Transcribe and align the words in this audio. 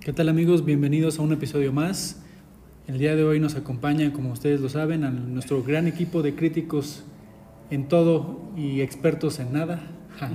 ¿Qué 0.00 0.14
tal 0.14 0.30
amigos? 0.30 0.64
Bienvenidos 0.64 1.18
a 1.18 1.22
un 1.22 1.30
episodio 1.30 1.74
más. 1.74 2.22
El 2.88 2.96
día 2.96 3.14
de 3.16 3.22
hoy 3.22 3.38
nos 3.38 3.54
acompaña, 3.54 4.14
como 4.14 4.32
ustedes 4.32 4.62
lo 4.62 4.70
saben, 4.70 5.04
a 5.04 5.10
nuestro 5.10 5.62
gran 5.62 5.86
equipo 5.86 6.22
de 6.22 6.34
críticos 6.34 7.04
en 7.70 7.86
todo 7.86 8.40
y 8.56 8.80
expertos 8.80 9.38
en 9.40 9.52
nada. 9.52 9.82
Ja. 10.18 10.30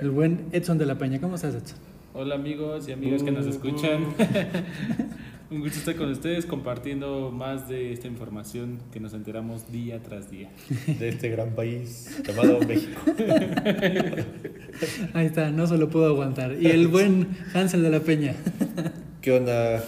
El 0.00 0.10
buen 0.10 0.46
Edson 0.52 0.78
de 0.78 0.86
la 0.86 0.96
Peña. 0.96 1.20
¿Cómo 1.20 1.34
estás, 1.34 1.54
Edson? 1.54 1.76
Hola 2.14 2.36
amigos 2.36 2.88
y 2.88 2.92
amigas 2.92 3.22
que 3.22 3.32
nos 3.32 3.44
escuchan. 3.44 4.06
Un 5.50 5.60
gusto 5.60 5.78
estar 5.78 5.94
con 5.96 6.10
ustedes 6.10 6.46
compartiendo 6.46 7.30
más 7.30 7.68
de 7.68 7.92
esta 7.92 8.08
información 8.08 8.78
que 8.90 8.98
nos 8.98 9.12
enteramos 9.12 9.70
día 9.70 10.02
tras 10.02 10.30
día. 10.30 10.50
de 10.86 11.08
este 11.08 11.28
gran 11.28 11.50
país 11.50 12.22
llamado 12.26 12.60
México. 12.60 12.98
Ahí 15.12 15.26
está, 15.26 15.50
no 15.50 15.66
se 15.66 15.76
lo 15.76 15.90
puedo 15.90 16.06
aguantar. 16.06 16.56
Y 16.58 16.68
el 16.68 16.88
buen 16.88 17.36
Hansel 17.52 17.82
de 17.82 17.90
la 17.90 18.00
Peña. 18.00 18.34
¿Qué 19.20 19.32
onda, 19.32 19.84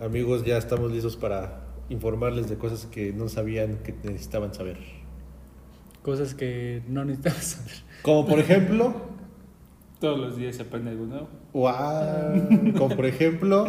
amigos? 0.00 0.44
Ya 0.46 0.56
estamos 0.56 0.90
listos 0.90 1.16
para 1.16 1.66
informarles 1.90 2.48
de 2.48 2.56
cosas 2.56 2.86
que 2.86 3.12
no 3.12 3.28
sabían 3.28 3.76
que 3.84 3.94
necesitaban 4.02 4.54
saber. 4.54 4.78
Cosas 6.02 6.34
que 6.34 6.82
no 6.88 7.04
necesitabas 7.04 7.44
saber. 7.44 7.72
Como 8.00 8.26
por 8.26 8.38
ejemplo, 8.38 8.94
Todos 10.02 10.18
los 10.18 10.36
días 10.36 10.56
se 10.56 10.62
aprende 10.62 10.90
algo 10.90 11.06
nuevo. 11.06 11.28
wow, 11.52 12.72
como 12.76 12.96
por 12.96 13.06
ejemplo, 13.06 13.66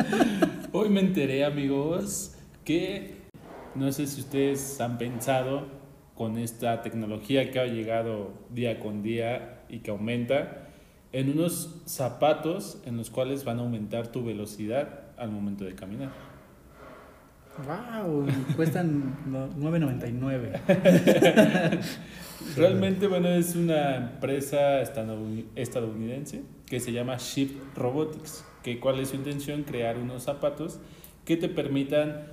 Hoy 0.72 0.90
me 0.90 1.00
enteré, 1.00 1.44
amigos, 1.44 2.36
que 2.64 3.22
no 3.74 3.90
sé 3.90 4.06
si 4.06 4.20
ustedes 4.20 4.80
han 4.80 4.96
pensado 4.96 5.66
con 6.14 6.38
esta 6.38 6.82
tecnología 6.82 7.50
que 7.50 7.58
ha 7.58 7.66
llegado 7.66 8.30
día 8.50 8.78
con 8.78 9.02
día 9.02 9.64
y 9.68 9.80
que 9.80 9.90
aumenta, 9.90 10.68
en 11.10 11.30
unos 11.30 11.82
zapatos 11.84 12.80
en 12.86 12.96
los 12.96 13.10
cuales 13.10 13.42
van 13.42 13.58
a 13.58 13.62
aumentar 13.62 14.12
tu 14.12 14.24
velocidad 14.24 15.00
al 15.16 15.32
momento 15.32 15.64
de 15.64 15.74
caminar. 15.74 16.35
¡Wow! 17.64 18.26
Cuestan 18.54 19.16
no, 19.26 19.48
9.99. 19.50 20.60
Realmente, 22.56 23.06
bueno, 23.06 23.28
es 23.28 23.56
una 23.56 23.96
empresa 23.96 24.82
estadouni- 24.82 25.46
estadounidense 25.54 26.42
que 26.66 26.80
se 26.80 26.92
llama 26.92 27.16
Shift 27.16 27.54
Robotics, 27.76 28.44
que 28.62 28.78
cuál 28.78 29.00
es 29.00 29.10
su 29.10 29.16
intención, 29.16 29.62
crear 29.62 29.98
unos 29.98 30.24
zapatos 30.24 30.78
que 31.24 31.36
te 31.36 31.48
permitan, 31.48 32.26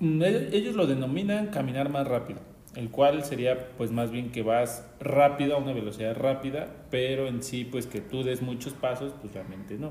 mm, 0.00 0.22
e- 0.22 0.48
ellos 0.52 0.74
lo 0.76 0.86
denominan 0.86 1.46
caminar 1.48 1.88
más 1.88 2.06
rápido, 2.06 2.40
el 2.76 2.90
cual 2.90 3.24
sería 3.24 3.70
pues 3.78 3.90
más 3.92 4.10
bien 4.10 4.30
que 4.30 4.42
vas 4.42 4.86
rápido 5.00 5.56
a 5.56 5.58
una 5.58 5.72
velocidad 5.72 6.14
rápida, 6.16 6.68
pero 6.90 7.26
en 7.26 7.42
sí 7.42 7.64
pues 7.64 7.86
que 7.86 8.00
tú 8.00 8.22
des 8.24 8.42
muchos 8.42 8.74
pasos, 8.74 9.14
pues 9.20 9.32
realmente 9.32 9.78
no. 9.78 9.90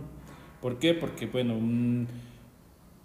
¿Por 0.61 0.77
qué? 0.79 0.93
Porque 0.93 1.25
bueno, 1.25 1.57
un, 1.57 2.07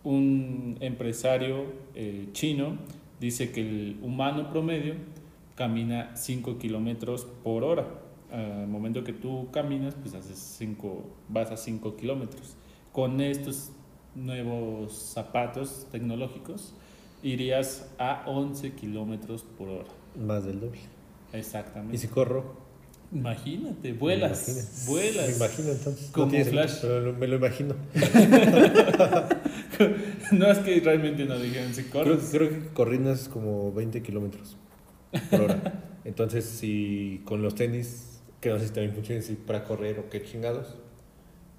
un 0.08 0.78
empresario 0.80 1.66
eh, 1.94 2.30
chino 2.32 2.78
dice 3.20 3.52
que 3.52 3.60
el 3.60 3.98
humano 4.00 4.48
promedio 4.48 4.94
camina 5.54 6.16
5 6.16 6.56
kilómetros 6.58 7.26
por 7.44 7.62
hora. 7.62 7.86
Al 8.32 8.68
momento 8.68 9.04
que 9.04 9.12
tú 9.12 9.48
caminas, 9.52 9.94
pues 9.94 10.14
haces 10.14 10.38
cinco, 10.38 11.04
vas 11.28 11.50
a 11.50 11.58
5 11.58 11.96
kilómetros. 11.96 12.56
Con 12.92 13.20
estos 13.20 13.70
nuevos 14.14 14.94
zapatos 14.94 15.86
tecnológicos, 15.92 16.72
irías 17.22 17.90
a 17.98 18.24
11 18.26 18.72
kilómetros 18.72 19.42
por 19.42 19.68
hora. 19.68 19.88
más 20.18 20.44
del 20.46 20.60
doble. 20.60 20.80
Exactamente. 21.34 21.96
Y 21.96 21.98
si 21.98 22.08
corro, 22.08 22.56
Imagínate, 23.10 23.92
vuelas, 23.94 24.84
vuelas. 24.86 25.28
Me 25.28 25.36
imagino 25.36 25.70
entonces. 25.70 26.10
Como 26.12 26.26
no 26.26 26.30
tiene 26.32 26.44
Flash. 26.44 26.70
sentido, 26.70 27.00
pero 27.00 27.12
me 27.14 27.26
lo 27.26 27.36
imagino. 27.36 27.74
No 30.32 30.50
es 30.50 30.58
que 30.58 30.80
realmente 30.80 31.24
no 31.24 31.38
dijeron 31.38 31.72
si 31.72 31.84
Creo, 31.84 32.04
corres. 32.04 32.28
creo 32.32 32.50
que 32.50 32.66
corriendo 32.74 33.12
es 33.12 33.28
como 33.28 33.72
20 33.72 34.02
kilómetros 34.02 34.56
por 35.30 35.42
hora. 35.42 35.84
Entonces, 36.04 36.44
si 36.44 37.22
con 37.24 37.42
los 37.42 37.54
tenis, 37.54 38.20
que 38.40 38.50
no 38.50 38.58
sé 38.58 38.66
si 38.68 38.72
también 38.74 38.92
funcionan 38.94 39.22
si 39.22 39.34
para 39.34 39.64
correr 39.64 39.98
o 40.00 40.10
qué 40.10 40.22
chingados, 40.24 40.76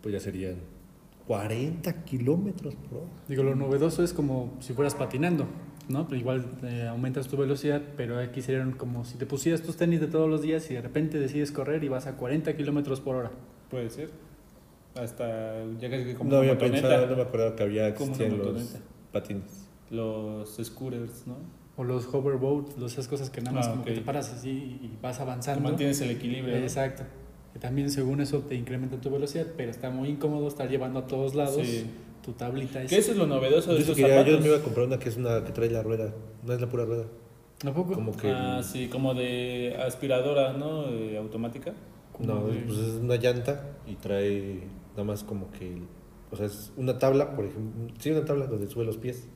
pues 0.02 0.14
ya 0.14 0.20
serían 0.20 0.56
40 1.28 2.04
kilómetros 2.04 2.76
por 2.76 3.00
hora. 3.00 3.10
Digo, 3.28 3.44
lo 3.44 3.56
novedoso 3.56 4.04
es 4.04 4.12
como 4.14 4.54
si 4.60 4.74
fueras 4.74 4.96
patinando, 4.96 5.48
¿no? 5.90 6.08
Pero 6.08 6.20
igual 6.22 6.46
eh, 6.64 6.88
aumentas 6.88 7.28
tu 7.28 7.36
velocidad, 7.36 7.82
pero 7.98 8.20
aquí 8.20 8.42
serían 8.42 8.72
como 8.72 9.04
si 9.04 9.18
te 9.18 9.26
pusieras 9.26 9.62
tus 9.62 9.76
tenis 9.76 10.00
de 10.00 10.08
todos 10.08 10.30
los 10.30 10.42
días 10.42 10.70
y 10.72 10.76
de 10.76 10.82
repente 10.82 11.20
decides 11.20 11.52
correr 11.52 11.84
y 11.84 11.90
vas 11.90 12.08
a 12.08 12.16
40 12.16 12.56
kilómetros 12.56 13.02
por 13.02 13.16
hora. 13.16 13.32
Puede 13.70 13.90
ser. 13.90 14.10
Hasta 14.96 15.64
ya 15.80 15.90
casi 15.90 16.04
que 16.04 16.16
como 16.16 16.30
no 16.32 16.38
había 16.38 16.54
motoneta. 16.54 16.88
pensado, 16.88 17.08
no 17.08 17.16
me 17.16 17.22
acordaba 17.24 17.56
que 17.56 17.64
había 17.64 17.88
existían 17.88 18.38
los 18.38 18.76
patines. 19.12 19.68
Los 19.92 20.58
scooters, 20.64 21.26
¿no? 21.28 21.36
O 21.78 21.84
los 21.84 22.06
hoverboards, 22.14 22.78
los- 22.78 22.94
esas 22.94 23.08
cosas 23.08 23.30
que 23.30 23.42
nada 23.42 23.56
más 23.56 23.68
Ah, 23.68 23.72
como 23.72 23.84
que 23.86 23.92
ok. 23.92 23.98
te 23.98 24.04
paras 24.04 24.32
así 24.34 24.50
y 24.50 24.92
vas 25.02 25.18
Que 25.18 25.24
avanzando. 25.24 25.62
mantienes 25.62 26.02
el 26.02 26.12
equilibrio. 26.12 26.56
¿no? 26.58 26.62
Exacto. 26.64 27.04
Que 27.54 27.60
también 27.60 27.90
según 27.90 28.20
eso 28.22 28.40
te 28.40 28.56
incrementa 28.56 28.98
tu 29.00 29.10
velocidad, 29.10 29.48
pero 29.58 29.72
está 29.72 29.90
muy 29.90 30.10
incómodo 30.10 30.48
estar 30.48 30.70
llevando 30.70 31.00
a 31.00 31.08
todos 31.08 31.34
lados 31.36 31.66
Sí. 31.66 31.86
Tu 32.24 32.34
tablita. 32.34 32.86
Que 32.86 32.98
eso 32.98 33.12
es 33.12 33.18
lo 33.18 33.28
novedoso 33.28 33.72
de 33.72 33.78
Yo, 33.78 33.82
estos 33.82 33.96
quería- 33.96 34.16
yo 34.18 34.22
zapatos. 34.24 34.42
me 34.42 34.48
iba 34.48 34.58
a 34.58 34.62
comprar 34.62 34.86
una 34.88 35.00
que 35.00 35.10
es 35.10 35.18
una 35.18 35.44
que 35.44 35.52
trae 35.52 35.70
la 35.70 35.84
rueda, 35.84 36.14
no 36.46 36.54
es 36.54 36.62
la 36.62 36.68
pura 36.68 36.86
rueda. 36.86 37.06
¿A 37.66 37.74
poco? 37.74 37.94
Como 37.94 38.16
que 38.16 38.30
Ah, 38.32 38.62
sí, 38.64 38.88
como 38.88 39.14
de 39.14 39.76
aspiradora, 39.86 40.54
¿no? 40.54 40.86
Eh, 40.90 41.18
automática. 41.18 41.74
no, 42.20 42.48
de- 42.48 42.60
pues 42.62 42.78
es 42.80 42.94
una 42.96 43.16
llanta 43.16 43.78
y 43.88 43.96
trae 43.96 44.62
nada 44.92 45.04
más 45.06 45.24
como 45.24 45.50
que 45.52 45.82
o 46.32 46.36
sea, 46.36 46.46
es 46.46 46.72
una 46.78 47.00
tabla, 47.00 47.36
por 47.36 47.46
ejemplo, 47.46 47.88
sí, 47.98 48.12
una 48.12 48.24
tabla 48.26 48.46
donde 48.46 48.68
sube 48.68 48.86
los 48.86 48.98
pies 48.98 49.28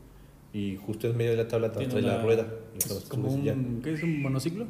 y 0.53 0.75
justo 0.75 1.07
en 1.07 1.17
medio 1.17 1.31
de 1.31 1.38
la 1.38 1.47
tabla 1.47 1.71
trae 1.71 1.88
Tiene 1.88 2.05
la 2.07 2.15
una- 2.15 2.23
rueda 2.23 2.47
Es 2.75 3.05
como 3.09 3.29
un, 3.33 3.81
¿qué 3.83 3.94
es 3.94 4.03
un 4.03 4.21
monociclo? 4.21 4.65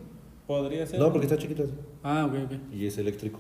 Podría 0.48 0.86
ser. 0.88 1.00
No, 1.00 1.12
porque 1.12 1.26
está 1.26 1.38
chiquito 1.38 1.66
Ah, 2.04 2.26
ok, 2.30 2.46
ok. 2.46 2.74
y 2.74 2.86
es 2.86 2.98
eléctrico. 2.98 3.40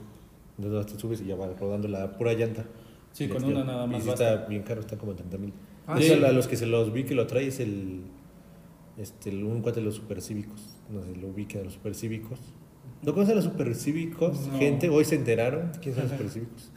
Entonces 0.57 0.93
te 0.93 0.99
subes 0.99 1.21
y 1.21 1.25
ya 1.27 1.35
va 1.35 1.47
rodando 1.59 1.87
la 1.87 2.11
pura 2.17 2.33
llanta. 2.33 2.65
Sí, 3.13 3.25
Y 3.25 3.27
con 3.29 3.43
una 3.45 3.63
nada 3.63 3.85
Y 3.85 3.89
más 3.89 4.05
basta. 4.05 4.33
está 4.33 4.45
bien 4.47 4.63
caro, 4.63 4.81
está 4.81 4.97
como 4.97 5.11
en 5.11 5.17
30 5.17 5.37
mil. 5.37 5.53
Ah, 5.87 5.97
sí. 5.99 6.11
a 6.11 6.31
los 6.31 6.47
que 6.47 6.57
se 6.57 6.65
los 6.65 6.91
vi 6.91 7.03
que 7.05 7.15
lo 7.15 7.25
trae 7.27 7.47
es 7.47 7.59
el 7.61 8.01
este 8.97 9.29
el, 9.29 9.43
un 9.43 9.61
cuate 9.61 9.79
de 9.79 9.85
los 9.85 9.95
supercívicos. 9.95 10.61
No 10.91 11.01
sé, 11.03 11.15
lo 11.15 11.27
ubica 11.29 11.57
de 11.59 11.65
los 11.65 11.73
supercívicos. 11.73 12.39
¿No 13.01 13.13
conocen 13.13 13.33
a 13.33 13.35
los 13.35 13.45
supercívicos? 13.45 14.47
No. 14.47 14.57
Gente, 14.59 14.89
hoy 14.89 15.05
se 15.05 15.15
enteraron. 15.15 15.71
¿Quiénes 15.81 15.95
son 15.95 16.03
los 16.03 16.11
supercíficos? 16.11 16.71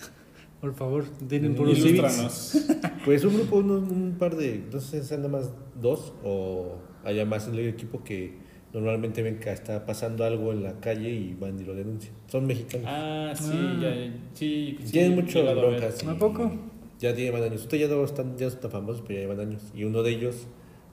Por 0.61 0.75
favor, 0.75 1.05
tienen 1.29 1.55
puros 1.55 1.77
civics. 1.79 2.55
Ilústranos. 2.55 2.93
Pues 3.05 3.25
un 3.25 3.35
grupo, 3.35 3.59
unos- 3.59 3.89
un, 3.89 4.17
par 4.19 4.35
de, 4.37 4.65
no 4.73 4.81
sé 4.81 5.01
si 5.01 5.07
sean 5.09 5.21
nada 5.23 5.33
más 5.39 5.53
dos 5.81 6.13
o 6.25 6.79
haya 7.05 7.25
más 7.25 7.47
en 7.47 7.55
el 7.55 7.69
equipo 7.69 8.03
que 8.03 8.35
normalmente 8.81 9.23
ven 9.23 9.39
que 9.39 9.51
está 9.51 9.85
pasando 9.87 10.25
algo 10.25 10.53
en 10.53 10.63
la 10.63 10.79
calle 10.81 11.11
y 11.11 11.35
van 11.35 11.59
y 11.59 11.65
lo 11.65 11.75
denuncian. 11.75 12.15
Son 12.29 12.47
mexicanos. 12.47 12.87
Ah, 12.89 13.33
sí, 13.35 13.51
Ah. 13.55 13.79
ya, 13.81 13.95
sí. 14.35 14.77
sí, 14.81 14.93
Tienen 14.93 15.25
ver. 15.27 15.55
broncas. 15.57 16.05
¿A 16.07 16.15
poco? 16.15 16.51
Ya 16.99 17.13
llevan 17.15 17.43
años. 17.43 17.63
Ustedes 17.63 17.89
ya 17.89 17.95
no 17.95 18.05
están, 18.05 18.37
ya 18.39 18.47
están 18.47 18.71
famosos, 18.71 19.03
pero 19.07 19.15
ya 19.15 19.21
llevan 19.27 19.41
años. 19.41 19.63
Y 19.75 19.85
uno 19.85 20.03
de 20.03 20.11
ellos 20.13 20.47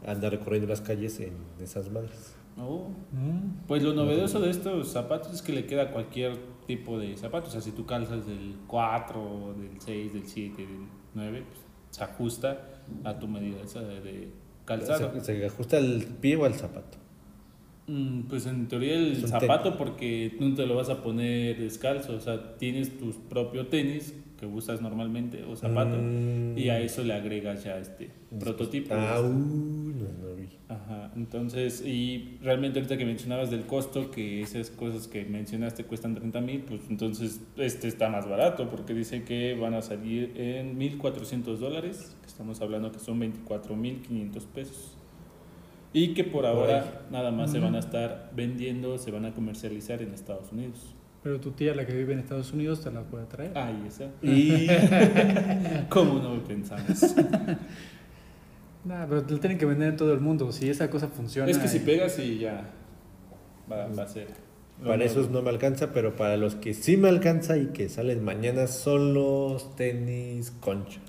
anda 0.06 0.30
recorriendo 0.30 0.68
las 0.68 0.82
calles 0.82 1.20
en 1.20 1.34
esas 1.62 1.90
madres. 1.92 2.36
Oh. 2.58 2.90
Mm. 3.12 3.66
Pues 3.68 3.82
lo 3.84 3.94
novedoso 3.94 4.40
de 4.40 4.50
estos 4.50 4.90
zapatos 4.90 5.34
es 5.34 5.42
que 5.42 5.54
le 5.54 5.66
queda 5.66 5.92
cualquier 5.92 6.38
tipo 6.68 7.00
de 7.00 7.16
zapatos. 7.18 7.50
O 7.50 7.52
sea, 7.54 7.62
si 7.62 7.72
tú 7.72 7.86
calzas 7.86 8.28
del 8.28 8.56
4, 8.68 9.56
del 9.58 9.82
6, 9.82 10.14
del 10.14 10.26
7, 10.28 10.58
del 10.62 10.68
9, 11.16 11.44
pues 11.48 11.60
se 11.90 12.04
ajusta 12.04 12.82
a 13.04 13.18
tu 13.20 13.28
medida 13.28 13.62
esa 13.64 13.82
de, 13.82 14.02
de 14.02 14.30
calzado. 14.66 15.12
Se, 15.22 15.40
se 15.40 15.46
ajusta 15.46 15.78
al 15.78 16.04
pie 16.22 16.36
o 16.36 16.46
al 16.46 16.54
zapato. 16.54 16.98
Mm, 17.88 18.22
Pues 18.30 18.46
en 18.46 18.68
teoría 18.68 18.96
el 18.96 19.28
zapato 19.28 19.78
porque 19.78 20.34
tú 20.40 20.48
no 20.50 20.56
te 20.56 20.66
lo 20.66 20.76
vas 20.76 20.90
a 20.90 21.04
poner 21.04 21.60
descalzo, 21.60 22.16
o 22.16 22.20
sea, 22.22 22.58
tienes 22.58 22.98
tus 22.98 23.16
propios 23.18 23.70
tenis 23.70 24.14
que 24.40 24.46
usas 24.46 24.82
normalmente 24.82 25.44
o 25.44 25.56
zapato 25.56 25.96
Mm. 25.98 26.58
y 26.58 26.70
a 26.70 26.80
eso 26.80 27.04
le 27.04 27.14
agregas 27.14 27.64
ya 27.64 27.78
este 27.78 28.10
prototipo. 28.40 28.94
Ah, 28.94 29.20
uh, 29.22 29.28
no, 29.30 30.30
no 30.30 30.36
vi. 30.36 30.48
Ajá, 30.70 31.12
entonces, 31.16 31.86
y 31.86 32.38
realmente 32.42 32.80
ahorita 32.80 32.98
que 32.98 33.06
mencionabas 33.06 33.52
del 33.52 33.66
costo, 33.66 34.12
que 34.12 34.42
esas 34.42 34.70
cosas 34.70 35.08
que 35.08 35.24
mencionaste 35.26 35.84
cuestan 35.86 36.16
30 36.16 36.42
mil, 36.42 36.62
pues 36.62 36.82
entonces 36.90 37.42
este 37.58 37.88
está 37.88 38.10
más 38.10 38.28
barato 38.28 38.70
porque 38.70 38.94
dice 38.94 39.24
que 39.24 39.56
van 39.56 39.74
a 39.76 39.82
salir 39.82 40.32
en 40.36 40.78
1.400 40.80 41.60
dólares, 41.60 42.16
que 42.22 42.28
estamos 42.28 42.60
hablando 42.62 42.92
que 42.92 43.00
son 43.00 43.20
24.500 43.20 44.46
pesos. 44.48 44.98
Y 45.94 46.14
que 46.16 46.24
por 46.24 46.42
Por 46.42 46.46
ahora 46.46 47.06
nada 47.12 47.32
más 47.32 47.52
se 47.52 47.60
van 47.60 47.76
a 47.76 47.80
estar 47.80 48.32
vendiendo, 48.36 48.98
se 48.98 49.12
van 49.12 49.26
a 49.26 49.34
comercializar 49.34 50.02
en 50.02 50.14
Estados 50.14 50.52
Unidos. 50.52 50.96
Pero 51.22 51.40
tu 51.40 51.52
tía, 51.52 51.74
la 51.74 51.86
que 51.86 51.94
vive 51.94 52.14
en 52.14 52.20
Estados 52.20 52.52
Unidos, 52.52 52.82
te 52.82 52.92
la 52.92 53.04
puede 53.04 53.26
traer. 53.26 53.58
Ahí 53.58 53.86
está. 53.88 54.10
Y 54.22 54.68
¿Cómo 55.90 56.16
no 56.16 56.36
lo 56.36 56.44
pensamos? 56.44 57.16
Nah, 58.86 59.06
pero 59.08 59.22
lo 59.22 59.40
tienen 59.40 59.58
que 59.58 59.66
vender 59.66 59.92
en 59.92 59.96
todo 59.96 60.12
el 60.12 60.20
mundo. 60.20 60.52
Si 60.52 60.70
esa 60.70 60.90
cosa 60.90 61.08
funciona. 61.08 61.50
es 61.50 61.58
que 61.58 61.70
si 61.70 61.80
pegas 61.80 62.20
y 62.20 62.40
ya 62.40 62.66
va, 63.72 63.88
va 63.88 64.04
a 64.04 64.08
ser. 64.10 64.28
Para 64.84 65.06
esos 65.06 65.30
no 65.30 65.42
me 65.42 65.50
alcanza, 65.50 65.94
pero 65.94 66.18
para 66.18 66.36
los 66.36 66.56
que 66.56 66.74
sí 66.74 66.98
me 66.98 67.08
alcanza 67.08 67.56
y 67.56 67.68
que 67.68 67.88
salen 67.88 68.26
mañana 68.26 68.68
son 68.68 69.14
los 69.14 69.74
tenis 69.78 70.52
concha. 70.60 71.00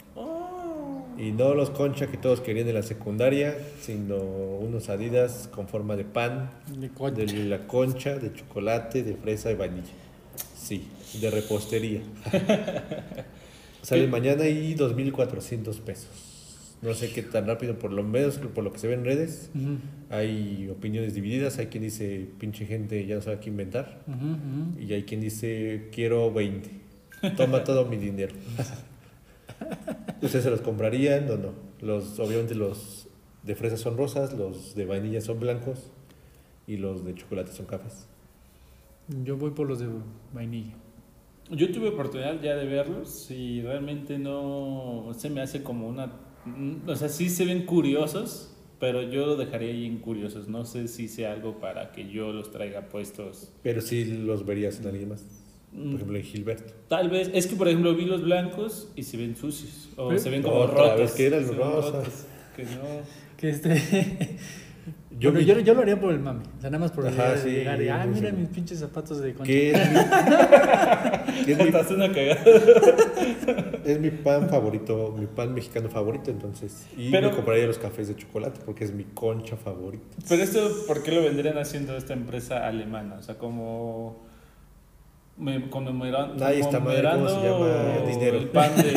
Y 1.18 1.32
no 1.32 1.54
los 1.54 1.70
concha 1.70 2.06
que 2.08 2.16
todos 2.16 2.40
querían 2.40 2.68
en 2.68 2.74
la 2.74 2.82
secundaria, 2.82 3.56
sino 3.80 4.16
unos 4.16 4.88
adidas 4.88 5.48
con 5.52 5.68
forma 5.68 5.96
de 5.96 6.04
pan, 6.04 6.50
De 6.76 6.88
concha. 6.88 7.22
de 7.24 7.44
la 7.44 7.66
concha, 7.66 8.18
de 8.18 8.32
chocolate, 8.32 9.02
de 9.02 9.14
fresa 9.16 9.50
y 9.50 9.54
vainilla. 9.54 9.92
Sí, 10.56 10.88
de 11.20 11.30
repostería. 11.30 12.00
Salen 13.82 14.06
¿Qué? 14.06 14.10
mañana 14.10 14.48
y 14.48 14.74
2.400 14.74 15.78
pesos. 15.80 16.08
No 16.82 16.92
sé 16.94 17.10
qué 17.12 17.22
tan 17.22 17.46
rápido, 17.46 17.78
por 17.78 17.92
lo 17.92 18.02
menos 18.02 18.36
por 18.38 18.62
lo 18.64 18.72
que 18.72 18.78
se 18.78 18.88
ve 18.88 18.94
en 18.94 19.04
redes. 19.04 19.50
Hay 20.10 20.68
opiniones 20.70 21.14
divididas, 21.14 21.58
hay 21.58 21.66
quien 21.66 21.82
dice, 21.82 22.28
pinche 22.38 22.66
gente, 22.66 23.06
ya 23.06 23.14
no 23.16 23.22
sabe 23.22 23.38
qué 23.40 23.48
inventar. 23.50 24.00
Y 24.78 24.92
hay 24.92 25.04
quien 25.04 25.20
dice, 25.20 25.88
quiero 25.92 26.32
20. 26.32 26.68
Toma 27.36 27.64
todo 27.64 27.86
mi 27.86 27.96
dinero. 27.96 28.34
¿Ustedes 30.24 30.44
se 30.44 30.50
los 30.50 30.60
comprarían 30.60 31.30
o 31.30 31.36
no? 31.36 31.52
Los, 31.80 32.18
obviamente 32.18 32.54
los 32.54 33.08
de 33.42 33.54
fresa 33.54 33.76
son 33.76 33.96
rosas, 33.96 34.32
los 34.32 34.74
de 34.74 34.86
vainilla 34.86 35.20
son 35.20 35.38
blancos 35.40 35.90
y 36.66 36.76
los 36.78 37.04
de 37.04 37.14
chocolate 37.14 37.52
son 37.52 37.66
cafés. 37.66 38.06
Yo 39.22 39.36
voy 39.36 39.50
por 39.50 39.68
los 39.68 39.78
de 39.80 39.88
vainilla. 40.32 40.74
Yo 41.50 41.70
tuve 41.70 41.88
oportunidad 41.88 42.40
ya 42.40 42.56
de 42.56 42.64
verlos 42.66 43.30
y 43.30 43.60
realmente 43.60 44.18
no 44.18 45.10
se 45.16 45.28
me 45.28 45.42
hace 45.42 45.62
como 45.62 45.88
una... 45.88 46.06
mm, 46.46 46.88
O 46.88 46.96
sea, 46.96 47.10
sí 47.10 47.28
se 47.28 47.44
ven 47.44 47.66
curiosos, 47.66 48.56
pero 48.80 49.02
yo 49.02 49.26
lo 49.26 49.36
dejaría 49.36 49.68
ahí 49.70 49.84
en 49.84 49.98
curiosos. 49.98 50.48
No 50.48 50.64
sé 50.64 50.88
si 50.88 51.06
sea 51.06 51.32
algo 51.34 51.60
para 51.60 51.92
que 51.92 52.08
yo 52.08 52.32
los 52.32 52.50
traiga 52.50 52.88
puestos. 52.88 53.52
Pero 53.62 53.82
sí 53.82 54.04
los 54.06 54.46
verías 54.46 54.80
en 54.80 54.86
alguien 54.86 55.10
más. 55.10 55.26
Por 55.74 55.82
Mm, 55.84 55.94
ejemplo, 55.96 56.16
en 56.18 56.24
Gilberto. 56.24 56.72
Tal 56.88 57.10
vez, 57.10 57.30
es 57.34 57.46
que 57.48 57.56
por 57.56 57.66
ejemplo 57.66 57.94
vi 57.96 58.04
los 58.06 58.22
blancos 58.22 58.92
y 58.94 59.02
se 59.02 59.16
ven 59.16 59.34
sucios. 59.36 59.88
O 59.96 60.16
se 60.16 60.30
ven 60.30 60.42
como 60.42 60.56
Otra 60.56 60.76
rotos. 60.84 61.00
vez 61.00 61.12
que 61.12 61.26
eran 61.26 61.48
ven 61.48 61.56
rosas. 61.58 62.26
Que 62.56 62.62
no. 62.64 62.70
Que 63.36 63.48
este. 63.50 64.38
Yo 65.16 65.30
vi- 65.30 65.44
yo, 65.44 65.56
yo 65.60 65.74
lo 65.74 65.82
haría 65.82 65.98
por 65.98 66.12
el 66.12 66.18
mame. 66.18 66.42
O 66.58 66.60
sea, 66.60 66.70
nada 66.70 66.80
más 66.80 66.90
por 66.90 67.06
Ajá, 67.06 67.12
llegar, 67.34 67.38
sí, 67.38 67.50
llegar 67.50 67.80
y, 67.80 67.88
ah, 67.88 68.04
mira 68.04 68.30
sí. 68.30 68.36
mis 68.36 68.48
pinches 68.48 68.80
zapatos 68.80 69.20
de 69.20 69.32
concha. 69.32 69.46
Que 69.46 69.70
es 69.70 69.78
mi, 69.90 69.96
que 71.46 71.52
es 71.52 71.58
mi- 71.58 71.64
Estás 71.66 71.90
una 71.92 72.12
cagada. 72.12 72.42
es 73.84 74.00
mi 74.00 74.10
pan 74.10 74.48
favorito, 74.48 75.14
mi 75.16 75.26
pan 75.26 75.54
mexicano 75.54 75.88
favorito, 75.88 76.32
entonces. 76.32 76.86
Y 76.96 77.10
Pero- 77.12 77.30
me 77.30 77.36
compraría 77.36 77.64
los 77.66 77.78
cafés 77.78 78.08
de 78.08 78.16
chocolate 78.16 78.60
porque 78.66 78.82
es 78.84 78.92
mi 78.92 79.04
concha 79.04 79.56
favorita. 79.56 80.04
Pero 80.28 80.42
esto, 80.42 80.68
¿por 80.88 81.02
qué 81.04 81.12
lo 81.12 81.22
vendrían 81.22 81.58
haciendo 81.58 81.96
esta 81.96 82.12
empresa 82.12 82.66
alemana? 82.66 83.14
O 83.18 83.22
sea, 83.22 83.38
como 83.38 84.23
me, 85.36 85.68
conmemoran- 85.70 86.40
Ahí 86.42 86.60
está, 86.60 86.78
madre, 86.80 87.02
¿cómo 87.12 87.28
se 87.28 87.34
llama? 87.36 87.58
conmemorando 87.58 88.06
Dinero. 88.08 88.38
el 88.38 88.48
pan 88.48 88.70
de... 88.76 88.94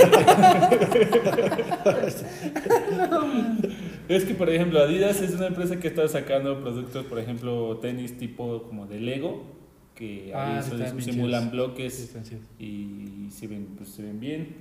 es 4.15 4.23
que, 4.25 4.33
por 4.33 4.49
ejemplo, 4.49 4.79
Adidas 4.79 5.21
es 5.21 5.33
una 5.35 5.47
empresa 5.47 5.79
que 5.79 5.87
está 5.87 6.07
sacando 6.07 6.61
productos, 6.61 7.05
por 7.05 7.19
ejemplo, 7.19 7.77
tenis 7.81 8.17
tipo 8.17 8.63
como 8.63 8.85
de 8.85 8.99
Lego, 8.99 9.43
que 9.95 10.31
Ah, 10.33 10.61
ahí 10.63 11.01
simulan 11.01 11.49
bloques 11.51 12.11
y 12.59 13.29
se 13.31 13.47
ven, 13.47 13.67
pues, 13.77 13.89
se 13.89 14.03
ven 14.03 14.19
bien. 14.19 14.55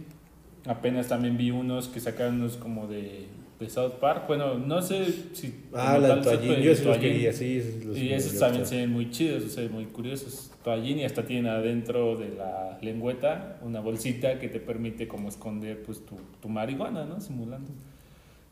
Apenas 0.66 1.08
también 1.08 1.36
vi 1.36 1.50
unos 1.50 1.88
que 1.88 2.00
sacaron 2.00 2.36
unos 2.40 2.56
como 2.56 2.86
de, 2.88 3.26
de 3.60 3.70
South 3.70 3.92
Park. 4.00 4.24
Bueno, 4.26 4.54
no 4.58 4.82
sé 4.82 5.04
si... 5.32 5.54
Ah, 5.72 5.96
la 5.98 6.20
toallín, 6.20 6.56
yo 6.56 6.74
sí 6.74 6.84
los 6.84 6.96
quería, 6.98 7.32
sí. 7.32 7.58
esos 7.58 7.84
los 7.84 7.96
Y 7.96 8.08
me 8.08 8.16
esos 8.16 8.38
también 8.38 8.66
se 8.66 8.76
ven 8.78 8.90
muy 8.92 9.10
chidos, 9.10 9.44
se 9.52 9.60
ven 9.60 9.72
muy 9.72 9.84
curiosos. 9.84 10.50
Toallín 10.66 10.98
y 10.98 11.04
hasta 11.04 11.24
tiene 11.24 11.48
adentro 11.48 12.16
de 12.16 12.30
la 12.30 12.76
lengüeta 12.82 13.56
una 13.62 13.78
bolsita 13.78 14.40
que 14.40 14.48
te 14.48 14.58
permite 14.58 15.06
como 15.06 15.28
esconder 15.28 15.80
pues 15.84 16.04
tu, 16.04 16.16
tu 16.42 16.48
marihuana, 16.48 17.04
¿no? 17.04 17.20
Simulando. 17.20 17.70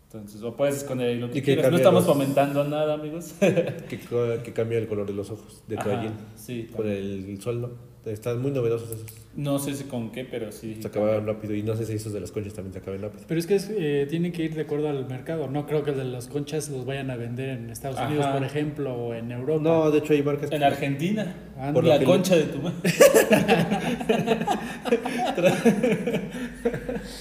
Entonces, 0.07 0.41
o 0.45 0.55
puedes 0.57 0.77
esconder 0.77 1.09
ahí 1.09 1.19
lo 1.19 1.29
que 1.29 1.43
quieras. 1.43 1.73
No 1.73 1.77
estamos 1.77 2.07
los- 2.07 2.13
fomentando 2.15 2.63
nada, 2.63 2.95
amigos. 2.95 3.35
Que, 3.41 3.99
que 4.45 4.53
cambia 4.53 4.79
el 4.79 4.87
color 4.87 5.09
de 5.09 5.13
los 5.13 5.29
ojos, 5.33 5.65
de 5.67 5.77
toallín. 5.77 6.13
Sí, 6.37 6.69
Por 6.71 6.85
también. 6.87 7.27
el 7.31 7.41
sol, 7.43 7.61
¿no? 7.63 7.71
Están 8.07 8.43
muy 8.43 8.51
novedosos 8.51 8.91
esos. 8.91 9.07
No 9.35 9.59
sé 9.59 9.75
si 9.75 9.85
con 9.85 10.13
qué, 10.13 10.25
pero 10.25 10.53
sí. 10.53 10.77
Se 10.81 10.89
acababan 10.89 11.27
rápido. 11.27 11.55
Y 11.55 11.63
no 11.63 11.75
sé 11.75 11.87
si 11.87 11.95
esos 11.95 12.13
de 12.13 12.21
las 12.21 12.31
conchas 12.33 12.53
también 12.53 12.75
se 12.75 12.81
acaban 12.81 13.01
rápido. 13.01 13.25
Pero 13.27 13.41
es 13.41 13.47
que 13.47 13.55
es, 13.55 13.71
eh, 13.75 14.07
tiene 14.11 14.31
que 14.31 14.43
ir 14.45 14.55
de 14.55 14.61
acuerdo 14.63 14.91
al 14.91 15.09
mercado. 15.09 15.49
No 15.49 15.67
creo 15.67 15.83
que 15.85 15.93
el 15.93 15.97
de 15.97 16.05
las 16.05 16.29
conchas 16.29 16.69
los 16.69 16.85
vayan 16.85 17.11
a 17.11 17.17
vender 17.17 17.49
en 17.49 17.71
Estados 17.71 17.97
Ajá. 17.99 18.09
Unidos, 18.09 18.27
por 18.27 18.45
ejemplo, 18.45 18.95
o 18.95 19.15
en 19.15 19.33
Europa. 19.33 19.63
No, 19.63 19.91
de 19.91 19.99
hecho 19.99 20.13
hay 20.13 20.23
marcas 20.23 20.53
En 20.53 20.59
que- 20.59 20.65
Argentina. 20.65 21.35
Ah, 21.57 21.71
Por 21.73 21.85
la 21.85 21.99
que 21.99 22.05
concha 22.05 22.37
de 22.37 22.43
tu 22.45 22.59
madre. 22.59 22.77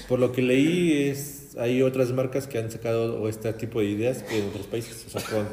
Por 0.08 0.18
lo 0.18 0.32
que 0.32 0.42
leí, 0.42 1.08
es 1.08 1.56
hay 1.58 1.82
otras 1.82 2.12
marcas 2.12 2.46
que 2.46 2.58
han 2.58 2.70
sacado 2.70 3.20
o 3.22 3.28
este 3.28 3.52
tipo 3.54 3.80
de 3.80 3.86
ideas 3.86 4.22
que 4.22 4.38
en 4.40 4.48
otros 4.48 4.66
países. 4.66 5.06
O 5.06 5.10
sea, 5.18 5.22
con 5.22 5.46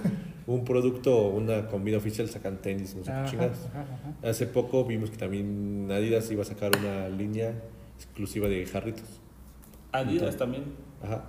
un 0.53 0.65
producto 0.65 1.15
o 1.17 1.29
una 1.35 1.67
comida 1.67 1.97
oficial 1.97 2.27
sacan 2.29 2.61
tenis, 2.61 2.95
no 2.95 3.03
sé 3.03 3.11
qué 3.11 3.29
chingados. 3.31 3.57
Hace 4.23 4.47
poco 4.47 4.85
vimos 4.85 5.09
que 5.09 5.17
también 5.17 5.87
Adidas 5.91 6.29
iba 6.31 6.41
a 6.43 6.45
sacar 6.45 6.71
una 6.79 7.09
línea 7.09 7.53
exclusiva 7.97 8.47
de 8.47 8.65
jarritos. 8.65 9.05
Adidas 9.91 10.37
también. 10.37 10.63
Ajá. 11.03 11.25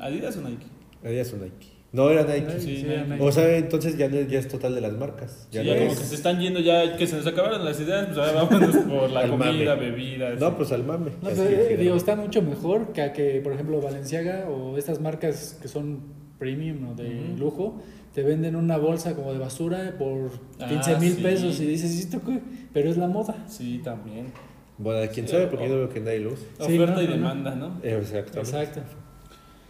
Adidas 0.00 0.36
o 0.36 0.42
Nike. 0.42 0.66
Adidas 1.04 1.32
o 1.32 1.36
Nike. 1.36 1.66
No 1.92 2.08
era 2.08 2.22
Nike. 2.24 2.58
Sí, 2.58 2.84
era 2.88 3.04
Nike. 3.04 3.22
O 3.22 3.30
sea, 3.30 3.54
entonces 3.58 3.98
ya, 3.98 4.06
es 4.06 4.48
total 4.48 4.74
de 4.74 4.80
las 4.80 4.94
marcas. 4.94 5.46
Sí, 5.50 5.62
Ya 5.62 5.76
como 5.76 5.90
es- 5.92 5.98
que 5.98 6.04
se 6.06 6.14
están 6.14 6.40
yendo, 6.40 6.58
ya 6.60 6.96
que 6.96 7.06
se 7.06 7.16
nos 7.16 7.26
acabaron 7.26 7.62
las 7.64 7.78
ideas, 7.80 8.06
pues 8.06 8.16
ahora 8.18 8.44
vámonos 8.44 8.76
por 8.88 9.10
la 9.10 9.28
comida, 9.28 9.76
mame. 9.76 9.90
bebidas. 9.90 10.40
No, 10.40 10.56
pues 10.56 10.72
al 10.72 10.84
mame. 10.84 11.10
No, 11.20 11.28
pero, 11.28 11.42
eh, 11.42 11.76
digo, 11.76 11.94
está 11.96 12.16
mucho 12.16 12.40
mejor 12.40 12.92
que 12.94 13.02
a 13.02 13.12
que, 13.12 13.40
por 13.44 13.52
ejemplo, 13.52 13.78
Valenciaga 13.82 14.48
o 14.48 14.78
estas 14.78 15.00
marcas 15.02 15.58
que 15.60 15.68
son 15.68 16.00
premium 16.42 16.90
o 16.90 16.94
de 16.94 17.34
lujo, 17.38 17.80
te 18.12 18.22
venden 18.22 18.56
una 18.56 18.76
bolsa 18.78 19.14
como 19.14 19.32
de 19.32 19.38
basura 19.38 19.94
por 19.98 20.30
15 20.58 20.94
Ah, 20.94 20.98
mil 20.98 21.12
sí. 21.14 21.22
pesos 21.22 21.60
y 21.60 21.66
dices, 21.66 21.98
¿esto 22.00 22.20
qué? 22.26 22.40
Pero 22.72 22.90
es 22.90 22.96
la 22.96 23.06
moda. 23.06 23.44
Sí, 23.48 23.80
también. 23.84 24.26
Bueno, 24.78 25.08
quién 25.14 25.28
sabe, 25.28 25.46
porque 25.46 25.66
yo 25.68 25.74
no 25.74 25.78
veo 25.80 25.88
que 25.90 26.00
nadie. 26.00 26.28
Sí, 26.28 26.74
Oferta 26.74 26.94
no, 26.96 27.02
y 27.02 27.06
demanda, 27.06 27.54
¿no? 27.54 27.78
Exactamente. 27.84 28.40
Exacto. 28.40 28.80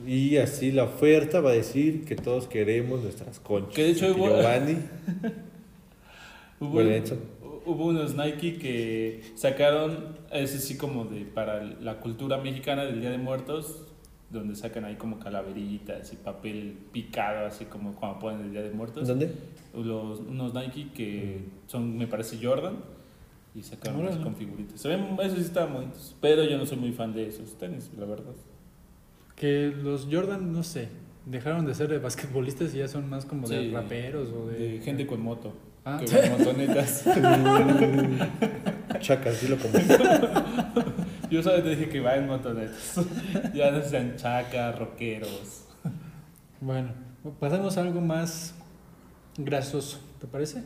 Y 0.06 0.38
así 0.38 0.72
la 0.72 0.84
oferta 0.84 1.40
va 1.40 1.50
a 1.50 1.52
decir 1.54 2.04
que 2.04 2.16
todos 2.16 2.46
queremos 2.48 3.02
nuestras 3.02 3.38
conchas. 3.38 3.74
Que 3.74 3.82
de 3.84 3.90
hecho 3.90 4.06
hubo- 4.16 4.28
Giovanni, 4.28 4.76
Hubo, 6.60 6.70
Bueno, 6.70 7.05
hubo 7.67 7.86
unos 7.86 8.14
Nike 8.17 8.56
que 8.58 9.20
sacaron, 9.34 10.17
ese 10.32 10.58
sí 10.58 10.76
como 10.76 11.05
de 11.05 11.24
para 11.24 11.62
la 11.62 11.98
cultura 12.00 12.38
mexicana 12.38 12.84
del 12.84 13.00
Día 13.00 13.10
de 13.10 13.19
Muertos, 13.19 13.82
donde 14.32 14.55
sacan 14.55 14.84
ahí 14.84 14.96
como 14.96 15.19
calaveritas 15.19 16.12
y 16.12 16.17
papel 16.17 16.77
picado, 16.91 17.46
así 17.46 17.67
como 17.67 17.94
cuando 17.94 18.19
ponen 18.19 18.41
el 18.41 18.51
Día 18.51 18.62
de 18.62 18.70
Muertos. 18.70 19.06
¿dónde? 19.06 19.32
Los, 19.74 20.20
unos 20.20 20.55
Nike 20.55 20.89
que 20.94 21.44
son, 21.67 21.96
me 21.96 22.06
parece, 22.06 22.39
Jordan. 22.43 22.77
Y 23.55 23.62
sacaron 23.62 24.01
unos 24.01 24.17
con 24.17 24.34
figuritas. 24.34 24.81
Se 24.81 24.89
ven, 24.89 25.17
esos 25.20 25.39
sí 25.39 25.44
estaban 25.44 25.74
bonitos. 25.74 26.17
Pero 26.20 26.43
yo 26.44 26.56
no 26.56 26.65
soy 26.65 26.79
muy 26.79 26.93
fan 26.93 27.12
de 27.12 27.29
esos 27.29 27.58
tenis, 27.58 27.91
la 27.98 28.06
verdad. 28.06 28.32
Que 29.36 29.74
los 29.82 30.08
Jordan, 30.10 30.53
no 30.53 30.62
sé, 30.62 30.89
dejaron 31.27 31.67
de 31.67 31.74
ser 31.74 31.89
de 31.89 31.98
basquetbolistas 31.98 32.74
y 32.74 32.79
ya 32.79 32.89
son 32.89 33.10
más 33.10 33.27
como 33.27 33.46
de 33.46 33.70
raperos 33.70 34.31
o 34.31 34.46
de... 34.46 34.79
De 34.79 34.81
gente 34.81 35.06
con 35.06 35.20
moto. 35.20 35.53
Ah. 35.84 36.01
Que 36.03 36.17
van 36.17 36.39
motonetas. 36.39 37.05
Chacas, 39.01 39.43
dilo 39.43 39.56
como. 39.58 39.74
Yo 41.32 41.43
solo 41.43 41.62
te 41.62 41.70
dije 41.70 41.89
que 41.89 42.01
va 42.01 42.17
en 42.17 42.27
motonetas. 42.27 43.01
ya 43.55 43.70
no 43.70 43.82
sean 43.82 44.17
chacas, 44.17 44.79
rockeros. 44.79 45.65
Bueno, 46.60 46.91
pasamos 47.41 47.79
a 47.79 47.81
algo 47.81 48.03
más 48.03 48.55
grasoso, 49.39 49.98
¿te 50.20 50.27
parece? 50.27 50.62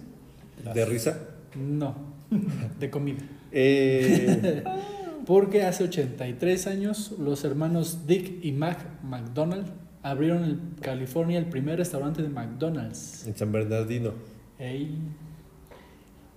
¿De 0.74 0.84
risa? 0.84 1.20
No, 1.54 1.94
de 2.80 2.90
comida. 2.90 3.20
Eh, 3.52 4.64
Porque 5.26 5.62
hace 5.62 5.84
83 5.84 6.66
años 6.66 7.12
los 7.16 7.44
hermanos 7.44 8.08
Dick 8.08 8.44
y 8.44 8.50
Mac 8.50 8.78
McDonald 9.04 9.68
abrieron 10.02 10.42
en 10.42 10.60
California 10.80 11.38
el 11.38 11.46
primer 11.46 11.78
restaurante 11.78 12.22
de 12.22 12.28
McDonald's. 12.28 13.24
en 13.24 13.36
San 13.36 13.52
Bernardino. 13.52 14.14
Ey. 14.58 14.98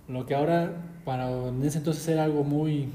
Lo 0.06 0.24
que 0.24 0.36
ahora, 0.36 0.72
para 1.04 1.48
en 1.48 1.64
ese 1.64 1.78
entonces 1.78 2.06
era 2.06 2.22
algo 2.22 2.44
muy 2.44 2.90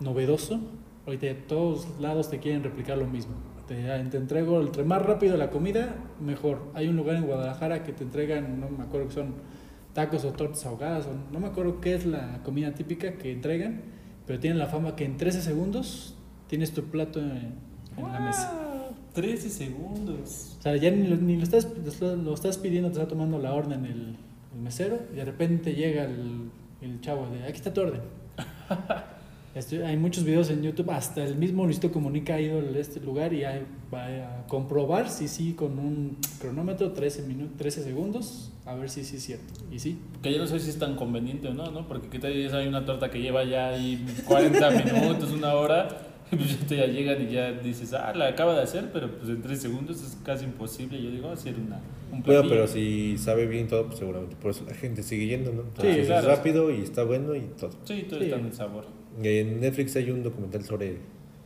novedoso, 0.00 0.60
ahorita 1.06 1.26
de 1.26 1.34
todos 1.34 1.86
lados 2.00 2.30
te 2.30 2.38
quieren 2.38 2.62
replicar 2.62 2.98
lo 2.98 3.06
mismo. 3.06 3.34
Te, 3.66 3.74
te 4.10 4.16
entrego, 4.16 4.60
entre 4.60 4.84
más 4.84 5.02
rápido 5.02 5.36
la 5.36 5.50
comida, 5.50 5.96
mejor. 6.20 6.70
Hay 6.74 6.88
un 6.88 6.96
lugar 6.96 7.16
en 7.16 7.26
Guadalajara 7.26 7.82
que 7.82 7.92
te 7.92 8.04
entregan, 8.04 8.60
no 8.60 8.68
me 8.68 8.84
acuerdo 8.84 9.08
que 9.08 9.14
son 9.14 9.34
tacos 9.92 10.24
o 10.24 10.32
tortas 10.32 10.64
ahogadas, 10.66 11.06
o 11.06 11.32
no 11.32 11.40
me 11.40 11.48
acuerdo 11.48 11.80
qué 11.80 11.94
es 11.94 12.06
la 12.06 12.42
comida 12.44 12.72
típica 12.74 13.14
que 13.14 13.32
entregan, 13.32 13.82
pero 14.26 14.38
tienen 14.38 14.58
la 14.58 14.66
fama 14.66 14.94
que 14.94 15.04
en 15.04 15.16
13 15.16 15.42
segundos 15.42 16.16
tienes 16.48 16.72
tu 16.72 16.84
plato 16.84 17.18
en, 17.18 17.54
en 17.96 18.12
la 18.12 18.20
mesa. 18.20 18.52
¡Wow! 18.52 18.96
13 19.14 19.48
segundos. 19.48 20.56
O 20.58 20.62
sea, 20.62 20.76
ya 20.76 20.90
ni, 20.90 21.06
lo, 21.08 21.16
ni 21.16 21.36
lo 21.36 21.42
estás, 21.42 21.68
lo 22.00 22.34
estás 22.34 22.58
pidiendo, 22.58 22.90
te 22.90 22.98
está 22.98 23.08
tomando 23.08 23.38
la 23.38 23.54
orden 23.54 23.86
el, 23.86 24.16
el 24.54 24.60
mesero 24.60 24.98
y 25.12 25.16
de 25.16 25.24
repente 25.24 25.74
llega 25.74 26.04
el, 26.04 26.50
el 26.82 27.00
chavo 27.00 27.26
de, 27.30 27.44
aquí 27.44 27.54
está 27.54 27.72
tu 27.72 27.80
orden. 27.80 28.02
Hay 29.56 29.96
muchos 29.96 30.24
videos 30.24 30.50
en 30.50 30.62
YouTube, 30.62 30.90
hasta 30.90 31.24
el 31.24 31.36
mismo 31.36 31.64
Luisito 31.64 31.90
Comunica 31.90 32.34
ha 32.34 32.40
ido 32.42 32.58
a 32.58 32.78
este 32.78 33.00
lugar 33.00 33.32
y 33.32 33.44
ahí 33.44 33.62
va 33.92 34.04
a 34.40 34.46
comprobar 34.48 35.08
si 35.08 35.28
sí 35.28 35.54
con 35.54 35.78
un 35.78 36.18
cronómetro 36.38 36.92
13, 36.92 37.22
minutos, 37.22 37.56
13 37.56 37.84
segundos, 37.84 38.52
a 38.66 38.74
ver 38.74 38.90
si 38.90 39.02
sí 39.02 39.16
es 39.16 39.22
cierto. 39.22 39.54
Y 39.72 39.78
sí. 39.78 39.98
Que 40.22 40.30
yo 40.30 40.38
no 40.38 40.46
sé 40.46 40.60
si 40.60 40.68
es 40.68 40.78
tan 40.78 40.94
conveniente 40.94 41.48
o 41.48 41.54
no, 41.54 41.70
¿no? 41.70 41.88
Porque 41.88 42.08
qué 42.08 42.18
tal 42.18 42.34
si 42.34 42.54
hay 42.54 42.68
una 42.68 42.84
torta 42.84 43.10
que 43.10 43.18
lleva 43.18 43.44
ya 43.44 43.68
ahí 43.68 44.04
40 44.26 44.70
minutos, 44.72 45.32
una 45.32 45.54
hora, 45.54 45.88
y 46.30 46.36
pues 46.36 46.60
ya 46.60 46.66
te 46.66 46.76
ya 46.76 46.86
llegan 46.88 47.22
y 47.22 47.32
ya 47.32 47.52
dices, 47.52 47.94
ah, 47.94 48.12
la 48.14 48.28
acaba 48.28 48.54
de 48.54 48.60
hacer, 48.62 48.90
pero 48.92 49.10
pues 49.16 49.30
en 49.30 49.40
3 49.40 49.58
segundos 49.58 50.02
es 50.02 50.18
casi 50.22 50.44
imposible. 50.44 51.02
Yo 51.02 51.10
digo, 51.10 51.30
hacer 51.30 51.54
una, 51.54 51.80
un 52.12 52.22
Bueno, 52.22 52.42
pero 52.46 52.66
si 52.66 53.16
sabe 53.16 53.46
bien 53.46 53.68
todo, 53.68 53.86
pues 53.86 54.00
seguramente 54.00 54.36
por 54.36 54.50
eso 54.50 54.66
la 54.68 54.74
gente 54.74 55.02
sigue 55.02 55.28
yendo, 55.28 55.50
¿no? 55.52 55.62
Sí, 55.62 55.68
Entonces, 55.86 56.06
claro. 56.08 56.30
Es 56.30 56.36
rápido 56.36 56.70
y 56.70 56.82
está 56.82 57.04
bueno 57.04 57.34
y 57.34 57.40
todo. 57.58 57.70
Sí, 57.84 58.04
todo 58.06 58.18
Sí. 58.18 58.26
está 58.26 58.36
en 58.36 58.44
el 58.44 58.52
sabor. 58.52 58.84
En 59.22 59.60
Netflix 59.60 59.96
hay 59.96 60.10
un 60.10 60.22
documental 60.22 60.62
sobre 60.64 60.98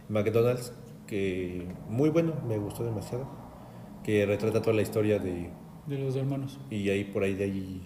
McDonald's 0.08 0.72
que 1.06 1.66
muy 1.88 2.08
bueno, 2.10 2.34
me 2.46 2.58
gustó 2.58 2.84
demasiado, 2.84 3.28
que 4.04 4.26
retrata 4.26 4.60
toda 4.60 4.74
la 4.74 4.82
historia 4.82 5.18
de 5.18 5.50
De 5.86 5.98
los 5.98 6.16
hermanos. 6.16 6.58
y 6.70 6.88
ahí 6.90 7.04
por 7.04 7.22
ahí 7.24 7.34
de 7.34 7.44
ahí 7.44 7.82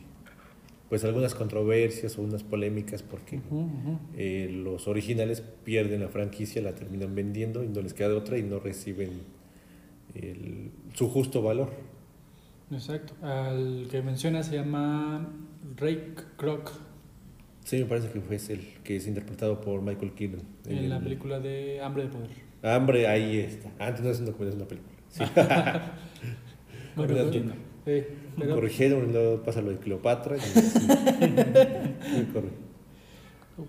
pues 0.88 1.02
algunas 1.04 1.34
controversias 1.34 2.18
o 2.18 2.22
unas 2.22 2.44
polémicas 2.44 3.02
porque 3.02 3.40
eh, 4.16 4.48
los 4.52 4.86
originales 4.86 5.40
pierden 5.40 6.00
la 6.02 6.08
franquicia, 6.08 6.60
la 6.62 6.74
terminan 6.74 7.14
vendiendo 7.14 7.64
y 7.64 7.68
no 7.68 7.80
les 7.80 7.94
queda 7.94 8.10
de 8.10 8.14
otra 8.14 8.38
y 8.38 8.42
no 8.42 8.60
reciben 8.60 9.10
el- 10.14 10.70
su 10.92 11.08
justo 11.08 11.42
valor. 11.42 11.70
Exacto. 12.70 13.14
Al 13.26 13.88
que 13.90 14.02
menciona 14.02 14.42
se 14.42 14.54
llama 14.56 15.32
Ray 15.76 16.14
Kroc 16.36 16.70
Sí, 17.64 17.78
me 17.78 17.86
parece 17.86 18.08
que 18.10 18.20
fue 18.20 18.36
ese 18.36 18.52
el 18.54 18.60
que 18.84 18.96
es 18.96 19.06
interpretado 19.06 19.60
por 19.60 19.80
Michael 19.82 20.12
Keaton. 20.12 20.40
en 20.66 20.88
la 20.90 20.98
el- 20.98 21.02
película 21.02 21.40
de 21.40 21.80
Hambre 21.80 22.04
de 22.04 22.08
Poder. 22.10 22.30
Hambre, 22.62 23.06
ahí 23.08 23.38
está. 23.38 23.70
Antes 23.78 24.02
no 24.04 24.10
es 24.10 24.20
un 24.20 24.26
documental, 24.26 24.48
es 24.50 24.56
una 24.56 24.68
película. 24.68 24.94
Sí. 25.08 25.24
Bueno, 26.96 27.12
Hambre 27.20 27.40
de 27.40 27.52
pero- 27.84 28.06
pero- 28.38 28.54
Corrigieron, 28.54 29.12
luego 29.12 29.42
pasa 29.42 29.60
lo 29.60 29.70
de 29.70 29.78
Cleopatra. 29.78 30.36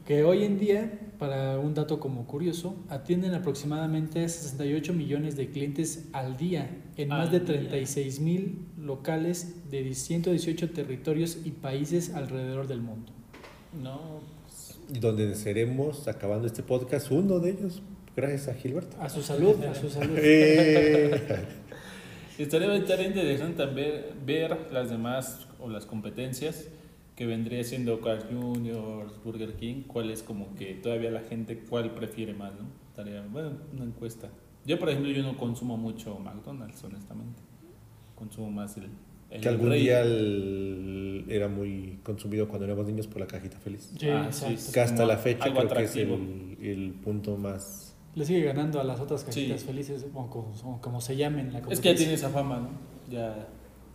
Que 0.06 0.24
hoy 0.24 0.44
en 0.44 0.60
día, 0.60 1.00
para 1.18 1.58
un 1.60 1.74
dato 1.74 2.00
como 2.00 2.26
curioso, 2.28 2.76
atienden 2.90 3.34
aproximadamente 3.34 4.28
68 4.30 4.94
millones 4.94 5.36
de 5.36 5.50
clientes 5.50 6.08
al 6.14 6.38
día 6.38 6.70
en 6.98 7.10
más 7.10 7.32
de 7.32 7.40
día. 7.40 7.48
36 7.48 8.20
mil 8.20 8.60
locales 8.78 9.70
de 9.72 9.94
118 9.94 10.70
territorios 10.72 11.40
y 11.44 11.52
países 11.52 12.14
alrededor 12.14 12.68
del 12.68 12.82
mundo. 12.82 13.12
No, 13.82 14.22
pues, 14.44 14.78
donde 15.02 15.36
seremos, 15.36 16.08
acabando 16.08 16.48
este 16.48 16.64
podcast, 16.64 17.12
uno 17.12 17.40
de 17.40 17.52
ellos, 17.52 17.82
gracias 18.16 18.48
a 18.48 18.54
Gilberto. 18.54 18.96
A 19.02 19.10
su 19.10 19.22
salud, 19.22 19.62
a 19.64 19.76
su 19.76 19.90
salud. 19.90 20.16
Eh, 20.18 21.46
Estaría 22.38 22.76
estaría 22.76 23.08
interesante 23.08 23.64
también 23.66 24.04
ver 24.26 24.68
las 24.70 24.90
demás 24.90 25.48
o 25.58 25.70
las 25.70 25.86
competencias 25.86 26.68
que 27.16 27.26
vendría 27.26 27.64
siendo 27.64 28.02
Carl 28.02 28.26
Jr., 28.30 29.08
Burger 29.24 29.54
King, 29.54 29.84
cuál 29.88 30.10
es 30.10 30.22
como 30.22 30.54
que 30.56 30.74
todavía 30.74 31.12
la 31.12 31.22
gente, 31.22 31.60
cuál 31.70 31.92
prefiere 31.92 32.34
más, 32.34 32.52
¿no? 32.52 32.68
Estaría, 32.90 33.26
bueno, 33.32 33.52
una 33.74 33.86
encuesta. 33.86 34.30
Yo, 34.66 34.78
por 34.78 34.90
ejemplo, 34.90 35.10
yo 35.12 35.24
no 35.24 35.38
consumo 35.38 35.78
mucho 35.78 36.20
McDonald's, 36.20 36.84
honestamente. 36.84 37.42
Consumo 38.16 38.52
más 38.52 38.76
el... 38.76 38.90
el 39.36 39.42
que 39.42 39.50
algún 39.50 39.70
Rey. 39.70 39.82
día 39.82 40.02
el- 40.02 41.26
era 41.30 41.48
muy 41.48 42.00
consumido 42.04 42.48
cuando 42.48 42.66
éramos 42.66 42.86
niños 42.86 43.08
por 43.08 43.20
la 43.20 43.28
cajita 43.28 43.58
feliz. 43.60 43.92
Sí, 44.00 44.08
Ah, 44.10 44.28
sí. 44.32 44.56
Que 44.74 44.80
hasta 44.80 45.06
la 45.06 45.18
fecha 45.18 45.52
creo 45.52 45.68
que 45.68 45.84
es 45.84 45.96
el, 45.96 46.58
el 46.62 46.94
punto 47.04 47.38
más... 47.38 47.96
Le 48.16 48.24
sigue 48.26 48.44
ganando 48.44 48.80
a 48.80 48.84
las 48.84 49.00
otras 49.00 49.22
Sí. 49.22 49.28
cajitas 49.28 49.64
felices, 49.64 50.06
o 50.14 50.28
como, 50.30 50.54
o 50.64 50.82
como 50.82 51.02
se 51.02 51.16
llamen 51.18 51.52
la 51.52 51.60
Es 51.70 51.80
que 51.82 51.90
ya 51.90 51.96
tiene 51.96 52.14
esa 52.14 52.30
fama, 52.30 52.60
¿no? 52.60 52.70
Ya 53.12 53.48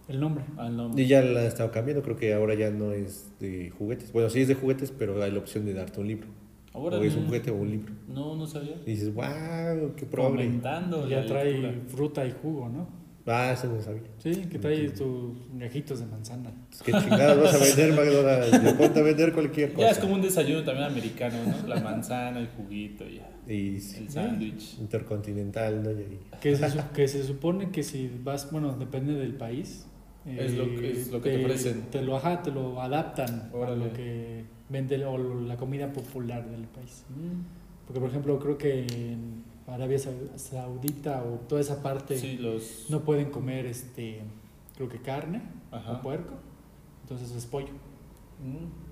El 0.09 0.20
nombre. 0.20 0.44
al 0.59 0.76
nombre. 0.76 1.02
Y 1.02 1.06
ya 1.06 1.23
la 1.23 1.40
han 1.40 1.47
estado 1.47 1.70
cambiando, 1.70 2.02
creo 2.02 2.16
que 2.16 2.35
ahora 2.35 2.54
ya 2.54 2.70
no 2.70 2.92
es 2.92 3.30
de 3.40 3.70
juguetes. 3.70 4.12
Bueno, 4.12 4.28
sí 4.28 4.40
es 4.40 4.49
de 4.49 4.54
juguetes, 4.56 4.92
pero 4.97 5.23
hay 5.23 5.30
la 5.30 5.38
opción 5.38 5.64
de 5.64 5.73
darte 5.73 6.00
un 6.00 6.09
libro. 6.09 6.26
Ahora 6.75 6.99
o 6.99 7.02
es 7.02 7.16
un 7.16 7.26
juguete 7.26 7.50
o 7.50 7.54
un 7.56 7.70
libro. 7.70 7.92
No, 8.09 8.37
no 8.37 8.47
sabía. 8.47 8.76
Y 8.87 8.90
dices, 8.90 9.12
wow, 9.14 9.94
qué 9.97 10.04
progre. 10.06 10.44
Comentando. 10.44 11.09
Ya 11.09 11.25
trae 11.26 11.80
fruta 11.88 12.25
y 12.26 12.32
jugo, 12.42 12.68
¿no? 12.68 12.88
Ah, 13.32 13.52
eso 13.52 13.68
no 13.68 13.80
sabía. 13.80 14.02
Sí, 14.18 14.32
que 14.50 14.58
trae 14.58 14.90
tus 14.90 15.37
gajitos 15.54 16.00
de 16.00 16.06
manzana. 16.06 16.50
Pues, 16.68 16.82
¿Qué 16.82 16.92
chingados 16.92 17.42
vas 17.44 17.54
a 17.54 17.58
vender, 17.64 17.92
McDonald's? 17.92 18.62
Yo 18.64 18.76
ponte 18.76 19.00
a 19.00 19.02
vender 19.02 19.32
cualquier 19.32 19.72
cosa. 19.72 19.87
Ya 19.87 19.92
es 19.92 19.99
como 19.99 20.14
un 20.14 20.22
desayuno 20.22 20.64
también 20.64 20.87
americano, 20.87 21.37
¿no? 21.46 21.68
La 21.68 21.80
manzana, 21.80 22.40
el 22.40 22.49
juguito, 22.49 23.04
ya. 23.08 23.30
Y 23.52 23.80
sí, 23.80 23.99
El 24.04 24.10
sándwich. 24.10 24.78
intercontinental, 24.80 25.82
¿no? 25.82 25.90
Que 26.40 26.56
se, 26.56 26.66
que 26.94 27.08
se 27.08 27.22
supone 27.25 27.70
que 27.70 27.82
si 27.82 28.10
vas, 28.22 28.50
bueno, 28.50 28.72
depende 28.76 29.14
del 29.14 29.34
país. 29.34 29.87
eh, 30.26 30.37
Es 30.46 30.54
lo 30.54 30.64
que- 30.76 30.90
es 30.90 31.10
lo 31.10 31.20
que 31.22 31.30
te 31.30 31.44
ofrecen. 31.44 31.82
Te 31.90 32.02
lo, 32.02 32.16
ajá, 32.16 32.42
te 32.42 32.50
lo 32.50 32.80
adaptan 32.82 33.50
a 33.52 33.56
Órale. 33.56 33.87
lo 33.87 33.92
que 33.92 34.44
vende 34.68 35.04
o 35.04 35.16
la 35.18 35.56
comida 35.56 35.92
popular 35.92 36.49
del 36.50 36.64
país. 36.64 37.04
Mm. 37.10 37.87
Porque, 37.87 38.00
por 38.00 38.08
ejemplo, 38.10 38.38
creo 38.38 38.56
que 38.58 38.80
en 38.87 39.42
Arabia 39.70 39.98
Sau- 39.98 40.36
Saudita 40.36 41.22
o 41.22 41.36
toda 41.48 41.60
esa 41.60 41.82
parte 41.82 42.18
Sí, 42.18 42.36
los. 42.38 42.86
no 42.90 43.00
pueden 43.00 43.30
comer, 43.30 43.66
este, 43.66 44.20
creo 44.76 44.88
que 44.88 44.98
carne 45.00 45.42
Ajá. 45.70 45.92
o 45.92 46.02
puerco. 46.02 46.34
Entonces 47.02 47.30
es 47.34 47.46
pollo. 47.46 47.72
Mm. 48.42 48.90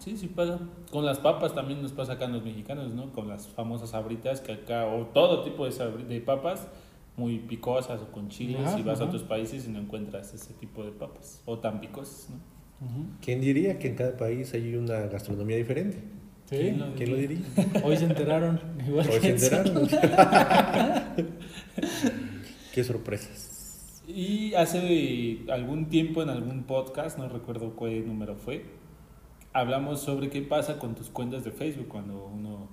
Sí, 0.00 0.16
sí 0.16 0.28
pasa. 0.28 0.60
Con 0.92 1.04
las 1.04 1.18
papas 1.18 1.54
también 1.54 1.82
nos 1.82 1.92
pasa 1.92 2.12
acá 2.14 2.26
en 2.26 2.32
los 2.34 2.44
mexicanos, 2.44 2.92
¿no? 2.94 3.12
Con 3.12 3.28
las 3.28 3.48
famosas 3.48 3.90
sabritas 3.90 4.40
que 4.40 4.52
acá, 4.52 4.86
o 4.86 5.06
todo 5.06 5.42
tipo 5.42 5.68
de, 5.68 6.04
de 6.04 6.20
papas 6.20 6.68
muy 7.16 7.38
picosas 7.40 8.00
o 8.00 8.12
con 8.12 8.28
chiles, 8.28 8.64
Ajá, 8.64 8.78
y 8.78 8.82
vas 8.84 9.00
a 9.00 9.04
otros 9.06 9.24
países 9.24 9.66
y 9.66 9.70
no 9.70 9.80
encuentras 9.80 10.32
ese 10.34 10.54
tipo 10.54 10.84
de 10.84 10.92
papas, 10.92 11.42
o 11.46 11.58
tan 11.58 11.80
picosas, 11.80 12.30
¿no? 12.30 12.36
¿Quién 13.20 13.40
diría 13.40 13.80
que 13.80 13.88
en 13.88 13.96
cada 13.96 14.16
país 14.16 14.54
hay 14.54 14.76
una 14.76 15.00
gastronomía 15.08 15.56
diferente? 15.56 15.98
Sí. 16.48 16.56
¿Quién 16.56 16.78
lo 16.78 16.94
¿Quién 16.94 17.10
lo 17.10 17.16
diría? 17.16 17.40
Hoy 17.82 17.96
se 17.98 18.04
enteraron. 18.06 18.58
Igual 18.86 19.06
Hoy 19.10 19.20
se 19.20 19.30
enteraron. 19.30 19.86
Qué 22.72 22.84
sorpresas. 22.84 24.02
Y 24.06 24.54
hace 24.54 25.40
algún 25.50 25.90
tiempo 25.90 26.22
en 26.22 26.30
algún 26.30 26.62
podcast, 26.62 27.18
no 27.18 27.28
recuerdo 27.28 27.76
cuál 27.76 28.06
número 28.06 28.36
fue, 28.36 28.64
hablamos 29.52 30.00
sobre 30.00 30.30
qué 30.30 30.40
pasa 30.40 30.78
con 30.78 30.94
tus 30.94 31.10
cuentas 31.10 31.44
de 31.44 31.50
Facebook 31.50 31.88
cuando 31.88 32.24
uno, 32.24 32.70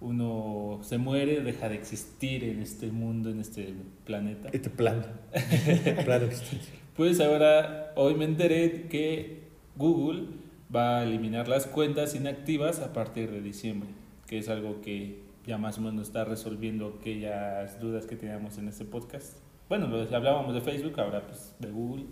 uno 0.00 0.78
se 0.82 0.96
muere, 0.96 1.42
deja 1.42 1.68
de 1.68 1.74
existir 1.74 2.42
en 2.44 2.60
este 2.60 2.86
mundo, 2.86 3.28
en 3.28 3.40
este 3.40 3.74
planeta. 4.06 4.48
Este 4.50 4.70
plan. 4.70 5.04
Plano 6.06 6.24
existencial. 6.24 6.78
Pues 6.96 7.20
ahora, 7.20 7.92
hoy 7.96 8.14
me 8.14 8.24
enteré 8.24 8.88
que 8.88 9.50
Google 9.76 10.39
va 10.74 10.98
a 11.00 11.02
eliminar 11.04 11.48
las 11.48 11.66
cuentas 11.66 12.14
inactivas 12.14 12.80
a 12.80 12.92
partir 12.92 13.30
de 13.30 13.40
diciembre, 13.40 13.88
que 14.26 14.38
es 14.38 14.48
algo 14.48 14.80
que 14.80 15.22
ya 15.46 15.58
más 15.58 15.78
o 15.78 15.80
menos 15.80 16.08
está 16.08 16.24
resolviendo 16.24 16.96
aquellas 17.00 17.80
dudas 17.80 18.06
que 18.06 18.16
teníamos 18.16 18.58
en 18.58 18.68
este 18.68 18.84
podcast. 18.84 19.38
Bueno, 19.68 19.86
lo- 19.88 20.02
hablábamos 20.16 20.54
de 20.54 20.60
Facebook, 20.60 20.98
ahora 21.00 21.26
pues 21.26 21.54
de 21.58 21.70
Google, 21.70 22.04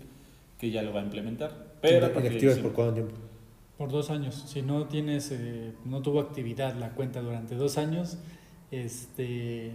que 0.57 0.71
ya 0.71 0.81
lo 0.81 0.93
va 0.93 1.01
a 1.01 1.03
implementar. 1.03 1.51
Pero 1.81 2.05
a 2.05 2.09
partir 2.09 2.23
de 2.23 2.27
¿Inactivas 2.37 2.57
por 2.59 2.73
cuánto 2.73 2.93
tiempo? 2.95 3.13
Por 3.77 3.89
dos 3.91 4.09
años. 4.09 4.35
Si 4.47 4.61
no 4.61 4.87
tienes, 4.87 5.31
eh, 5.31 5.71
no 5.85 6.01
tuvo 6.01 6.19
actividad 6.19 6.75
la 6.75 6.89
cuenta 6.89 7.21
durante 7.21 7.55
dos 7.55 7.77
años, 7.77 8.17
este, 8.71 9.73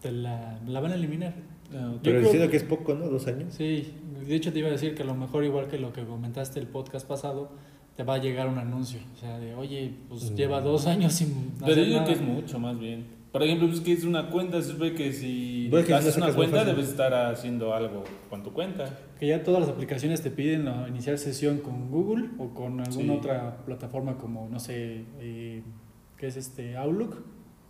te 0.00 0.12
la, 0.12 0.58
la 0.66 0.80
van 0.80 0.92
a 0.92 0.94
eliminar. 0.94 1.34
Ah, 1.72 1.88
ok. 1.90 1.94
Yo 1.96 2.00
Pero 2.02 2.20
diciendo 2.20 2.46
que- 2.46 2.50
que 2.52 2.56
es 2.58 2.64
poco, 2.64 2.94
¿no? 2.94 3.08
Dos 3.08 3.26
años. 3.26 3.54
Sí, 3.54 3.92
de 4.26 4.34
hecho 4.34 4.52
te 4.52 4.58
iba 4.58 4.68
a 4.68 4.72
decir 4.72 4.94
que 4.94 5.02
a 5.02 5.06
lo 5.06 5.14
mejor 5.14 5.44
igual 5.44 5.68
que 5.68 5.78
lo 5.78 5.92
que 5.92 6.04
comentaste 6.04 6.60
el 6.60 6.66
podcast 6.66 7.06
pasado, 7.06 7.50
te 7.98 8.04
va 8.04 8.14
a 8.14 8.18
llegar 8.18 8.46
un 8.48 8.58
anuncio. 8.58 9.00
O 9.12 9.18
sea, 9.18 9.40
de, 9.40 9.56
oye, 9.56 9.90
pues 10.08 10.30
Mm. 10.30 10.34
lleva 10.36 10.60
dos 10.60 10.86
años 10.86 11.12
sin 11.14 11.50
Pero 11.58 11.72
hacer 11.72 11.78
yo 11.78 11.84
digo 11.84 11.96
nada. 11.96 12.06
que 12.06 12.12
es 12.12 12.20
mucho 12.20 12.60
más 12.60 12.78
bien. 12.78 13.04
Por 13.32 13.42
ejemplo, 13.42 13.66
pues 13.66 13.80
que 13.80 13.92
es 13.92 14.04
una 14.04 14.30
cuenta, 14.30 14.62
se 14.62 14.72
ve 14.74 14.94
que 14.94 15.12
si 15.12 15.66
Bueno, 15.68 15.80
es 15.80 15.86
que 15.88 15.92
si 15.94 15.98
haces 16.08 16.16
una 16.16 16.32
cuenta 16.32 16.64
debes 16.64 16.90
estar 16.90 17.12
haciendo 17.12 17.74
algo 17.74 18.04
con 18.30 18.44
tu 18.44 18.52
cuenta. 18.52 18.96
Que 19.18 19.26
ya 19.26 19.42
todas 19.42 19.62
las 19.62 19.70
aplicaciones 19.70 20.22
te 20.22 20.30
piden 20.30 20.64
¿no? 20.64 20.86
iniciar 20.86 21.18
sesión 21.18 21.58
con 21.58 21.90
Google 21.90 22.28
o 22.38 22.50
con 22.50 22.78
alguna 22.78 22.92
Sí. 23.14 23.18
otra 23.18 23.56
plataforma 23.66 24.16
como, 24.16 24.48
no 24.48 24.60
sé, 24.60 25.02
eh, 25.18 25.62
¿qué 26.16 26.28
es 26.28 26.36
este? 26.36 26.76
Outlook 26.76 27.16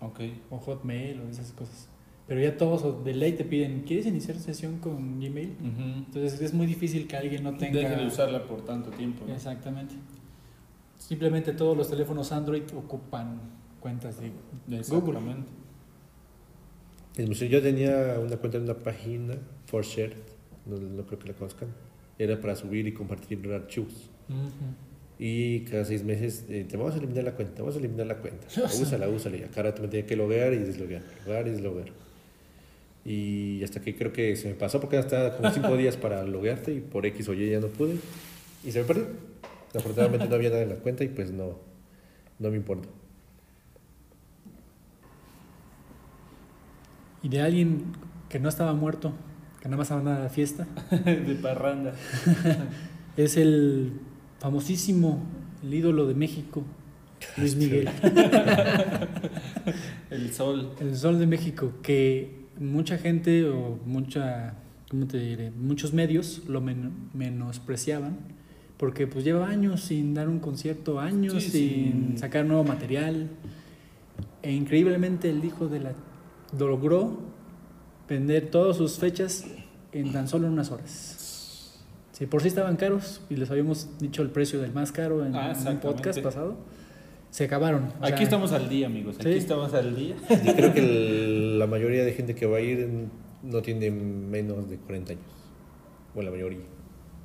Ok. 0.03 0.21
o 0.51 0.59
Hotmail 0.59 1.23
o 1.23 1.29
esas 1.31 1.53
cosas. 1.53 1.89
Pero 2.27 2.43
ya 2.43 2.59
todos 2.59 2.83
o 2.85 2.93
de 3.03 3.15
ley 3.15 3.33
te 3.33 3.45
piden, 3.45 3.85
¿quieres 3.87 4.05
iniciar 4.05 4.37
sesión 4.37 4.79
con 4.81 5.19
Gmail? 5.19 5.57
Entonces 6.07 6.39
es 6.43 6.53
muy 6.53 6.67
difícil 6.67 7.07
que 7.09 7.17
alguien 7.17 7.43
no 7.43 7.57
tenga... 7.57 7.81
Deje 7.81 7.97
de 7.97 8.07
usarla 8.07 8.43
por 8.45 8.61
tanto 8.67 8.91
tiempo. 8.91 9.25
¿no? 9.27 9.33
Exactamente. 9.33 9.95
Simplemente 10.99 11.53
todos 11.53 11.77
los 11.77 11.89
teléfonos 11.89 12.33
Android 12.33 12.63
ocupan 12.77 13.41
cuentas 13.81 14.21
de 14.21 14.33
Google. 14.91 15.21
El 17.17 17.29
museo, 17.29 17.49
yo 17.49 17.63
tenía 17.63 18.19
una 18.21 18.37
cuenta 18.37 18.59
en 18.59 18.65
una 18.65 18.75
página, 18.75 19.35
ForShare, 19.67 20.17
no, 20.67 20.77
no 20.77 21.07
creo 21.07 21.19
que 21.19 21.29
la 21.29 21.35
conozcan. 21.35 21.69
Era 22.19 22.41
para 22.41 22.55
subir 22.57 22.87
y 22.87 22.93
compartir 22.93 23.41
archivos. 23.53 24.11
Y 25.19 25.61
cada 25.61 25.85
seis 25.85 26.05
meses 26.05 26.45
eh, 26.49 26.65
te 26.69 26.77
vamos 26.77 26.95
a 26.95 26.99
eliminar 26.99 27.25
la 27.25 27.35
cuenta, 27.35 27.55
te 27.55 27.63
vamos 27.63 27.75
a 27.75 27.79
eliminar 27.79 28.07
la 28.07 28.19
cuenta. 28.19 28.47
Úsala, 28.65 29.09
úsala. 29.09 29.37
Y 29.37 29.43
a 29.43 29.49
cada 29.49 29.71
rato 29.71 29.83
me 29.83 29.89
tenía 29.89 30.07
que 30.07 30.15
loguear 30.17 30.53
y 30.53 30.59
desloguear, 30.59 31.03
loguear 31.25 31.49
y 31.49 31.51
desloguear. 31.51 31.89
Y 33.05 33.65
hasta 33.65 33.81
que 33.81 33.97
creo 33.97 34.13
que 34.13 34.37
se 34.37 34.49
me 34.49 34.55
pasó 34.55 34.81
porque 34.81 34.99
hasta 34.99 35.37
como 35.37 35.51
cinco 35.51 35.77
días 35.79 35.97
para 35.97 36.25
loguearte 36.25 36.73
y 36.73 36.81
por 36.81 37.07
X 37.07 37.29
o 37.29 37.35
Y 37.35 37.51
ya 37.51 37.59
no 37.59 37.69
pude. 37.69 37.97
Y 38.65 38.71
se 38.71 38.81
me 38.81 38.85
perdió. 38.85 39.07
Afortunadamente 39.75 40.29
no 40.29 40.35
había 40.35 40.51
nada 40.51 40.63
en 40.63 40.69
la 40.71 40.77
cuenta 40.77 41.05
y 41.05 41.09
pues 41.09 41.31
no, 41.33 41.59
no 42.39 42.51
me 42.51 42.57
importa. 42.57 42.89
Y 47.23 47.29
de 47.29 47.41
alguien 47.43 47.85
que 48.29 48.39
no 48.39 48.49
estaba 48.49 48.73
muerto, 48.75 49.13
que 49.61 49.67
nada 49.69 49.77
más 49.79 49.91
andaba 49.91 50.17
a 50.19 50.21
la 50.25 50.29
fiesta, 50.29 50.67
de 51.05 51.39
parranda. 51.43 51.95
es 53.17 53.37
el 53.37 53.93
famosísimo, 54.39 55.21
el 55.63 55.75
ídolo 55.75 56.07
de 56.07 56.15
México, 56.15 56.63
Luis 57.37 57.57
Miguel. 57.57 57.89
El 60.11 60.33
sol. 60.33 60.71
El 60.81 60.97
Sol 60.97 61.19
de 61.19 61.27
México, 61.27 61.73
que 61.83 62.47
mucha 62.59 62.97
gente 62.97 63.45
o 63.49 63.79
mucha, 63.85 64.55
¿cómo 64.91 65.07
te 65.07 65.19
diré? 65.19 65.51
Muchos 65.51 65.93
medios 65.93 66.43
lo 66.49 66.61
men- 66.61 67.11
menospreciaban 67.13 68.17
porque 68.79 69.07
pues 69.07 69.25
lleva 69.25 69.49
años 69.49 69.83
sin 69.83 70.15
dar 70.15 70.29
un 70.29 70.39
concierto, 70.39 71.01
años 71.01 71.43
Sí, 71.43 71.51
sin 71.51 72.13
sí. 72.13 72.19
sacar 72.19 72.45
nuevo 72.47 72.65
material. 72.65 73.29
E 74.43 74.53
increíblemente 74.53 75.29
el 75.31 75.45
hijo 75.45 75.67
de 75.69 75.81
la 75.81 75.93
logró 76.59 77.19
vender 78.09 78.51
todas 78.51 78.77
sus 78.77 78.99
fechas 78.99 79.45
en 79.93 80.13
tan 80.13 80.29
solo 80.29 80.47
unas 80.49 80.71
horas. 80.71 81.85
Si 82.13 82.27
por 82.27 82.41
sí 82.43 82.49
estaban 82.49 82.77
caros 82.77 83.21
y 83.31 83.37
les 83.37 83.51
habíamos 83.51 83.89
dicho 84.01 84.23
el 84.23 84.31
precio 84.31 84.61
del 84.61 84.73
más 84.73 84.91
caro 84.93 85.25
en, 85.25 85.35
Ah, 85.37 85.53
en 85.61 85.69
un 85.69 85.79
podcast 85.81 86.21
pasado, 86.21 86.57
se 87.31 87.45
acabaron. 87.45 87.93
O 88.01 88.05
Aquí 88.05 88.15
sea, 88.17 88.23
estamos 88.23 88.53
al 88.53 88.69
día, 88.69 88.87
amigos. 88.87 89.17
Aquí 89.21 89.33
Sí. 89.33 89.39
estamos 89.39 89.75
al 89.75 89.95
día. 89.95 90.17
Y 90.31 90.53
creo 90.55 90.73
que 90.73 90.81
el- 90.81 91.59
la 91.59 91.67
mayoría 91.67 92.05
de 92.05 92.13
gente 92.13 92.35
que 92.35 92.47
va 92.47 92.57
a 92.59 92.61
ir 92.61 92.89
no 93.43 93.63
tiene 93.63 93.91
menos 93.91 94.69
de 94.71 94.79
40 94.79 95.13
años. 95.13 95.25
O 96.15 96.23
la 96.23 96.31
mayoría. 96.31 96.61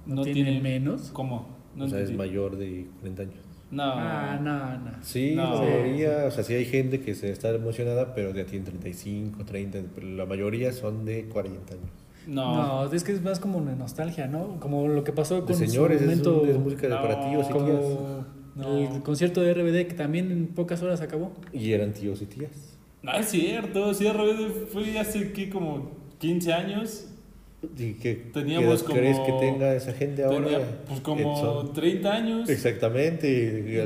No, 0.05 0.21
tiene 0.23 0.59
menos. 0.61 1.09
¿Cómo? 1.13 1.47
No 1.75 1.85
o 1.85 1.87
sea, 1.87 1.99
es 1.99 2.09
entendí. 2.09 2.17
mayor 2.29 2.57
de 2.57 2.87
40 2.99 3.21
años. 3.23 3.35
No. 3.71 3.83
Ah, 3.83 4.39
no, 4.41 4.77
no. 4.79 4.91
Sí, 5.01 5.33
No. 5.35 5.55
la 5.55 5.61
mayoría, 5.61 6.25
o 6.27 6.31
sea, 6.31 6.43
sí 6.43 6.53
hay 6.53 6.65
gente 6.65 7.01
que 7.01 7.15
se 7.15 7.31
está 7.31 7.49
emocionada, 7.49 8.13
pero 8.13 8.33
ya 8.33 8.45
tiene 8.45 8.65
35, 8.65 9.43
30, 9.45 9.79
pero 9.95 10.07
la 10.09 10.25
mayoría 10.27 10.71
son 10.71 11.05
de 11.05 11.25
40 11.25 11.73
años. 11.73 11.85
No. 12.27 12.85
No, 12.85 12.93
es 12.93 13.03
que 13.03 13.11
es 13.11 13.21
más 13.23 13.39
como 13.39 13.57
una 13.57 13.75
nostalgia, 13.75 14.27
¿no? 14.27 14.59
Como 14.59 14.87
lo 14.87 15.03
que 15.03 15.11
pasó 15.11 15.35
De 15.41 15.41
con 15.41 15.55
señores, 15.55 15.97
su 15.97 16.03
es, 16.03 16.09
momento, 16.09 16.41
un- 16.41 16.49
es 16.49 16.57
música 16.59 16.83
de 16.83 16.89
No, 16.89 17.01
para 17.01 17.29
tíos 17.29 17.47
y 17.49 17.53
tías. 17.53 17.83
No. 18.55 18.77
el 18.77 19.01
concierto 19.01 19.41
de 19.41 19.51
RBD 19.55 19.87
que 19.87 19.95
también 19.95 20.31
en 20.31 20.47
pocas 20.47 20.81
horas 20.83 21.01
acabó. 21.01 21.31
Y 21.51 21.71
eran 21.71 21.93
tíos 21.93 22.21
y 22.21 22.27
tías. 22.27 22.77
No 23.01 23.11
es 23.13 23.25
cierto. 23.29 23.93
Sí, 23.95 24.05
RBD 24.07 24.67
fue 24.71 24.97
hace 24.99 25.33
que 25.33 25.49
como 25.49 25.89
15 26.19 26.53
años. 26.53 27.09
¿Y 27.77 27.93
qué, 27.93 28.15
Teníamos 28.33 28.83
qué 28.83 28.91
edad 28.91 28.99
crees 28.99 29.17
como- 29.19 29.39
que 29.39 29.45
tenga 29.45 29.73
esa 29.75 29.93
gente 29.93 30.23
ahora? 30.23 30.43
Tenía, 30.45 30.59
pues 30.87 30.99
como 31.01 31.33
Edson? 31.33 31.73
30 31.73 32.13
años. 32.13 32.49
Exactamente. 32.49 33.27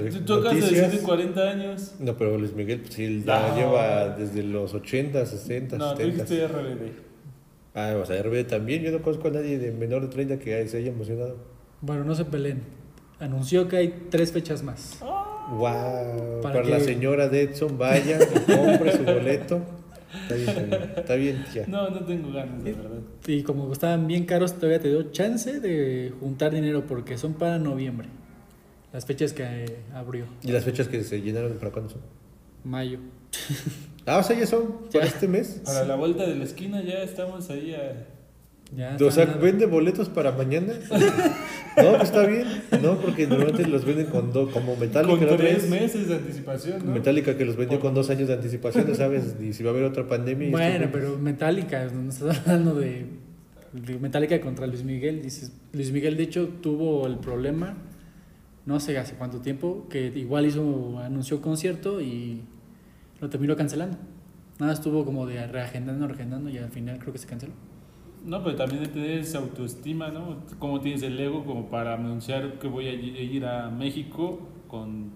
y- 0.07 0.09
Tú, 0.11 0.19
tú 0.21 0.33
acabas 0.35 0.55
de 0.55 0.61
decir 0.61 0.75
de 0.77 0.81
noticias. 0.83 1.05
40 1.05 1.41
años. 1.49 1.95
No, 1.99 2.17
pero 2.17 2.37
Luis 2.37 2.53
Miguel, 2.53 2.81
pues 2.81 2.93
sí, 2.95 3.23
No. 3.25 3.55
lleva 3.55 4.09
desde 4.09 4.43
los 4.43 4.73
80, 4.73 5.25
60, 5.25 5.77
No, 5.77 5.91
tú 5.93 5.97
70. 6.01 6.23
dijiste 6.23 6.47
RBD. 6.47 6.91
Ah, 7.75 7.95
o 8.01 8.05
sea, 8.05 8.17
RB 8.23 8.43
también. 8.47 8.81
Yo 8.81 8.91
no 8.91 9.01
conozco 9.03 9.27
a 9.27 9.31
nadie 9.31 9.59
de 9.59 9.71
menor 9.71 10.01
de 10.01 10.07
30 10.07 10.39
que 10.39 10.67
se 10.67 10.77
haya 10.77 10.89
emocionado. 10.89 11.35
Bueno, 11.81 12.03
no 12.03 12.15
se 12.15 12.25
peleen. 12.25 12.61
Anunció 13.19 13.67
que 13.67 13.77
hay 13.77 13.93
tres 14.09 14.31
fechas 14.31 14.63
más. 14.63 14.97
Wow. 15.51 15.61
¿Para 15.61 16.41
Para, 16.41 16.63
la 16.65 16.77
qué? 16.79 16.83
señora 16.83 17.29
de 17.29 17.43
Edson, 17.43 17.77
vaya, 17.77 18.17
y 18.19 18.51
compre 18.51 18.91
su 18.97 19.03
boleto. 19.03 19.61
Está 20.13 20.35
bien, 20.35 20.73
está 20.95 21.15
bien, 21.15 21.45
tía. 21.51 21.65
No, 21.67 21.89
no 21.89 21.99
tengo 22.05 22.31
ganas, 22.31 22.63
de 22.63 22.73
verdad. 22.73 22.99
Y 23.27 23.43
como 23.43 23.71
estaban 23.73 24.07
bien 24.07 24.25
caros, 24.25 24.53
todavía 24.53 24.79
te 24.79 24.89
dio 24.89 25.03
chance 25.11 25.59
de 25.59 26.13
juntar 26.19 26.53
dinero 26.53 26.85
porque 26.87 27.17
son 27.17 27.33
para 27.33 27.57
noviembre. 27.59 28.07
Las 28.93 29.05
fechas 29.05 29.33
que 29.33 29.43
eh, 29.43 29.77
abrió. 29.93 30.25
¿Y 30.43 30.51
las 30.51 30.63
fechas 30.63 30.87
que 30.87 31.03
se 31.03 31.21
llenaron 31.21 31.53
para 31.57 31.71
cuándo 31.71 31.89
son? 31.89 32.01
Mayo. 32.63 32.99
Ah, 34.05 34.17
o 34.19 34.23
sea, 34.23 34.39
ya 34.39 34.47
son 34.47 34.77
Ya. 34.91 34.99
para 35.01 35.05
este 35.07 35.27
mes. 35.27 35.61
Para 35.65 35.83
la 35.85 35.95
vuelta 35.95 36.25
de 36.25 36.35
la 36.35 36.45
esquina 36.45 36.81
ya 36.81 37.03
estamos 37.03 37.49
ahí 37.49 37.73
a... 37.73 38.05
Ya 38.75 38.97
O 39.01 39.11
sea, 39.11 39.25
¿vende 39.25 39.65
boletos 39.65 40.09
para 40.09 40.31
mañana? 40.33 40.73
No, 41.77 41.91
pues 41.91 42.05
está 42.09 42.25
bien. 42.25 42.47
No, 42.81 42.97
porque 42.97 43.27
normalmente 43.27 43.67
los 43.67 43.85
venden 43.85 44.07
con 44.07 44.33
do, 44.33 44.49
como 44.49 44.75
Metallica. 44.77 45.27
con 45.27 45.37
tres 45.37 45.69
meses 45.69 46.07
de 46.07 46.15
anticipación, 46.15 46.83
¿no? 46.83 46.91
Metallica 46.91 47.37
que 47.37 47.45
los 47.45 47.55
vendió 47.55 47.79
con 47.79 47.93
dos 47.93 48.09
años 48.09 48.27
de 48.27 48.33
anticipación, 48.33 48.95
¿sabes? 48.95 49.35
Y 49.39 49.53
si 49.53 49.61
va 49.61 49.69
a 49.69 49.73
haber 49.73 49.83
otra 49.85 50.07
pandemia. 50.07 50.49
Bueno, 50.49 50.85
esto- 50.85 50.89
pero 50.91 51.19
Metallica, 51.19 51.85
no 51.93 52.09
estás 52.09 52.39
hablando 52.47 52.73
de, 52.73 53.05
de 53.73 53.99
Metallica 53.99 54.41
contra 54.41 54.65
Luis 54.65 54.83
Miguel. 54.83 55.21
Dices, 55.21 55.51
Luis 55.71 55.91
Miguel, 55.91 56.17
de 56.17 56.23
hecho, 56.23 56.47
tuvo 56.47 57.05
el 57.05 57.19
problema, 57.19 57.77
no 58.65 58.79
sé 58.79 58.97
hace 58.97 59.13
cuánto 59.13 59.39
tiempo, 59.41 59.85
que 59.87 60.07
igual 60.15 60.47
hizo, 60.47 60.97
anunció 60.97 61.43
concierto 61.43 62.01
y 62.01 62.41
lo 63.21 63.29
terminó 63.29 63.55
cancelando. 63.55 63.97
Nada, 64.57 64.73
estuvo 64.73 65.05
como 65.05 65.27
de 65.27 65.45
reagendando, 65.45 66.07
reagendando 66.07 66.49
y 66.49 66.57
al 66.57 66.71
final 66.71 66.97
creo 66.97 67.13
que 67.13 67.19
se 67.19 67.27
canceló. 67.27 67.53
No, 68.25 68.43
pero 68.43 68.55
también 68.55 68.83
de 68.83 68.89
tener 68.89 69.19
esa 69.19 69.37
autoestima, 69.39 70.09
¿no? 70.09 70.37
Como 70.59 70.81
tienes 70.81 71.01
el 71.03 71.19
ego 71.19 71.45
como 71.45 71.69
para 71.69 71.93
anunciar 71.93 72.53
que 72.59 72.67
voy 72.67 72.87
a 72.87 72.93
y- 72.93 73.17
ir 73.35 73.45
a 73.45 73.69
México 73.69 74.39
con 74.67 75.11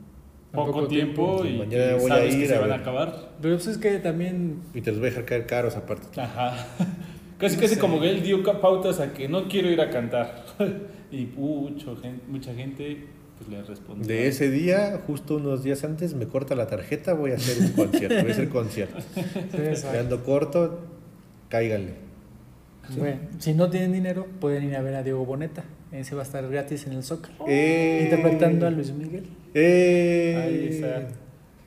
poco, 0.51 0.71
poco 0.73 0.87
tiempo, 0.87 1.41
tiempo. 1.41 1.63
y, 1.65 1.67
Mañana 1.67 1.95
voy 1.95 2.05
a 2.11 2.15
sabes 2.15 2.35
que 2.35 2.41
ir 2.41 2.47
se 2.47 2.55
a 2.55 2.59
van 2.61 2.71
a 2.71 2.75
acabar. 2.75 3.31
Pero 3.41 3.55
pues 3.55 3.67
es 3.67 3.77
que 3.77 3.99
también, 3.99 4.61
Y 4.73 4.81
te 4.81 4.91
los 4.91 4.99
voy 4.99 5.07
a 5.07 5.09
dejar 5.11 5.25
caer 5.25 5.45
caros 5.45 5.75
aparte. 5.75 6.19
Ajá. 6.21 6.55
Casi, 7.37 7.55
No 7.55 7.61
casi 7.63 7.73
sé. 7.75 7.79
como 7.81 7.99
que 7.99 8.07
él 8.11 8.21
dio 8.21 8.43
pautas 8.61 8.99
a 8.99 9.13
que 9.13 9.27
no 9.27 9.47
quiero 9.47 9.69
ir 9.71 9.81
a 9.81 9.89
cantar. 9.89 10.45
y 11.11 11.25
mucho 11.25 11.97
mucha 12.29 12.53
gente 12.53 13.07
pues 13.39 13.49
le 13.49 13.63
respondió. 13.63 14.05
De 14.07 14.27
ese 14.27 14.51
día, 14.51 15.01
justo 15.07 15.37
unos 15.37 15.63
días 15.63 15.83
antes, 15.83 16.13
me 16.13 16.27
corta 16.27 16.53
la 16.53 16.67
tarjeta, 16.67 17.13
voy 17.15 17.31
a 17.31 17.35
hacer 17.35 17.57
un 17.63 17.71
concierto. 17.71 18.15
Voy 18.21 18.29
a 18.29 18.33
hacer 18.33 18.49
concierto. 18.49 18.97
Me 19.91 19.97
ando 19.97 20.23
corto, 20.23 20.81
bueno, 22.99 23.19
si 23.39 23.54
no 23.54 23.69
tienen 23.69 23.91
dinero, 23.93 24.27
pueden 24.39 24.63
ir 24.63 24.75
a 24.75 24.82
ver 24.82 24.95
a 24.95 25.04
Diego 25.04 25.25
Boneta. 25.25 25.63
Ese 25.91 26.15
va 26.15 26.21
a 26.21 26.25
estar 26.25 26.47
gratis 26.49 26.86
en 26.88 26.93
el 26.93 27.04
Zócalo. 27.04 27.36
Eh, 27.47 28.01
Interpretando 28.06 28.65
a 28.67 28.71
Luis 28.71 28.91
Miguel. 28.93 29.25
Eh, 29.54 30.36
Ahí 30.41 30.67
está. 30.75 31.10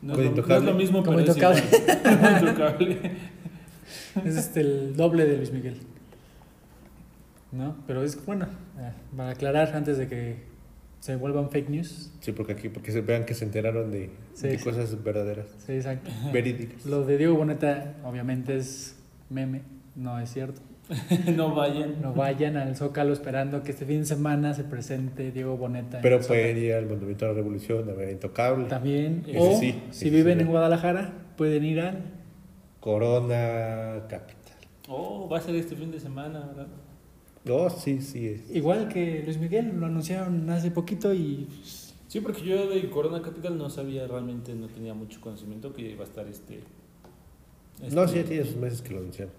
No 0.03 0.13
es, 0.13 0.19
lo, 0.19 0.23
no 0.23 0.23
es 0.23 0.27
Intocable. 0.29 0.71
lo 0.73 0.77
mismo, 0.77 1.05
Como 1.05 1.19
pero 1.19 1.31
es 1.31 1.37
Intocable. 1.37 1.63
igual. 1.67 2.03
Como 2.19 2.39
Intocable. 2.39 2.99
Es 4.25 4.37
este, 4.37 4.61
el 4.61 4.97
doble 4.97 5.27
de 5.27 5.37
Luis 5.37 5.53
Miguel. 5.53 5.77
¿No? 7.53 7.77
Pero 7.87 8.03
es 8.03 8.25
bueno, 8.25 8.47
eh, 8.79 8.91
para 9.17 9.31
aclarar 9.31 9.75
antes 9.77 9.99
de 9.99 10.09
que 10.09 10.37
se 11.01 11.17
vuelvan 11.17 11.51
fake 11.51 11.69
news. 11.69 12.13
Sí, 12.21 12.33
porque 12.33 12.53
aquí, 12.53 12.69
porque 12.69 12.91
se 12.93 13.01
vean 13.01 13.27
que 13.27 13.35
se 13.35 13.45
enteraron 13.45 13.91
de, 13.91 14.11
Sí, 14.35 14.49
de 14.49 14.59
cosas 14.59 15.03
verdaderas, 15.05 15.47
Sí, 15.67 15.73
exacto. 15.73 16.11
verídicas. 16.33 16.87
Lo 16.87 17.05
de 17.05 17.19
Diego 17.19 17.35
Boneta 17.35 17.95
obviamente 18.05 18.57
es 18.57 18.97
meme, 19.31 19.63
no 19.97 20.19
es 20.19 20.33
cierto. 20.33 20.61
no 21.37 21.55
vayan. 21.55 22.01
No 22.03 22.13
vayan 22.13 22.57
al 22.57 22.77
Zócalo 22.77 23.13
esperando 23.13 23.63
que 23.63 23.71
este 23.73 23.87
fin 23.87 24.01
de 24.01 24.07
semana 24.07 24.55
se 24.55 24.65
presente 24.65 25.31
Diego 25.33 25.57
Boneta. 25.57 26.01
Pero 26.03 26.21
pueden 26.21 26.59
ir 26.59 26.75
al 26.75 26.87
Monumento 26.87 27.25
a 27.25 27.29
la 27.29 27.35
Revolución, 27.35 27.89
a 27.89 27.93
ver 27.93 28.11
Intocable, 28.11 28.67
También, 28.67 29.25
Ese 29.27 29.39
o 29.39 29.59
sí, 29.59 29.83
si 29.91 30.11
viven 30.11 30.39
sí. 30.39 30.43
en 30.43 30.49
Guadalajara, 30.51 31.13
pueden 31.37 31.65
ir 31.65 31.81
al... 31.81 32.03
Corona 32.81 34.03
Capital. 34.09 34.57
Oh, 34.89 35.27
va 35.29 35.39
a 35.39 35.41
ser 35.41 35.55
este 35.55 35.75
fin 35.75 35.91
de 35.91 35.99
semana, 35.99 36.41
¿verdad? 36.41 36.67
No, 37.47 37.71
sí, 37.71 38.01
sí 38.03 38.29
es. 38.29 38.55
Igual 38.55 38.89
que 38.89 39.23
Luis 39.25 39.39
Miguel, 39.39 39.79
lo 39.79 39.87
anunciaron 39.87 40.49
hace 40.51 40.71
poquito 40.71 41.15
y... 41.15 41.47
pues, 41.49 41.95
Sí, 42.09 42.21
porque 42.21 42.43
yo 42.45 42.69
de 42.69 42.89
Corona 42.91 43.21
Capital 43.23 43.59
no 43.59 43.69
sabía 43.69 44.07
realmente, 44.07 44.55
no 44.55 44.69
tenía 44.69 44.95
mucho 44.95 45.21
conocimiento 45.21 45.73
que 45.73 45.83
iba 45.83 46.03
a 46.05 46.07
estar 46.07 46.25
este. 46.29 46.61
No, 47.93 48.05
este- 48.05 48.07
sí, 48.19 48.23
ya 48.23 48.29
tiene 48.29 48.45
sus 48.45 48.55
meses 48.57 48.83
que 48.83 48.93
lo 48.95 49.01
anunciaron. 49.01 49.35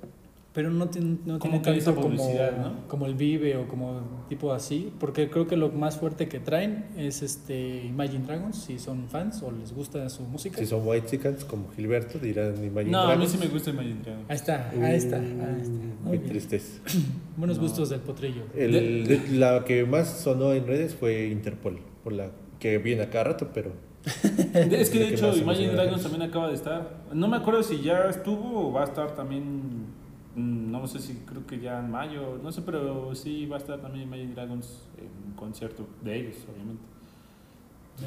Pero 0.55 0.71
no 0.71 0.87
tiene, 0.87 1.17
no 1.25 1.37
Como 1.37 1.61
tiene 1.61 1.79
tanto 1.81 1.95
como, 2.01 2.15
publicidad, 2.15 2.57
¿no? 2.57 2.87
como 2.87 3.05
el 3.07 3.13
Vive 3.15 3.57
o 3.57 3.67
como 3.67 3.99
tipo 4.29 4.53
así, 4.53 4.91
porque 5.01 5.29
creo 5.29 5.47
que 5.47 5.57
lo 5.57 5.69
más 5.69 5.97
fuerte 5.97 6.29
que 6.29 6.39
traen 6.39 6.85
es 6.97 7.21
este 7.21 7.83
Imagine 7.83 8.25
Dragons, 8.25 8.55
si 8.55 8.79
son 8.79 9.09
fans 9.09 9.43
o 9.43 9.51
les 9.51 9.73
gusta 9.73 10.09
su 10.09 10.23
música. 10.23 10.57
Si 10.57 10.65
son 10.65 10.87
white 10.87 11.07
chickens 11.07 11.43
como 11.43 11.69
Gilberto, 11.75 12.19
dirán 12.19 12.55
Imagine 12.63 12.91
No, 12.91 12.99
a 13.01 13.03
mí 13.07 13.25
Dragons. 13.25 13.31
sí 13.31 13.37
me 13.37 13.47
gusta 13.47 13.69
Imagine 13.71 14.01
Dragons. 14.01 14.29
Ahí 14.29 14.35
está, 14.37 14.69
ahí 14.71 14.95
está, 14.95 15.17
ahí 15.17 15.61
está. 15.61 15.73
Uh, 16.05 16.07
Muy 16.07 16.19
tristeza. 16.19 16.79
Buenos 17.37 17.57
No. 17.57 17.63
gustos 17.63 17.89
del 17.89 17.99
potrillo. 17.99 18.43
El- 18.55 19.05
de- 19.07 19.27
la 19.37 19.65
que 19.65 19.83
más 19.85 20.07
sonó 20.21 20.53
en 20.53 20.65
redes 20.65 20.95
fue 20.95 21.27
Interpol, 21.27 21.79
por 22.01 22.13
la 22.13 22.31
que 22.59 22.77
viene 22.77 23.01
a 23.03 23.09
cada 23.09 23.25
rato, 23.25 23.49
pero 23.53 23.71
Es 24.53 24.89
que 24.89 24.99
de 24.99 25.09
hecho 25.09 25.35
Imagine 25.35 25.71
a 25.71 25.73
Dragons 25.73 26.01
también 26.01 26.21
acaba 26.21 26.47
de 26.47 26.53
estar. 26.55 27.03
No 27.13 27.27
me 27.27 27.35
acuerdo 27.35 27.61
si 27.61 27.81
ya 27.81 28.07
estuvo 28.09 28.69
o 28.69 28.71
va 28.71 28.83
a 28.83 28.85
estar 28.85 29.15
también. 29.15 30.04
Mm, 30.35 30.71
No 30.71 30.87
sé 30.87 30.99
si 30.99 31.13
creo 31.25 31.45
que 31.45 31.59
ya 31.59 31.79
en 31.79 31.89
mayo. 31.89 32.39
No 32.41 32.51
sé, 32.51 32.61
pero 32.61 33.13
sí 33.15 33.45
va 33.45 33.57
a 33.57 33.59
estar 33.59 33.81
también 33.81 34.07
Imagine 34.07 34.33
Dragons 34.33 34.83
en 34.97 35.33
concierto 35.33 35.87
de 36.03 36.15
ellos, 36.15 36.35
obviamente. 36.53 36.83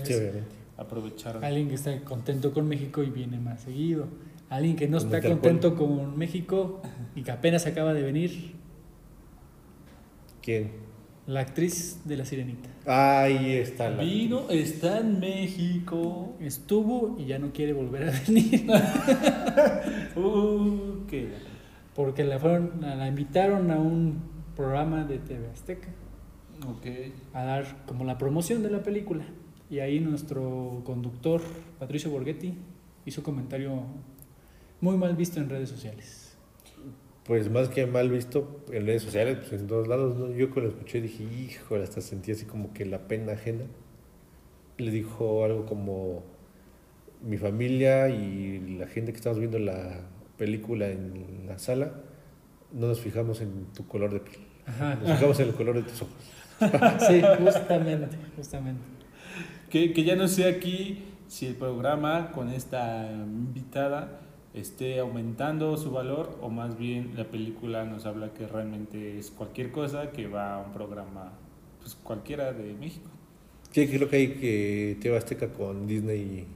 Sí, 0.05 0.14
obviamente. 0.14 0.57
Aprovecharon. 0.77 1.43
Alguien 1.43 1.69
que 1.69 1.75
está 1.75 1.99
contento 2.05 2.53
con 2.53 2.69
México 2.69 3.03
y 3.03 3.11
viene 3.11 3.38
más 3.41 3.62
seguido. 3.62 4.07
Alguien 4.49 4.77
que 4.77 4.88
no 4.88 4.99
está 4.99 5.21
contento 5.21 5.77
con 5.77 6.17
México 6.17 6.81
y 7.14 7.23
que 7.23 7.31
apenas 7.31 7.67
acaba 7.67 7.93
de 7.93 8.03
venir. 8.03 8.55
¿Quién? 10.41 10.71
La 11.27 11.41
actriz 11.41 12.01
de 12.07 12.17
La 12.17 12.25
Sirenita. 12.25 12.71
Ahí 12.87 13.53
está 13.53 13.91
la. 13.91 14.03
Vino, 14.03 14.49
está 14.49 15.01
en 15.01 15.21
México. 15.21 16.35
Estuvo 16.41 17.17
y 17.19 17.27
ya 17.27 17.38
no 17.38 17.53
quiere 17.53 17.75
volver 17.75 18.09
a 18.09 18.12
venir. 18.27 18.67
Uh, 20.17 21.07
qué. 21.07 21.29
Porque 21.99 22.23
la, 22.23 22.39
fueron, 22.39 22.81
la 22.81 23.09
invitaron 23.09 23.73
a 23.73 23.81
un 23.81 24.23
programa 24.55 25.03
de 25.03 25.19
TV 25.19 25.49
Azteca 25.49 25.89
Ok. 26.65 26.87
a 27.33 27.43
dar 27.43 27.85
como 27.87 28.05
la 28.05 28.19
promoción 28.19 28.63
de 28.63 28.71
la 28.71 28.85
película. 28.85 29.25
Y 29.69 29.81
ahí 29.81 29.99
nuestro 29.99 30.83
conductor, 30.85 31.41
Patricio 31.81 32.09
Borghetti, 32.09 32.55
hizo 33.05 33.25
comentario 33.25 33.83
muy 34.81 34.97
mal 34.97 35.17
visto 35.17 35.41
en 35.41 35.51
redes 35.51 35.71
sociales. 35.71 36.39
Pues 37.25 37.51
más 37.51 37.69
que 37.69 37.85
mal 37.89 38.09
visto 38.11 38.63
en 38.71 38.87
redes 38.87 39.03
sociales, 39.03 39.39
pues 39.39 39.61
en 39.61 39.67
todos 39.67 39.89
lados, 39.89 40.17
¿no? 40.17 40.31
Yo 40.31 40.51
cuando 40.51 40.71
lo 40.71 40.77
escuché 40.77 41.01
dije, 41.01 41.25
híjole, 41.25 41.83
hasta 41.83 42.01
sentí 42.01 42.31
así 42.31 42.45
como 42.45 42.73
que 42.73 42.87
la 42.87 43.09
pena 43.09 43.33
ajena. 43.33 43.65
Le 44.77 44.93
dijo 44.93 45.45
algo 45.45 45.67
como, 45.67 46.23
mi 47.25 47.39
familia 47.39 48.09
y 48.09 48.77
la 48.79 48.87
gente 48.87 49.11
que 49.11 49.17
estamos 49.17 49.41
viendo 49.41 49.59
la 49.59 50.01
película 50.38 50.88
en 50.88 51.44
la 51.46 51.59
sala, 51.59 51.92
no 52.72 52.87
nos 52.87 53.01
fijamos 53.01 53.40
en 53.40 53.66
tu 53.74 53.87
color 53.87 54.12
de 54.12 54.20
piel, 54.20 54.40
Ajá. 54.66 54.94
nos 54.96 55.11
fijamos 55.12 55.40
en 55.40 55.48
el 55.48 55.55
color 55.55 55.77
de 55.77 55.83
tus 55.83 56.03
ojos. 56.03 56.14
Sí, 57.09 57.22
justamente, 57.40 58.16
justamente. 58.37 58.81
Que, 59.70 59.92
que 59.92 60.03
ya 60.03 60.16
no 60.16 60.27
sé 60.27 60.48
aquí 60.48 61.05
si 61.29 61.46
el 61.46 61.55
programa 61.55 62.33
con 62.33 62.48
esta 62.48 63.09
invitada 63.12 64.20
esté 64.55 64.98
aumentando 64.98 65.77
su 65.77 65.92
valor 65.92 66.37
o 66.40 66.48
más 66.48 66.77
bien 66.79 67.12
la 67.16 67.24
película 67.24 67.85
nos 67.85 68.07
habla 68.07 68.33
que 68.33 68.46
realmente 68.46 69.18
es 69.18 69.31
cualquier 69.31 69.70
cosa 69.70 70.11
que 70.11 70.27
va 70.27 70.55
a 70.57 70.59
un 70.59 70.72
programa 70.72 71.33
pues 71.81 71.94
cualquiera 71.94 72.53
de 72.53 72.74
México. 72.74 73.09
Sí, 73.70 73.87
creo 73.87 74.09
que 74.09 74.16
hay 74.16 74.29
que 74.35 74.96
TV 75.01 75.16
Azteca 75.16 75.48
con 75.53 75.87
Disney, 75.87 76.46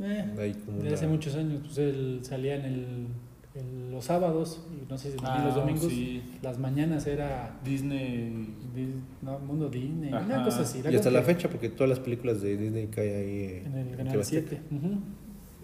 Eh, 0.00 0.24
hay 0.38 0.52
como 0.54 0.76
desde 0.78 0.88
una- 0.88 0.94
hace 0.96 1.06
muchos 1.08 1.34
años, 1.34 1.60
pues 1.64 1.78
él 1.78 2.20
salía 2.22 2.54
en 2.56 2.64
el, 2.64 3.90
los 3.90 4.04
sábados 4.04 4.60
y 4.72 4.88
no 4.90 4.96
sé 4.96 5.10
si 5.12 5.18
los 5.18 5.54
domingos. 5.54 5.86
Ah, 5.86 5.90
sí. 5.90 6.22
Las 6.42 6.58
mañanas 6.58 7.06
era 7.06 7.58
Disney. 7.64 8.54
Dis- 8.76 9.00
no, 9.22 9.38
Mundo 9.40 9.68
Disney, 9.68 10.12
Ajá. 10.12 10.24
una 10.24 10.44
cosa 10.44 10.60
así. 10.62 10.80
Y 10.88 10.94
hasta 10.94 11.10
la 11.10 11.22
fecha, 11.22 11.48
porque 11.48 11.68
todas 11.68 11.88
las 11.88 11.98
películas 11.98 12.40
de 12.40 12.56
Disney 12.56 12.86
caen 12.86 13.16
ahí 13.16 13.36
eh, 13.40 13.62
En 13.66 13.76
el 13.76 13.96
canal 13.96 14.20
Azteca. 14.20 14.48
7. 14.50 14.60
ujú. 14.70 14.98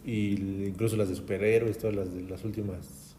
Y 0.05 0.67
incluso 0.67 0.97
las 0.97 1.09
de 1.09 1.15
superhéroes, 1.15 1.79
todas 1.79 1.95
las 1.97 2.13
de 2.13 2.23
las 2.23 2.45
últimas 2.45 3.15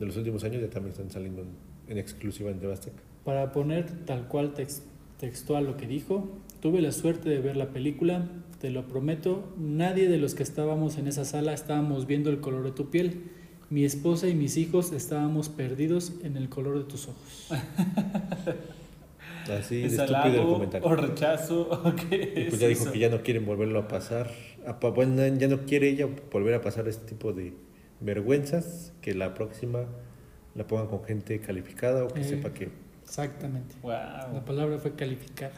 de 0.00 0.06
los 0.06 0.16
últimos 0.16 0.42
años 0.42 0.60
ya 0.60 0.68
también 0.70 0.92
están 0.92 1.10
saliendo 1.10 1.42
en, 1.42 1.48
en 1.88 1.98
exclusiva 1.98 2.50
en 2.50 2.56
Azteca. 2.72 3.00
Para 3.24 3.52
poner 3.52 3.86
tal 4.06 4.26
cual 4.26 4.54
tex- 4.54 4.82
textual 5.28 5.64
lo 5.64 5.76
que 5.76 5.86
dijo, 5.86 6.28
tuve 6.60 6.80
la 6.82 6.92
suerte 6.92 7.28
de 7.30 7.38
ver 7.40 7.56
la 7.56 7.70
película, 7.70 8.28
te 8.60 8.70
lo 8.70 8.86
prometo, 8.86 9.52
nadie 9.58 10.08
de 10.08 10.18
los 10.18 10.34
que 10.34 10.42
estábamos 10.42 10.98
en 10.98 11.06
esa 11.08 11.24
sala 11.24 11.52
estábamos 11.54 12.06
viendo 12.06 12.30
el 12.30 12.40
color 12.40 12.64
de 12.64 12.72
tu 12.72 12.90
piel. 12.90 13.22
Mi 13.70 13.84
esposa 13.84 14.28
y 14.28 14.34
mis 14.34 14.56
hijos 14.58 14.92
estábamos 14.92 15.48
perdidos 15.48 16.12
en 16.22 16.36
el 16.36 16.48
color 16.50 16.78
de 16.78 16.84
tus 16.84 17.08
ojos. 17.08 17.48
Así 19.50 19.76
de 19.80 19.86
¿Es 19.86 19.92
estúpido 19.94 20.42
el 20.42 20.46
comentario. 20.48 20.88
o 20.88 20.96
rechazo? 20.96 21.68
¿O 21.84 21.94
qué 21.96 22.32
Y 22.36 22.40
es 22.42 22.48
pues 22.50 22.60
ya 22.60 22.68
dijo 22.68 22.82
eso? 22.84 22.92
que 22.92 22.98
ya 22.98 23.08
no 23.10 23.22
quieren 23.22 23.44
volverlo 23.46 23.78
a 23.78 23.88
pasar. 23.88 24.30
a 24.66 24.80
pa- 24.80 24.90
bueno, 24.90 25.26
ya 25.36 25.48
no 25.48 25.64
quiere 25.66 25.88
ella 25.90 26.08
volver 26.32 26.54
a 26.54 26.60
pasar 26.60 26.88
este 26.88 27.06
tipo 27.06 27.32
de 27.32 27.52
vergüenzas, 28.00 28.92
que 29.02 29.14
la 29.14 29.34
próxima 29.34 29.84
la 30.54 30.66
pongan 30.66 30.86
con 30.86 31.04
gente 31.04 31.40
calificada 31.40 32.04
o 32.04 32.08
que 32.08 32.20
Eh. 32.20 32.24
sepa 32.24 32.54
que 32.54 32.68
Exactamente. 33.04 33.74
La 33.84 34.42
palabra 34.44 34.78
fue 34.78 34.94
calificada. 34.94 35.52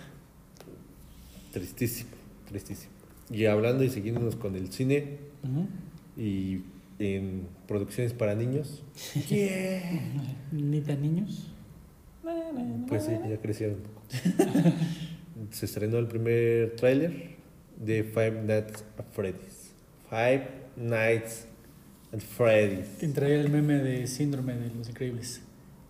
tristísimo, 1.52 2.10
tristísimo. 2.48 2.92
Y 3.30 3.46
hablando 3.46 3.82
y 3.82 3.90
siguiéndonos 3.90 4.36
con 4.36 4.54
el 4.56 4.72
cine 4.72 5.18
y 6.16 6.60
en 6.98 7.46
producciones 7.66 8.12
para 8.12 8.34
niños, 8.34 8.82
Ni 10.52 10.80
tan 10.80 11.02
niños. 11.02 11.50
pues 12.88 13.04
sí, 13.04 13.12
ya 13.28 13.36
crecieron 13.38 13.76
un 13.76 13.82
poco. 13.82 14.02
Se 15.50 15.66
estrenó 15.66 15.98
el 15.98 16.06
primer 16.06 16.74
tráiler 16.76 17.36
de 17.78 18.02
Five 18.04 18.42
Nights 18.42 18.84
at 18.98 19.04
Freddy's. 19.12 19.72
Five 20.08 20.48
Nights 20.76 21.46
at 22.12 22.20
Freddy's. 22.20 23.02
Entraría 23.02 23.40
el 23.40 23.50
meme 23.50 23.74
de 23.74 24.06
síndrome 24.06 24.54
de 24.54 24.70
los 24.74 24.88
increíbles. 24.88 25.42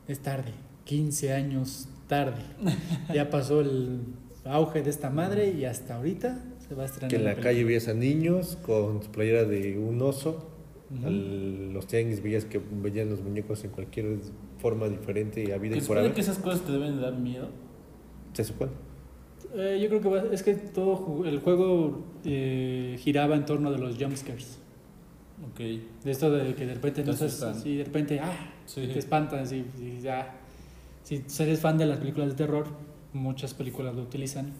Es 0.09 0.19
tarde, 0.21 0.53
15 0.87 1.33
años 1.35 1.89
tarde. 2.09 2.43
Ya 3.15 3.29
pasó 3.31 3.61
el 3.61 4.01
auge 4.45 4.83
de 4.83 4.91
esta 4.91 5.11
madre 5.11 5.51
y 5.53 5.65
hasta 5.65 5.97
ahorita 5.97 6.43
se 6.67 6.75
va 6.75 6.85
a 6.85 6.87
estrenar. 6.87 7.11
Que 7.11 7.17
en 7.17 7.25
la 7.25 7.31
película. 7.33 7.51
calle 7.51 7.65
veías 7.65 7.89
a 7.89 7.95
niños 7.95 8.57
con 8.65 9.03
su 9.03 9.11
playera 9.11 9.45
de 9.45 9.77
un 9.79 10.01
oso. 10.01 10.49
Ujú. 10.97 11.07
Al- 11.07 11.73
los 11.73 11.87
tianguis 11.89 12.23
veías 12.23 12.45
que 12.45 12.61
veían 12.83 13.11
los 13.11 13.21
muñecos 13.21 13.65
en 13.65 13.71
cualquier 13.71 14.19
forma 14.61 14.89
diferente 14.89 15.43
y 15.45 15.51
a 15.51 15.59
vida 15.59 15.73
¿Que 15.75 15.79
y 15.79 15.81
por 15.81 15.83
supone 15.83 16.01
haber. 16.01 16.15
que 16.15 16.21
esas 16.21 16.39
cosas 16.39 16.61
te 16.63 16.73
deben 16.73 16.97
de 16.97 17.03
dar 17.03 17.15
miedo? 17.19 17.49
Se 18.33 18.45
supone. 18.45 18.71
Eh, 19.57 19.79
yo 19.83 19.89
creo 19.89 20.01
que 20.01 20.09
va- 20.09 20.33
es 20.33 20.43
que 20.43 20.55
todo 20.55 21.25
el 21.27 21.41
juego 21.41 22.05
eh, 22.25 22.97
giraba 23.01 23.35
en 23.37 23.45
torno 23.47 23.73
de 23.73 23.79
los 23.79 23.97
jumpscares. 23.99 24.59
Ok. 25.53 25.59
De 26.05 26.11
esto 26.11 26.31
de 26.31 26.55
que 26.55 26.67
de 26.67 26.75
repente 26.75 27.03
no 27.05 27.15
Te 27.15 27.27
estás 27.27 27.43
así, 27.43 27.77
de 27.77 27.85
repente, 27.85 28.21
ah, 28.21 28.33
Sí. 28.67 28.87
te 28.93 28.99
espantan, 28.99 29.41
así, 29.41 29.65
y 29.81 30.01
ya. 30.01 30.41
Si 31.07 31.23
eres 31.39 31.61
fan 31.61 31.79
de 31.79 31.87
las 31.87 31.99
películas 31.99 32.31
de 32.31 32.35
terror, 32.35 32.67
muchas 33.13 33.55
películas 33.55 33.95
lo 33.95 34.03
utilizan 34.03 34.53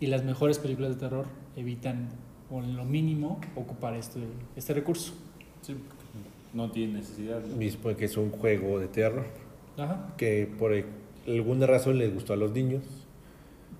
y 0.00 0.06
las 0.06 0.24
mejores 0.24 0.58
películas 0.58 0.94
de 0.94 0.96
terror 0.96 1.26
evitan, 1.54 2.08
o 2.50 2.58
en 2.58 2.76
lo 2.76 2.84
mínimo, 2.84 3.40
ocupar 3.54 3.94
este, 3.94 4.18
este 4.56 4.74
recurso. 4.74 5.12
Sí, 5.60 5.76
no 6.52 6.72
tiene 6.72 6.94
necesidad. 6.94 7.40
¿no? 7.40 7.70
Supone 7.70 7.94
que 7.94 8.06
es 8.06 8.16
un 8.16 8.30
juego 8.30 8.80
de 8.80 8.88
terror 8.88 9.26
Ajá. 9.78 10.12
que 10.16 10.52
por 10.58 10.72
alguna 11.28 11.68
razón 11.68 11.98
les 11.98 12.12
gustó 12.12 12.32
a 12.32 12.36
los 12.36 12.50
niños. 12.50 12.82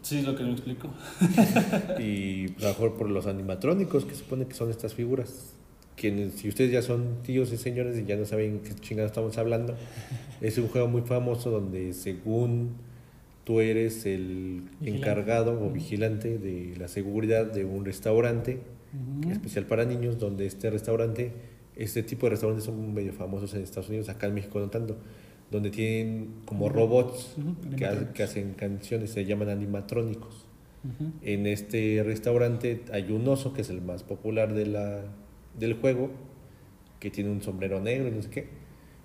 Sí, 0.02 0.18
es 0.18 0.24
lo 0.24 0.36
que 0.36 0.44
me 0.44 0.52
explico. 0.52 0.90
y 1.98 2.52
a 2.58 2.60
lo 2.60 2.68
mejor 2.68 2.94
por 2.94 3.10
los 3.10 3.26
animatrónicos 3.26 4.04
que 4.04 4.14
supone 4.14 4.46
que 4.46 4.54
son 4.54 4.70
estas 4.70 4.94
figuras. 4.94 5.51
Quienes, 5.96 6.34
si 6.34 6.48
ustedes 6.48 6.72
ya 6.72 6.82
son 6.82 7.22
tíos 7.22 7.52
y 7.52 7.56
señores 7.56 7.98
y 7.98 8.04
ya 8.04 8.16
no 8.16 8.24
saben 8.24 8.60
qué 8.60 8.74
chingados 8.74 9.10
estamos 9.10 9.36
hablando, 9.38 9.74
es 10.40 10.58
un 10.58 10.68
juego 10.68 10.88
muy 10.88 11.02
famoso 11.02 11.50
donde 11.50 11.92
según 11.92 12.70
tú 13.44 13.60
eres 13.60 14.06
el 14.06 14.62
Vigilante. 14.80 14.90
encargado 14.90 15.60
o 15.64 15.70
vigilante 15.70 16.38
de 16.38 16.74
la 16.78 16.88
seguridad 16.88 17.46
de 17.46 17.64
un 17.64 17.84
restaurante 17.84 18.60
Ujú. 19.22 19.30
especial 19.32 19.66
para 19.66 19.84
niños, 19.84 20.18
donde 20.18 20.46
este 20.46 20.70
restaurante, 20.70 21.32
este 21.76 22.02
tipo 22.02 22.26
de 22.26 22.30
restaurantes 22.30 22.64
son 22.66 22.92
medio 22.94 23.12
famosos 23.12 23.52
en 23.54 23.62
Estados 23.62 23.88
Unidos, 23.88 24.08
acá 24.10 24.26
en 24.26 24.34
México 24.34 24.60
no 24.60 24.68
tanto, 24.70 24.96
donde 25.50 25.70
tienen 25.70 26.28
como 26.44 26.66
Ujú. 26.66 26.74
robots 26.74 27.34
Ujú, 27.38 27.76
que, 27.76 27.86
ha- 27.86 28.12
que 28.12 28.22
hacen 28.22 28.52
canciones, 28.54 29.10
se 29.10 29.24
llaman 29.24 29.48
animatrónicos. 29.48 30.46
En 31.22 31.46
este 31.46 32.02
restaurante 32.04 32.82
hay 32.92 33.10
un 33.12 33.26
oso 33.28 33.52
que 33.52 33.60
es 33.62 33.70
el 33.70 33.80
más 33.82 34.02
popular 34.02 34.52
de 34.52 34.66
la, 34.66 35.02
del 35.58 35.74
juego, 35.74 36.10
que 37.00 37.10
tiene 37.10 37.30
un 37.30 37.42
sombrero 37.42 37.80
negro 37.80 38.08
y 38.08 38.12
no 38.12 38.22
sé 38.22 38.30
qué. 38.30 38.48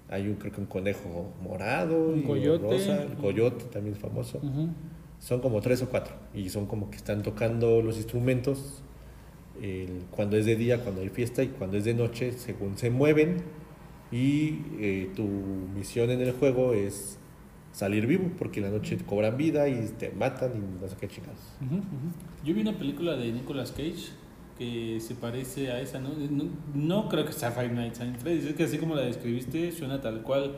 Hay 0.10 0.27
un, 0.27 0.36
creo 0.36 0.53
que 0.53 0.62
un 0.62 0.67
conejo 0.67 1.33
morado 1.43 2.10
Un 2.10 2.19
y 2.19 2.23
coyote. 2.23 2.63
rosa, 2.63 3.03
el 3.03 3.13
coyote 3.15 3.65
también 3.65 3.95
es 3.95 4.01
famoso. 4.01 4.41
Son 5.19 5.41
como 5.41 5.60
tres 5.62 5.81
o 5.81 5.89
cuatro 5.89 6.13
y 6.33 6.49
son 6.49 6.65
como 6.67 6.89
que 6.89 6.97
están 6.97 7.23
tocando 7.23 7.81
los 7.81 7.97
instrumentos 7.97 8.83
el- 9.62 10.03
cuando 10.12 10.38
es 10.38 10.45
de 10.45 10.55
día, 10.55 10.83
cuando 10.83 11.01
hay 11.01 11.10
fiesta 11.10 11.41
y 11.43 11.47
cuando 11.47 11.77
es 11.77 11.83
de 11.86 11.93
noche, 11.95 12.31
según 12.33 12.77
se 12.77 12.89
mueven. 12.91 13.38
Y 14.12 14.60
eh, 14.79 15.10
tu 15.15 15.23
misión 15.23 16.10
en 16.12 16.21
el 16.21 16.31
juego 16.31 16.73
es 16.73 17.17
salir 17.73 18.05
vivo, 18.07 18.29
porque 18.38 18.60
en 18.60 18.67
la 18.67 18.71
noche 18.71 18.95
te 18.95 19.03
cobran 19.03 19.36
vida 19.36 19.67
y 19.67 19.88
te 19.97 20.12
matan 20.12 20.51
y 20.55 20.81
no 20.81 20.88
sé 20.88 20.95
qué 20.99 21.07
chingados. 21.07 21.39
Yo 22.45 22.53
vi 22.53 22.62
una 22.62 22.77
película 22.77 23.15
de 23.17 23.31
Nicolas 23.33 23.71
Cage 23.71 24.12
que 24.58 25.00
se 25.00 25.15
parece 25.15 25.72
a 25.72 25.80
esa, 25.82 26.00
¿no? 26.00 26.10
No, 26.10 26.46
no 26.74 27.10
creo 27.10 27.26
que 27.26 27.34
sea 27.34 27.52
Five 27.52 27.70
Nights 27.70 28.02
at 28.02 28.17
Freddy's, 28.17 28.46
es 28.46 28.56
que 28.56 28.63
así 28.63 28.78
como 28.78 28.96
la 28.96 29.04
describiste 29.04 29.72
suena 29.72 30.02
tal 30.02 30.22
cual. 30.24 30.56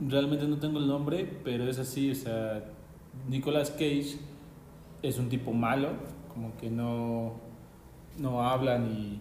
Realmente 0.00 0.46
no 0.46 0.58
tengo 0.58 0.78
el 0.78 0.86
nombre, 0.86 1.28
pero 1.42 1.68
es 1.68 1.78
así, 1.80 2.12
o 2.12 2.14
sea, 2.14 2.64
Nicolas 3.28 3.70
Cage 3.72 4.16
es 5.02 5.18
un 5.18 5.28
tipo 5.28 5.52
malo, 5.52 5.88
como 6.32 6.56
que 6.56 6.70
no, 6.70 7.34
no 8.18 8.42
habla 8.42 8.78
ni, 8.78 9.20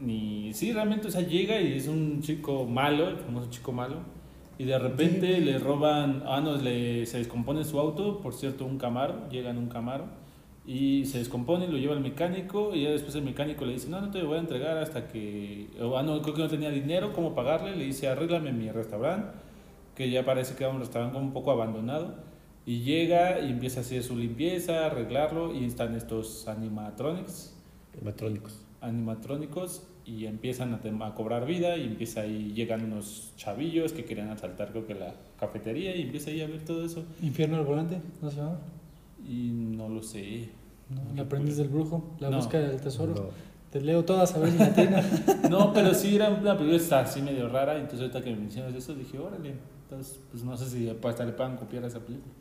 ni... 0.00 0.52
Sí, 0.54 0.72
realmente, 0.72 1.06
o 1.06 1.10
sea, 1.10 1.20
llega 1.20 1.60
y 1.60 1.74
es 1.74 1.86
un 1.86 2.20
chico 2.20 2.66
malo, 2.66 3.08
el 3.08 3.18
famoso 3.18 3.48
chico 3.48 3.70
malo, 3.70 4.00
y 4.58 4.64
de 4.64 4.76
repente 4.76 5.40
le 5.40 5.58
roban, 5.58 6.24
ah, 6.26 6.40
no, 6.40 6.56
le, 6.56 7.06
se 7.06 7.18
descompone 7.18 7.64
su 7.64 7.78
auto, 7.78 8.20
por 8.20 8.34
cierto, 8.34 8.64
un 8.66 8.76
Camaro, 8.76 9.28
llega 9.28 9.50
en 9.50 9.58
un 9.58 9.68
Camaro, 9.68 10.06
y 10.68 11.06
se 11.06 11.16
descompone, 11.16 11.66
lo 11.66 11.78
lleva 11.78 11.94
al 11.94 12.02
mecánico, 12.02 12.74
y 12.74 12.82
ya 12.82 12.90
después 12.90 13.14
el 13.14 13.22
mecánico 13.22 13.64
le 13.64 13.72
dice, 13.72 13.88
no, 13.88 14.02
no 14.02 14.10
te 14.10 14.18
lo 14.18 14.26
voy 14.28 14.36
a 14.36 14.40
entregar 14.40 14.76
hasta 14.76 15.08
que, 15.08 15.66
o, 15.80 15.96
ah, 15.96 16.02
no, 16.02 16.20
creo 16.20 16.34
que 16.34 16.42
no 16.42 16.48
tenía 16.48 16.68
dinero, 16.68 17.14
¿cómo 17.14 17.34
pagarle? 17.34 17.74
Le 17.74 17.84
dice, 17.86 18.06
arréglame 18.06 18.52
mi 18.52 18.70
restaurante, 18.70 19.28
que 19.96 20.10
ya 20.10 20.26
parece 20.26 20.56
que 20.56 20.64
era 20.64 20.72
un 20.74 20.80
restaurante 20.80 21.14
como 21.14 21.24
un 21.24 21.32
poco 21.32 21.52
abandonado, 21.52 22.16
y 22.66 22.80
llega 22.80 23.40
y 23.40 23.50
empieza 23.50 23.80
a 23.80 23.82
hacer 23.82 24.02
su 24.02 24.14
limpieza, 24.14 24.84
arreglarlo, 24.84 25.54
y 25.54 25.64
están 25.64 25.94
estos 25.94 26.46
animatronics, 26.46 27.54
Animatrónicos. 27.94 28.60
animatrónicos 28.82 29.86
y 30.04 30.26
empiezan 30.26 30.74
a, 30.74 31.06
a 31.06 31.14
cobrar 31.14 31.46
vida 31.46 31.78
y 31.78 31.84
empieza 31.84 32.20
ahí, 32.20 32.52
llegan 32.52 32.84
unos 32.84 33.32
chavillos 33.36 33.94
que 33.94 34.04
querían 34.04 34.28
asaltar 34.28 34.70
creo 34.70 34.86
que 34.86 34.94
la 34.94 35.14
cafetería 35.40 35.96
y 35.96 36.02
empieza 36.02 36.30
ahí 36.30 36.40
a 36.42 36.46
ver 36.46 36.64
todo 36.64 36.84
eso 36.84 37.04
Infierno 37.20 37.56
al 37.56 37.64
volante, 37.64 38.00
¿no 38.22 38.30
se 38.30 38.36
llama? 38.36 38.58
y 39.28 39.50
no 39.50 39.88
lo 39.88 40.02
sé. 40.02 40.48
No, 40.90 41.02
el 41.12 41.20
aprendiz 41.20 41.56
del 41.56 41.68
brujo, 41.68 42.14
la 42.18 42.30
No. 42.30 42.36
búsqueda 42.38 42.68
del 42.68 42.80
tesoro. 42.80 43.14
No. 43.14 43.48
Te 43.70 43.80
leo 43.82 44.04
todas 44.04 44.34
a 44.34 44.38
ver 44.38 44.48
en 44.50 44.58
latina. 44.58 45.02
No, 45.50 45.72
pero 45.74 45.92
sí 45.94 46.16
era 46.16 46.30
una 46.30 46.56
película 46.56 47.00
así 47.00 47.20
medio 47.20 47.48
rara, 47.48 47.74
entonces 47.76 48.00
ahorita 48.00 48.22
que 48.22 48.30
me 48.30 48.36
mencionas 48.40 48.74
eso 48.74 48.94
dije, 48.94 49.18
órale, 49.18 49.54
entonces 49.84 50.18
pues 50.30 50.42
no 50.44 50.56
sé 50.56 50.68
si 50.70 50.88
hasta 50.88 51.24
le 51.24 51.32
puedan 51.32 51.56
copiar 51.56 51.84
a 51.84 51.88
esa 51.88 52.00
película. 52.00 52.32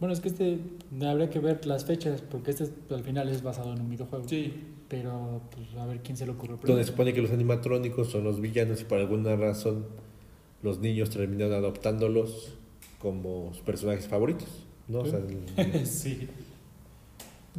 bueno, 0.00 0.12
es 0.12 0.20
que 0.20 0.28
este 0.28 0.58
habría 1.06 1.30
que 1.30 1.38
ver 1.38 1.64
las 1.66 1.84
fechas, 1.84 2.22
porque 2.22 2.50
este 2.50 2.68
al 2.92 3.02
final 3.04 3.28
es 3.28 3.42
basado 3.42 3.72
en 3.72 3.80
un 3.80 3.88
videojuego. 3.90 4.28
Sí, 4.28 4.52
Pero 4.88 5.40
pues 5.54 5.66
a 5.80 5.86
ver 5.86 6.00
quién 6.02 6.16
se 6.16 6.24
le 6.26 6.32
ocurrió 6.32 6.52
Donde 6.56 6.62
primero. 6.66 6.84
se 6.84 6.90
supone 6.90 7.12
que 7.12 7.20
los 7.22 7.30
animatrónicos 7.30 8.08
son 8.08 8.24
los 8.24 8.40
villanos 8.40 8.80
y 8.80 8.84
por 8.84 8.98
alguna 8.98 9.36
razón 9.36 9.84
los 10.62 10.78
niños 10.80 11.10
terminan 11.10 11.52
adoptándolos 11.52 12.54
como 12.98 13.52
sus 13.52 13.62
personajes 13.62 14.08
favoritos. 14.08 14.48
¿no? 14.88 15.00
O 15.00 15.06
sea, 15.06 15.20
el- 15.20 15.86
sí. 15.86 16.28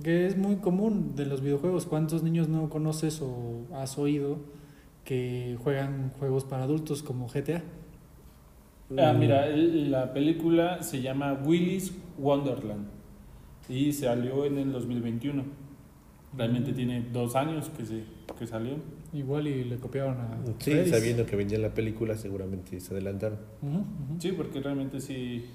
Que 0.04 0.28
es 0.28 0.38
muy 0.38 0.58
común 0.58 1.14
de 1.16 1.26
los 1.26 1.42
videojuegos. 1.42 1.86
¿Cuántos 1.86 2.24
niños 2.24 2.48
no 2.48 2.70
conoces 2.70 3.22
o 3.22 3.66
has 3.74 3.98
oído 3.98 4.38
que 5.04 5.58
juegan 5.64 6.12
juegos 6.20 6.46
para 6.46 6.64
adultos 6.64 7.04
como 7.04 7.28
GTA? 7.28 7.64
Ah, 8.98 9.14
mira, 9.18 9.48
el- 9.48 9.92
la 9.92 10.14
película 10.14 10.82
se 10.84 11.02
llama 11.02 11.34
Willy's 11.46 11.94
Wonderland 12.18 12.88
y 13.68 13.92
salió 13.94 14.46
en 14.46 14.58
el 14.58 14.72
2021. 14.72 15.44
Realmente 16.36 16.74
tiene 16.74 17.02
dos 17.12 17.36
años 17.36 17.70
que, 17.70 17.86
se, 17.86 18.04
que 18.38 18.48
salió. 18.48 18.76
Igual 19.14 19.48
y 19.48 19.64
le 19.64 19.78
copiaron 19.78 20.18
a. 20.18 20.38
Sí, 20.60 20.72
Freddy's. 20.72 20.90
sabiendo 20.96 21.26
que 21.26 21.36
venía 21.36 21.58
la 21.60 21.74
película, 21.74 22.16
seguramente 22.16 22.80
se 22.80 22.94
adelantaron. 22.94 23.40
Ujú, 23.62 23.78
ujú. 23.80 23.86
Sí, 24.20 24.32
porque 24.32 24.60
realmente 24.62 25.02
sí, 25.02 25.46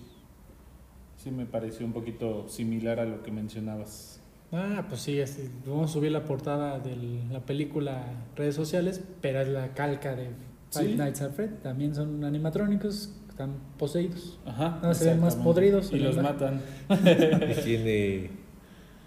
sí 1.17 1.31
me 1.31 1.47
pareció 1.47 1.87
un 1.87 1.93
poquito 1.93 2.49
similar 2.49 3.01
a 3.01 3.05
lo 3.05 3.23
que 3.23 3.31
mencionabas. 3.31 4.21
Ah, 4.53 4.85
pues 4.89 5.01
sí, 5.01 5.21
así, 5.21 5.51
vamos 5.67 5.91
a 5.91 5.93
subir 5.95 6.13
la 6.13 6.25
portada 6.25 6.79
de 6.79 6.97
la 7.31 7.41
película 7.41 8.05
redes 8.37 8.55
sociales, 8.55 9.03
pero 9.21 9.41
es 9.41 9.49
la 9.49 9.75
calca 9.75 10.15
de 10.15 10.29
Five 10.71 10.91
Sí. 10.91 10.95
Nights 10.97 11.23
at 11.23 11.33
Fred. 11.33 11.51
También 11.63 11.95
son 11.95 12.23
animatrónicos, 12.25 13.13
están 13.29 13.55
poseídos. 13.79 14.39
Ajá. 14.47 14.79
No, 14.83 14.95
se 14.95 15.07
ven 15.07 15.21
más 15.21 15.35
podridos 15.37 15.93
Y 15.93 15.99
los 15.99 16.17
la- 16.17 16.23
matan. 16.23 16.61
Y 16.89 17.63
tiene. 17.65 18.31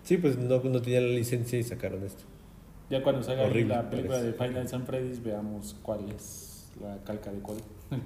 Sí, 0.03 0.17
pues 0.17 0.37
no, 0.37 0.61
no 0.63 0.81
tenía 0.81 1.01
la 1.01 1.07
licencia 1.07 1.57
y 1.59 1.63
sacaron 1.63 2.03
esto. 2.03 2.23
Ya 2.89 3.03
cuando 3.03 3.21
salga 3.23 3.43
Horrible, 3.43 3.75
la 3.75 3.89
película 3.89 4.15
parece. 4.15 4.27
de 4.31 4.33
Final 4.33 4.53
Nights 4.53 4.73
at 4.73 4.81
Freddy's, 4.85 5.23
veamos 5.23 5.75
cuál 5.81 6.09
es 6.11 6.71
la 6.81 6.97
calca 7.03 7.31
de 7.31 7.39
cuál. 7.39 7.57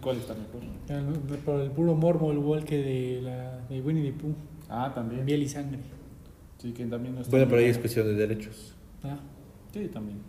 ¿Cuál 0.02 0.18
está 0.18 0.34
mejor? 0.36 0.62
El- 0.90 1.38
Por 1.40 1.60
el 1.62 1.72
puro 1.72 1.96
morbo, 1.96 2.34
igual 2.34 2.64
que 2.66 2.78
de, 2.78 3.22
la, 3.22 3.60
de 3.68 3.82
Winnie 3.82 4.12
the 4.12 4.18
Pooh, 4.20 4.34
Ah, 4.70 4.92
también. 4.94 5.24
miel 5.26 5.42
y 5.44 5.48
sangre. 5.48 5.80
Sí, 6.62 6.72
que 6.74 6.86
también 6.86 7.16
no 7.16 7.22
está 7.22 7.32
Bueno, 7.32 7.48
pero 7.48 7.60
ahí 7.60 7.66
es 7.66 7.78
buena. 7.78 7.82
cuestión 7.82 8.08
de 8.08 8.14
derechos. 8.14 8.76
Ah, 9.04 9.18
Sí, 9.74 9.88
también. 9.88 10.20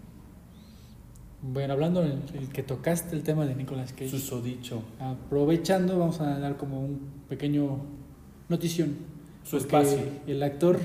Bueno, 1.42 1.73
hablando 1.73 2.01
del 2.03 2.23
el 2.35 2.49
que 2.51 2.62
tocaste 2.62 3.16
el 3.16 3.25
tema 3.25 3.45
de 3.45 3.57
Nicolas 3.57 3.92
Cage, 3.92 4.09
Susodicho. 4.09 4.83
aprovechando, 5.01 5.99
vamos 5.99 6.21
a 6.21 6.38
dar 6.38 6.57
como 6.57 6.81
un 6.81 7.01
pequeño 7.29 7.79
notición. 8.49 8.95
Su 9.42 9.57
espacio. 9.57 9.99
El 10.29 10.42
actor 10.45 10.79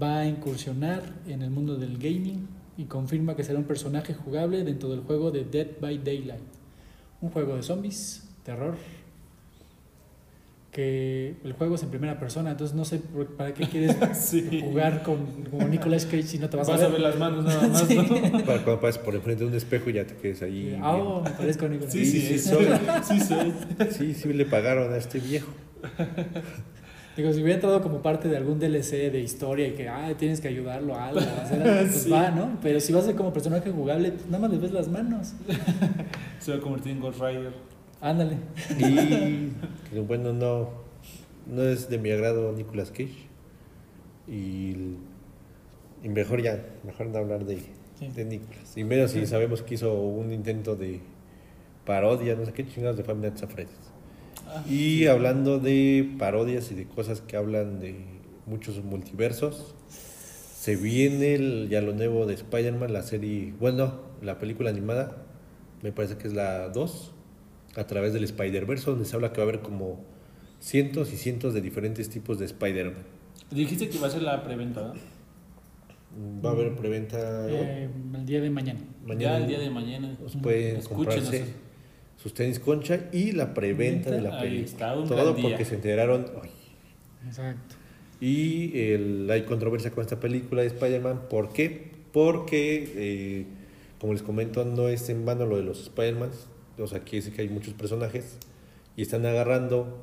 va 0.00 0.20
a 0.20 0.26
incursionar 0.28 1.02
en 1.26 1.42
el 1.42 1.50
mundo 1.50 1.74
del 1.76 1.98
gaming 1.98 2.46
y 2.76 2.84
confirma 2.84 3.34
que 3.34 3.42
será 3.42 3.58
un 3.58 3.64
personaje 3.64 4.14
jugable 4.14 4.62
dentro 4.62 4.88
del 4.88 5.00
juego 5.00 5.32
de 5.32 5.44
Dead 5.44 5.66
by 5.80 5.98
Daylight. 5.98 6.42
Un 7.20 7.30
juego 7.30 7.56
de 7.56 7.62
zombies, 7.64 8.28
terror. 8.44 8.76
Que 10.74 11.36
el 11.44 11.52
juego 11.52 11.76
es 11.76 11.84
en 11.84 11.90
primera 11.90 12.18
persona, 12.18 12.50
entonces 12.50 12.74
no 12.76 12.84
sé 12.84 12.98
por- 12.98 13.28
para 13.36 13.54
qué 13.54 13.64
quieres 13.68 13.94
Sí. 14.18 14.60
jugar 14.60 15.04
con 15.04 15.18
como 15.48 15.68
Nicolas 15.68 16.04
Cage 16.04 16.24
si 16.24 16.38
no 16.40 16.48
te 16.50 16.56
vas, 16.56 16.66
Vas, 16.68 16.82
a 16.82 16.88
ver 16.88 16.98
las 17.00 17.16
manos 17.16 17.44
nada 17.44 17.68
más, 17.68 17.82
Sí. 17.86 17.94
¿no? 17.94 18.04
Para 18.44 18.64
cuando 18.64 18.80
pases 18.80 18.98
por 18.98 19.14
enfrente 19.14 19.44
de 19.44 19.50
un 19.50 19.54
espejo 19.56 19.88
y 19.90 19.92
ya 19.92 20.04
te 20.04 20.16
quedes 20.16 20.42
ahí. 20.42 20.76
Ah, 20.82 20.96
oh, 20.96 21.22
me 21.22 21.30
parezco 21.30 21.66
a 21.66 21.68
Nicolas 21.68 21.92
Sí, 21.92 22.00
Cage. 22.00 22.10
sí, 22.10 22.20
Sí, 22.20 22.38
sí, 22.40 22.48
soy. 22.48 22.66
sí, 23.04 23.20
soy. 23.20 23.52
Sí, 23.92 24.14
sí 24.14 24.32
le 24.32 24.46
pagaron 24.46 24.92
a 24.92 24.96
este 24.96 25.20
viejo. 25.20 25.52
Digo, 27.16 27.32
si 27.32 27.36
hubiera 27.40 27.54
entrado 27.54 27.80
como 27.80 28.02
parte 28.02 28.28
de 28.28 28.36
algún 28.36 28.58
DLC 28.58 29.12
de 29.12 29.20
historia 29.20 29.68
y 29.68 29.74
que 29.74 29.88
ah, 29.88 30.12
tienes 30.18 30.40
que 30.40 30.48
ayudarlo 30.48 30.96
a 30.96 31.06
algo, 31.06 31.20
a 31.20 31.42
hacer 31.44 31.62
algo, 31.62 31.80
pues 31.88 32.02
Sí. 32.02 32.10
va, 32.10 32.32
¿no? 32.32 32.58
Pero 32.60 32.80
si 32.80 32.92
vas 32.92 33.04
a 33.04 33.06
ser 33.06 33.14
como 33.14 33.32
personaje 33.32 33.70
jugable, 33.70 34.10
pues 34.10 34.26
nada 34.26 34.40
más 34.40 34.50
le 34.50 34.58
ves 34.58 34.72
las 34.72 34.88
manos. 34.88 35.34
Se 36.40 36.50
va 36.50 36.56
a 36.56 36.60
convertir 36.60 36.90
en 36.90 37.00
Ghost 37.00 37.20
Rider. 37.20 37.52
Ándale. 38.04 38.36
Y 38.78 38.84
que, 39.90 40.00
bueno, 40.06 40.32
no, 40.34 40.68
no 41.46 41.62
es 41.62 41.88
de 41.88 41.98
mi 41.98 42.10
agrado 42.10 42.52
Nicolas 42.52 42.90
Cage. 42.90 43.28
Y, 44.28 44.74
y 46.02 46.08
mejor 46.10 46.42
ya, 46.42 46.62
mejor 46.84 47.06
no 47.06 47.18
hablar 47.18 47.44
de, 47.46 47.58
Sí. 47.98 48.08
de 48.08 48.24
Nicolas. 48.24 48.76
Y 48.76 48.84
menos 48.84 49.12
si 49.12 49.26
sabemos 49.26 49.62
que 49.62 49.74
hizo 49.76 49.94
un 49.94 50.32
intento 50.32 50.76
de 50.76 51.00
parodia, 51.86 52.34
no 52.34 52.44
sé 52.44 52.52
qué 52.52 52.66
chingados 52.66 52.96
de 52.96 53.04
Five 53.04 53.18
Nights. 53.20 53.42
Ah, 54.48 54.64
Y 54.68 55.06
hablando 55.06 55.58
de 55.58 56.14
parodias 56.18 56.70
y 56.72 56.74
de 56.74 56.86
cosas 56.86 57.20
que 57.22 57.36
hablan 57.36 57.80
de 57.80 57.96
muchos 58.46 58.82
multiversos, 58.84 59.74
se 59.88 60.76
viene 60.76 61.34
el- 61.34 61.68
ya 61.70 61.80
lo 61.80 61.92
nuevo 61.94 62.26
de 62.26 62.34
Spider-Man, 62.34 62.92
la 62.92 63.02
serie, 63.02 63.54
bueno, 63.60 63.94
la 64.22 64.38
película 64.38 64.68
animada, 64.70 65.16
me 65.82 65.92
parece 65.92 66.16
que 66.18 66.26
es 66.28 66.34
la 66.34 66.68
2, 66.70 67.13
a 67.76 67.86
través 67.86 68.12
del 68.12 68.24
Spider-Verse, 68.24 68.86
donde 68.90 69.04
se 69.04 69.14
habla 69.16 69.32
que 69.32 69.38
va 69.38 69.46
a 69.46 69.48
haber 69.48 69.60
como 69.62 70.04
cientos 70.60 71.12
y 71.12 71.16
cientos 71.16 71.54
de 71.54 71.60
diferentes 71.60 72.08
tipos 72.08 72.38
de 72.38 72.46
Spider-Man. 72.46 73.02
Dijiste 73.50 73.88
que 73.88 73.96
iba 73.98 74.06
a 74.06 74.10
ser 74.10 74.22
la 74.22 74.42
preventa, 74.44 74.82
¿no? 74.82 74.94
Va 76.44 76.50
a 76.50 76.52
haber 76.52 76.76
preventa 76.76 77.46
Eh, 77.50 77.88
el 78.14 78.24
día 78.26 78.40
de 78.40 78.48
mañana. 78.50 78.80
Ya 79.18 79.36
el 79.38 79.48
día 79.48 79.58
de 79.58 79.70
mañana. 79.70 80.14
Pues 80.20 80.36
pueden 80.36 80.76
Escúchenos. 80.76 81.14
comprarse 81.24 81.44
sus 82.16 82.32
tenis 82.32 82.60
concha 82.60 83.08
y 83.12 83.32
la 83.32 83.52
preventa 83.52 84.10
de 84.12 84.20
la 84.20 84.38
Ahí 84.38 84.48
película. 84.48 84.66
está, 84.72 84.96
un 84.96 85.08
Todo 85.08 85.16
gran 85.24 85.34
día. 85.36 85.48
porque 85.50 85.64
se 85.64 85.74
enteraron 85.74 86.26
hoy. 86.40 86.48
Exacto. 87.26 87.74
Y 88.20 88.78
el- 88.78 89.28
hay 89.30 89.42
controversia 89.42 89.90
con 89.90 90.02
esta 90.02 90.20
película 90.20 90.62
de 90.62 90.68
Spider-Man. 90.68 91.22
¿Por 91.28 91.52
qué? 91.52 91.90
Porque, 92.12 92.92
eh, 92.96 93.46
como 94.00 94.12
les 94.12 94.22
comento, 94.22 94.64
no 94.64 94.88
es 94.88 95.08
en 95.10 95.24
vano 95.26 95.46
lo 95.46 95.56
de 95.56 95.64
los 95.64 95.80
Spider-Man. 95.82 96.30
O 96.78 96.86
sea, 96.86 96.98
aquí 96.98 97.16
dice 97.16 97.32
que 97.32 97.42
hay 97.42 97.48
muchos 97.48 97.74
personajes 97.74 98.38
y 98.96 99.02
están 99.02 99.24
agarrando 99.26 100.02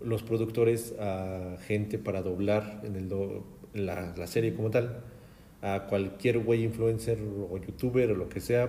los 0.00 0.22
productores 0.22 0.94
a 1.00 1.56
gente 1.66 1.98
para 1.98 2.22
doblar 2.22 2.80
en 2.84 2.96
el 2.96 3.08
do- 3.08 3.44
en 3.74 3.86
la, 3.86 4.14
la 4.16 4.26
serie 4.26 4.54
como 4.54 4.70
tal 4.70 5.00
a 5.62 5.86
cualquier 5.88 6.38
güey 6.40 6.64
influencer 6.64 7.18
o 7.22 7.56
youtuber 7.56 8.10
o 8.10 8.14
lo 8.16 8.28
que 8.28 8.40
sea 8.40 8.68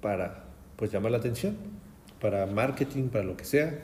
para 0.00 0.44
pues 0.76 0.90
llamar 0.90 1.12
la 1.12 1.18
atención, 1.18 1.56
para 2.20 2.44
marketing, 2.46 3.04
para 3.08 3.24
lo 3.24 3.36
que 3.36 3.44
sea. 3.44 3.78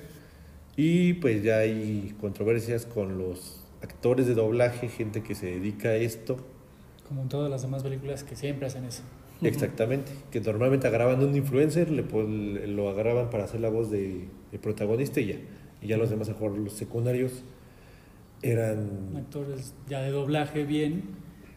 Y 0.76 1.14
pues 1.14 1.42
ya 1.42 1.58
hay 1.58 2.14
controversias 2.20 2.86
con 2.86 3.18
los 3.18 3.64
actores 3.82 4.26
de 4.26 4.34
doblaje, 4.34 4.88
gente 4.88 5.22
que 5.22 5.34
se 5.34 5.46
dedica 5.46 5.90
a 5.90 5.96
esto. 5.96 6.38
Como 7.06 7.22
en 7.22 7.28
todas 7.28 7.50
las 7.50 7.62
demás 7.62 7.82
películas 7.84 8.24
que 8.24 8.34
siempre 8.36 8.66
hacen 8.66 8.84
eso. 8.84 9.02
Exactamente. 9.42 10.12
Que 10.30 10.40
normalmente 10.40 10.86
agarraban 10.86 11.22
un 11.24 11.34
influencer, 11.36 11.90
le, 11.90 12.02
pon- 12.02 12.76
lo 12.76 12.88
agarraban 12.90 13.30
para 13.30 13.44
hacer 13.44 13.60
la 13.60 13.70
voz 13.70 13.90
de, 13.90 14.26
de 14.52 14.58
protagonista 14.58 15.20
y 15.20 15.26
ya. 15.28 15.36
Y 15.82 15.86
ya 15.86 15.96
los 15.96 16.10
demás, 16.10 16.28
a 16.28 16.32
mejor 16.32 16.58
los 16.58 16.74
secundarios, 16.74 17.42
eran... 18.42 19.14
Actores 19.16 19.74
ya 19.88 20.00
de 20.02 20.10
doblaje 20.10 20.64
bien, 20.64 21.02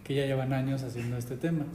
que 0.03 0.15
ya 0.15 0.25
llevan 0.25 0.53
años 0.53 0.83
haciendo 0.83 1.17
este 1.17 1.35
tema. 1.35 1.65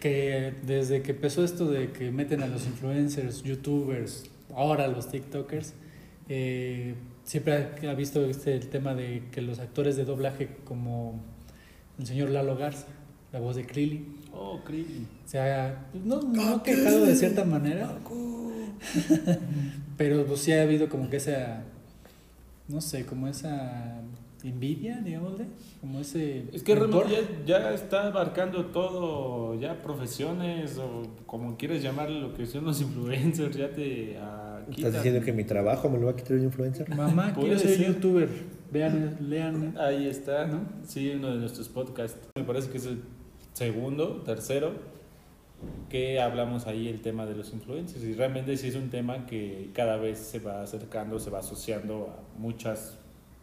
Que 0.00 0.54
desde 0.66 1.02
que 1.02 1.12
empezó 1.12 1.42
esto 1.44 1.70
de 1.70 1.90
que 1.90 2.10
meten 2.10 2.42
a 2.42 2.46
los 2.46 2.66
influencers, 2.66 3.42
youtubers, 3.42 4.30
ahora 4.54 4.86
los 4.88 5.08
TikTokers, 5.10 5.74
eh, 6.28 6.94
siempre 7.24 7.54
ha, 7.54 7.90
ha 7.90 7.94
visto 7.94 8.24
este 8.24 8.54
el 8.54 8.68
tema 8.68 8.94
de 8.94 9.22
que 9.32 9.40
los 9.40 9.58
actores 9.58 9.96
de 9.96 10.04
doblaje 10.04 10.50
como 10.64 11.20
el 11.98 12.06
señor 12.06 12.30
Lalo 12.30 12.56
Garza, 12.56 12.86
la 13.32 13.40
voz 13.40 13.56
de 13.56 13.66
Krillin. 13.66 14.17
Oh, 14.40 14.60
Krillin. 14.64 15.08
O 15.24 15.28
sea, 15.28 15.86
pues, 15.90 16.04
no, 16.04 16.22
no 16.22 16.62
quejado 16.62 17.04
de 17.04 17.16
cierta 17.16 17.44
manera, 17.44 17.98
pero 19.96 20.24
pues 20.24 20.40
sí 20.40 20.52
ha 20.52 20.62
habido 20.62 20.88
como 20.88 21.10
que 21.10 21.16
esa, 21.16 21.64
no 22.68 22.80
sé, 22.80 23.04
como 23.04 23.26
esa 23.26 24.00
envidia, 24.44 25.00
digámosle, 25.00 25.46
como 25.80 25.98
ese... 25.98 26.44
Es 26.52 26.62
que 26.62 26.76
realmente 26.76 27.16
ya, 27.44 27.62
ya 27.62 27.74
está 27.74 28.06
abarcando 28.06 28.66
todo, 28.66 29.58
ya 29.58 29.82
profesiones 29.82 30.78
o 30.78 31.02
como 31.26 31.56
quieres 31.56 31.82
llamarle 31.82 32.20
lo 32.20 32.32
que 32.32 32.46
son 32.46 32.64
los 32.64 32.80
influencers, 32.80 33.56
ya 33.56 33.70
te 33.72 34.16
ah, 34.18 34.60
¿Estás 34.70 34.92
diciendo 34.94 35.24
que 35.24 35.32
mi 35.32 35.42
trabajo 35.42 35.88
me 35.90 35.98
lo 35.98 36.06
va 36.06 36.12
a 36.12 36.16
quitar 36.16 36.36
un 36.36 36.44
influencer? 36.44 36.88
Mamá, 36.90 37.32
Puede 37.34 37.48
quiero 37.48 37.60
ser 37.60 37.76
ser. 37.76 37.86
youtuber. 37.88 38.28
Vean, 38.70 39.16
lean. 39.28 39.74
Ahí 39.78 40.06
está, 40.06 40.46
¿No? 40.46 40.60
Sí, 40.86 41.10
uno 41.16 41.30
de 41.30 41.38
nuestros 41.38 41.68
podcasts. 41.68 42.18
Me 42.36 42.44
parece 42.44 42.70
que 42.70 42.76
es 42.76 42.86
el 42.86 43.00
segundo, 43.58 44.22
tercero, 44.24 44.72
que 45.90 46.20
hablamos 46.20 46.68
ahí 46.68 46.86
el 46.86 47.00
tema 47.02 47.26
de 47.26 47.34
los 47.34 47.52
influencers. 47.52 48.04
Y 48.04 48.14
realmente 48.14 48.56
sí 48.56 48.68
es 48.68 48.76
un 48.76 48.88
tema 48.88 49.26
que 49.26 49.70
cada 49.74 49.96
vez 49.96 50.18
se 50.18 50.38
va 50.38 50.62
acercando, 50.62 51.18
se 51.18 51.30
va 51.30 51.40
asociando 51.40 52.14
a 52.16 52.40
muchas 52.40 52.96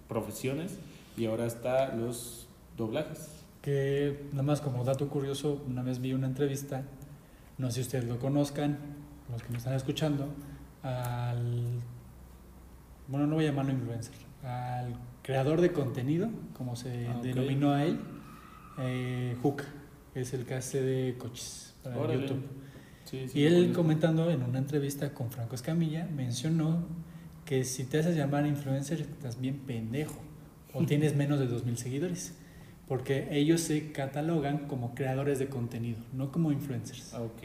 profesiones. 0.08 0.78
Y 1.18 1.26
ahora 1.26 1.46
está 1.46 1.94
los 1.94 2.48
doblajes. 2.78 3.30
Que 3.62 4.28
nada 4.32 4.44
más 4.44 4.62
como 4.62 4.84
dato 4.86 5.10
curioso, 5.10 5.62
una 5.68 5.84
vez 5.84 6.00
vi 6.00 6.14
una 6.14 6.28
entrevista, 6.28 6.84
no 7.58 7.68
sé 7.68 7.76
si 7.76 7.82
ustedes 7.82 8.06
lo 8.06 8.18
conozcan, 8.20 8.78
los 9.32 9.42
que 9.44 9.50
me 9.50 9.58
están 9.58 9.74
escuchando, 9.74 10.28
al, 10.84 11.82
bueno, 13.08 13.26
no 13.28 13.36
voy 13.36 13.46
a 13.46 13.50
llamarlo 13.50 13.72
influencer, 13.72 14.14
al 14.44 14.94
creador 15.24 15.62
de 15.62 15.72
contenido, 15.72 16.30
como 16.56 16.76
se 16.76 17.08
Ah, 17.08 17.20
denominó 17.24 17.72
a 17.72 17.86
él, 17.86 18.00
eh, 18.78 19.36
que 19.42 19.64
es 20.16 20.34
el 20.34 20.46
que 20.46 20.54
hace 20.56 20.82
de 20.82 21.16
coches 21.18 21.74
para 21.84 21.98
Órale. 21.98 22.22
YouTube. 22.22 22.42
Sí, 23.06 23.28
sí, 23.28 23.40
Y 23.40 23.44
él 23.44 23.72
comentando 23.74 24.30
en 24.32 24.42
una 24.42 24.58
entrevista 24.58 25.14
con 25.14 25.30
Franco 25.30 25.56
Escamilla, 25.56 26.08
mencionó 26.16 26.86
que 27.46 27.64
si 27.64 27.84
te 27.84 28.00
haces 28.00 28.16
llamar 28.16 28.48
influencer 28.48 29.02
estás 29.02 29.40
bien 29.40 29.60
pendejo 29.60 30.16
o 30.74 30.84
tienes 30.86 31.16
menos 31.16 31.40
de 31.40 31.48
2.000 31.48 31.76
seguidores, 31.76 32.34
porque 32.88 33.28
ellos 33.32 33.62
se 33.62 33.92
catalogan 33.92 34.68
como 34.68 34.96
creadores 34.96 35.38
de 35.40 35.48
contenido, 35.48 36.00
no 36.14 36.32
como 36.32 36.52
influencers. 36.52 37.14
Ah, 37.14 37.22
Ok. 37.22 37.44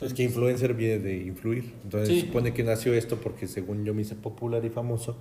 Es 0.00 0.14
que 0.14 0.22
influencer 0.22 0.74
viene 0.74 1.00
de 1.00 1.16
influir. 1.24 1.74
Entonces 1.82 2.08
Sí. 2.08 2.20
se 2.20 2.26
supone 2.28 2.54
que 2.54 2.62
nació 2.62 2.94
esto 2.94 3.20
porque 3.20 3.48
según 3.48 3.84
yo 3.84 3.94
me 3.94 4.02
hice 4.02 4.14
popular 4.14 4.64
y 4.64 4.70
famoso 4.70 5.16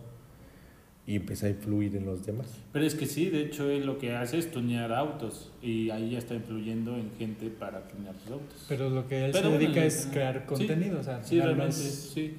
y 1.08 1.16
empecé 1.16 1.48
a 1.48 1.50
influir 1.50 1.96
en 1.96 2.06
los 2.06 2.26
demás. 2.26 2.48
Pero 2.74 2.86
es 2.86 2.94
que 2.94 3.06
sí, 3.06 3.30
de 3.30 3.42
hecho 3.42 3.70
él 3.70 3.86
lo 3.86 3.98
que 3.98 4.14
hace 4.14 4.38
es 4.38 4.52
tunear 4.52 4.92
autos 4.92 5.52
y 5.62 5.90
ahí 5.90 6.12
ya 6.12 6.18
está 6.18 6.36
influyendo 6.36 6.96
en 6.98 7.10
gente 7.18 7.50
para 7.50 7.88
tunear 7.88 8.14
sus 8.22 8.32
autos. 8.34 8.66
Pero 8.68 8.90
lo 8.90 9.08
que 9.08 9.26
él 9.26 9.32
Pero 9.32 9.50
se 9.52 9.58
dedica 9.58 9.86
es 9.86 10.10
crear 10.12 10.42
sí. 10.42 10.46
contenido, 10.46 11.00
o 11.00 11.04
sea, 11.04 11.24
Sí, 11.24 11.40
realmente, 11.40 11.70
es- 11.78 12.12
sí. 12.14 12.34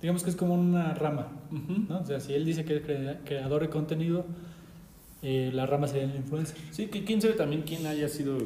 digamos 0.00 0.22
que 0.22 0.30
es 0.30 0.36
como 0.36 0.54
una 0.54 0.94
rama. 0.94 1.26
¿no? 1.88 1.98
O 2.00 2.06
sea, 2.06 2.20
si 2.20 2.32
él 2.32 2.44
dice 2.44 2.64
que 2.64 2.76
es 2.76 2.82
crea- 2.82 3.20
creador 3.24 3.62
de 3.62 3.68
contenido, 3.70 4.24
eh, 5.22 5.50
la 5.52 5.66
rama 5.66 5.86
sería 5.88 6.04
el 6.04 6.14
influencer. 6.16 6.56
Sí, 6.70 6.86
que 6.86 7.04
quién 7.04 7.20
sabe 7.20 7.34
también 7.34 7.62
quién 7.62 7.86
haya 7.86 8.08
sido 8.08 8.38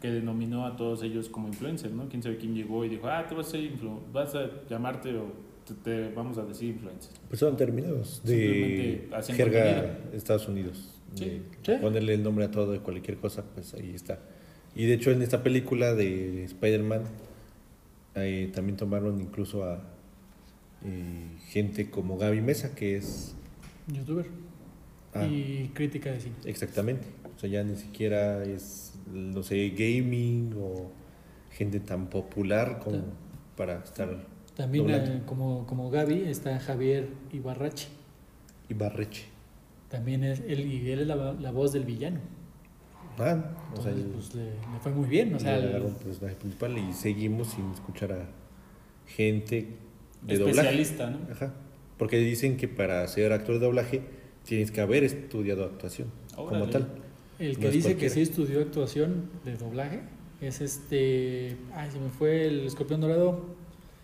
que 0.00 0.10
denominó 0.10 0.66
a 0.66 0.76
todos 0.76 1.02
ellos 1.02 1.28
como 1.28 1.48
influencer, 1.48 1.90
¿no? 1.92 2.08
Quién 2.08 2.22
sabe 2.22 2.36
quién 2.36 2.54
llegó 2.54 2.84
y 2.84 2.88
dijo, 2.90 3.06
ah, 3.08 3.24
te 3.28 3.34
vas 3.34 3.46
a, 3.46 3.50
ser 3.52 3.60
influ- 3.60 4.00
vas 4.12 4.34
a 4.34 4.50
llamarte 4.68 5.16
o 5.16 5.32
te, 5.64 5.74
te 5.74 6.14
vamos 6.14 6.38
a 6.38 6.44
decir 6.44 6.70
influencer. 6.70 7.12
Pues 7.28 7.40
son 7.40 7.56
terminados 7.56 8.22
de 8.24 9.08
jerga 9.34 9.82
contenido. 9.82 10.16
Estados 10.16 10.48
Unidos. 10.48 11.00
Sí. 11.14 11.24
De 11.24 11.42
Sí. 11.62 11.72
Ponerle 11.80 12.14
el 12.14 12.22
nombre 12.22 12.44
a 12.44 12.50
todo 12.50 12.72
de 12.72 12.80
cualquier 12.80 13.18
cosa, 13.18 13.44
pues 13.54 13.74
ahí 13.74 13.92
está. 13.94 14.18
Y 14.74 14.86
de 14.86 14.94
hecho 14.94 15.10
en 15.10 15.22
esta 15.22 15.42
película 15.42 15.94
de 15.94 16.44
Spider-Man 16.44 17.02
eh, 18.16 18.50
también 18.54 18.76
tomaron 18.76 19.20
incluso 19.20 19.64
a 19.64 19.82
eh, 20.84 21.36
gente 21.48 21.90
como 21.90 22.18
Gaby 22.18 22.40
Mesa, 22.40 22.74
que 22.74 22.96
es... 22.96 23.34
Youtuber 23.86 24.26
ah, 25.14 25.26
y 25.26 25.70
crítica 25.74 26.10
de 26.10 26.20
cine. 26.20 26.34
Exactamente. 26.44 27.06
O 27.36 27.38
sea, 27.38 27.48
ya 27.48 27.62
ni 27.62 27.76
siquiera 27.76 28.44
es, 28.44 28.94
no 29.12 29.42
sé, 29.42 29.70
gaming 29.70 30.54
o 30.58 30.90
gente 31.50 31.80
tan 31.80 32.08
popular 32.08 32.80
como 32.82 33.02
para 33.56 33.82
estar 33.84 34.26
También 34.56 34.88
eh, 34.90 35.22
como, 35.26 35.66
como 35.66 35.90
Gaby 35.90 36.22
está 36.28 36.58
Javier 36.60 37.08
Ibarrache. 37.32 37.88
Ibarreche. 38.68 39.24
También 39.88 40.24
es 40.24 40.40
él 40.46 40.60
y 40.72 40.90
él 40.90 41.00
es 41.00 41.06
la, 41.06 41.32
la 41.32 41.50
voz 41.50 41.72
del 41.72 41.84
villano. 41.84 42.20
Ah, 43.18 43.50
o 43.76 43.80
sea, 43.82 43.92
Entonces, 43.92 44.04
el- 44.04 44.10
pues 44.10 44.34
le, 44.34 44.44
le 44.44 44.80
fue 44.80 44.92
muy 44.92 45.08
bien. 45.08 45.34
O 45.34 45.38
sea, 45.38 45.52
le 45.52 45.58
el- 45.64 45.68
agarraron 45.70 45.94
personaje 45.94 46.36
principal 46.36 46.78
y 46.78 46.92
seguimos 46.92 47.48
sin 47.48 47.70
escuchar 47.72 48.12
a 48.12 48.26
gente 49.06 49.68
de 50.22 50.38
doblaje. 50.38 50.60
Especialista, 50.60 51.10
¿no? 51.10 51.18
Ajá. 51.32 51.52
Porque 51.98 52.16
dicen 52.18 52.56
que 52.56 52.66
para 52.68 53.06
ser 53.08 53.32
actor 53.32 53.54
de 53.58 53.66
doblaje 53.66 54.02
tienes 54.44 54.70
que 54.70 54.80
haber 54.80 55.04
estudiado 55.04 55.64
actuación 55.64 56.08
como 56.34 56.66
tal. 56.68 56.88
el 57.38 57.58
que 57.58 57.70
dice 57.70 57.96
que 57.96 58.10
sí 58.10 58.20
estudió 58.22 58.60
actuación 58.60 59.30
de 59.44 59.56
doblaje 59.56 60.00
es 60.40 60.60
este. 60.60 61.56
Ay, 61.74 61.90
se 61.92 62.00
me 62.00 62.08
fue 62.08 62.46
el 62.48 62.66
escorpión 62.66 63.00
dorado. 63.00 63.54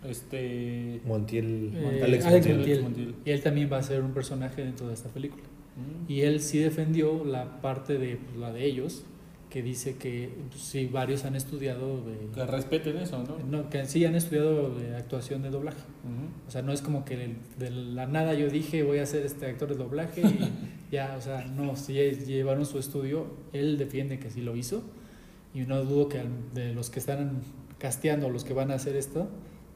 Este... 0.03 1.01
Montiel, 1.05 1.71
eh, 1.75 2.01
Alex 2.03 2.25
Alex 2.25 2.47
Montiel. 2.47 2.57
Montiel. 2.57 2.81
Montiel. 2.83 3.15
Y 3.25 3.29
él 3.31 3.41
también 3.41 3.69
va 3.71 3.77
a 3.77 3.83
ser 3.83 4.01
un 4.01 4.13
personaje 4.13 4.63
dentro 4.63 4.87
de 4.87 4.93
esta 4.93 5.09
película. 5.09 5.43
mm, 5.75 6.11
Y 6.11 6.21
él 6.21 6.39
sí 6.41 6.57
defendió 6.59 7.23
la 7.25 7.61
parte 7.61 7.97
de 7.97 8.17
pues, 8.17 8.37
la 8.37 8.51
de 8.51 8.65
ellos, 8.65 9.03
que 9.49 9.61
dice 9.61 9.97
que 9.97 10.29
pues, 10.49 10.61
sí, 10.63 10.87
varios 10.87 11.25
han 11.25 11.35
estudiado 11.35 12.01
Que 12.33 12.39
de. 12.39 12.47
respeten 12.47 12.97
eso, 12.97 13.21
¿no? 13.23 13.37
No, 13.45 13.69
que 13.69 13.85
sí 13.85 14.05
han 14.05 14.15
estudiado 14.15 14.73
de 14.73 14.95
actuación 14.95 15.41
de 15.43 15.49
doblaje. 15.49 15.81
O 16.47 16.51
sea, 16.51 16.61
no 16.61 16.71
es 16.71 16.81
como 16.81 17.03
que 17.05 17.35
de 17.59 17.69
la 17.69 18.07
nada 18.07 18.33
yo 18.33 18.49
dije 18.49 18.81
voy 18.83 18.99
a 18.99 19.05
ser 19.05 19.25
este 19.25 19.45
actor 19.47 19.67
de 19.69 19.75
doblaje 19.75 20.21
y 20.21 20.49
ya, 20.91 21.15
o 21.17 21.21
sea, 21.21 21.45
no, 21.45 21.75
si 21.75 21.93
llevaron 21.93 22.65
su 22.65 22.79
estudio, 22.79 23.27
él 23.51 23.77
defiende 23.77 24.19
que 24.19 24.29
sí 24.29 24.41
lo 24.41 24.55
hizo 24.55 24.83
y 25.53 25.59
no 25.61 25.83
dudo 25.83 26.07
que 26.07 26.21
de 26.53 26.73
los 26.73 26.89
que 26.89 26.99
están 26.99 27.41
casteando, 27.77 28.29
los 28.29 28.45
que 28.45 28.53
van 28.53 28.71
a 28.71 28.75
hacer 28.75 28.95
esto, 28.95 29.27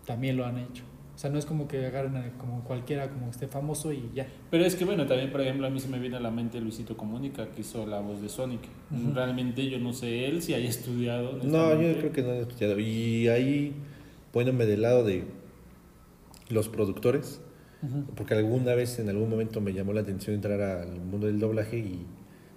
también 0.06 0.38
lo 0.38 0.46
han 0.46 0.58
hecho. 0.58 0.84
O 1.13 1.18
sea, 1.18 1.30
no 1.30 1.39
es 1.39 1.46
como 1.46 1.65
que 1.68 1.86
agarren 1.86 2.18
a- 2.18 2.30
como 2.38 2.63
cualquiera, 2.65 3.10
como 3.10 3.30
esté 3.30 3.48
famoso 3.48 3.94
y 3.94 4.10
ya. 4.13 4.28
Pero 4.52 4.65
es 4.65 4.76
que 4.76 4.84
bueno, 4.84 5.06
también 5.08 5.32
por 5.32 5.39
ejemplo 5.41 5.65
a 5.65 5.70
mí 5.70 5.80
se 5.80 5.88
me 5.88 5.98
viene 5.98 6.18
a 6.18 6.20
la 6.20 6.30
mente 6.30 6.60
Luisito 6.60 6.98
Comunica, 6.98 7.50
que 7.52 7.62
hizo 7.62 7.86
la 7.86 8.02
voz 8.02 8.22
de 8.22 8.28
Sonic. 8.28 8.62
Realmente 9.13 9.70
yo 9.70 9.80
no 9.80 9.94
sé 9.94 10.28
él 10.28 10.41
si 10.41 10.54
haya 10.54 10.68
estudiado. 10.68 11.39
No, 11.44 11.82
yo 11.82 11.98
creo 12.00 12.12
que 12.12 12.22
no 12.22 12.32
he 12.34 12.41
estudiado. 12.41 12.80
Y 12.80 13.30
ahí 13.30 13.74
poniéndome 14.34 14.65
del 14.65 14.82
lado 14.82 15.06
de 15.06 15.24
los 16.50 16.68
productores, 16.70 17.41
porque 18.15 18.34
alguna 18.34 18.74
vez, 18.76 18.98
en 19.00 19.10
algún 19.10 19.30
momento 19.30 19.62
me 19.62 19.72
llamó 19.74 19.94
la 19.94 20.02
atención 20.02 20.36
entrar 20.36 20.60
al 20.62 21.00
mundo 21.02 21.28
del 21.28 21.39
doblaje 21.39 21.78
y 21.78 22.06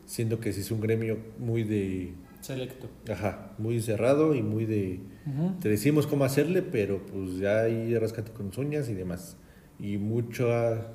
siento 0.06 0.40
que 0.40 0.52
sí 0.52 0.62
es 0.62 0.70
un 0.70 0.80
gremio 0.80 1.18
muy 1.38 1.62
de, 1.64 2.14
Selecto. 2.40 2.88
ajá, 3.10 3.52
muy 3.58 3.80
cerrado 3.82 4.34
y 4.34 4.42
muy 4.42 4.64
de, 4.64 5.00
te 5.60 5.68
decimos 5.68 6.06
cómo 6.06 6.24
hacerle, 6.24 6.62
pero 6.62 7.04
pues 7.06 7.38
ya 7.38 7.60
ahí 7.62 7.96
rascate 7.98 8.32
con 8.32 8.50
uñas 8.56 8.88
y 8.88 8.94
demás. 8.94 9.36
Y 9.78 9.98
mucha, 9.98 10.92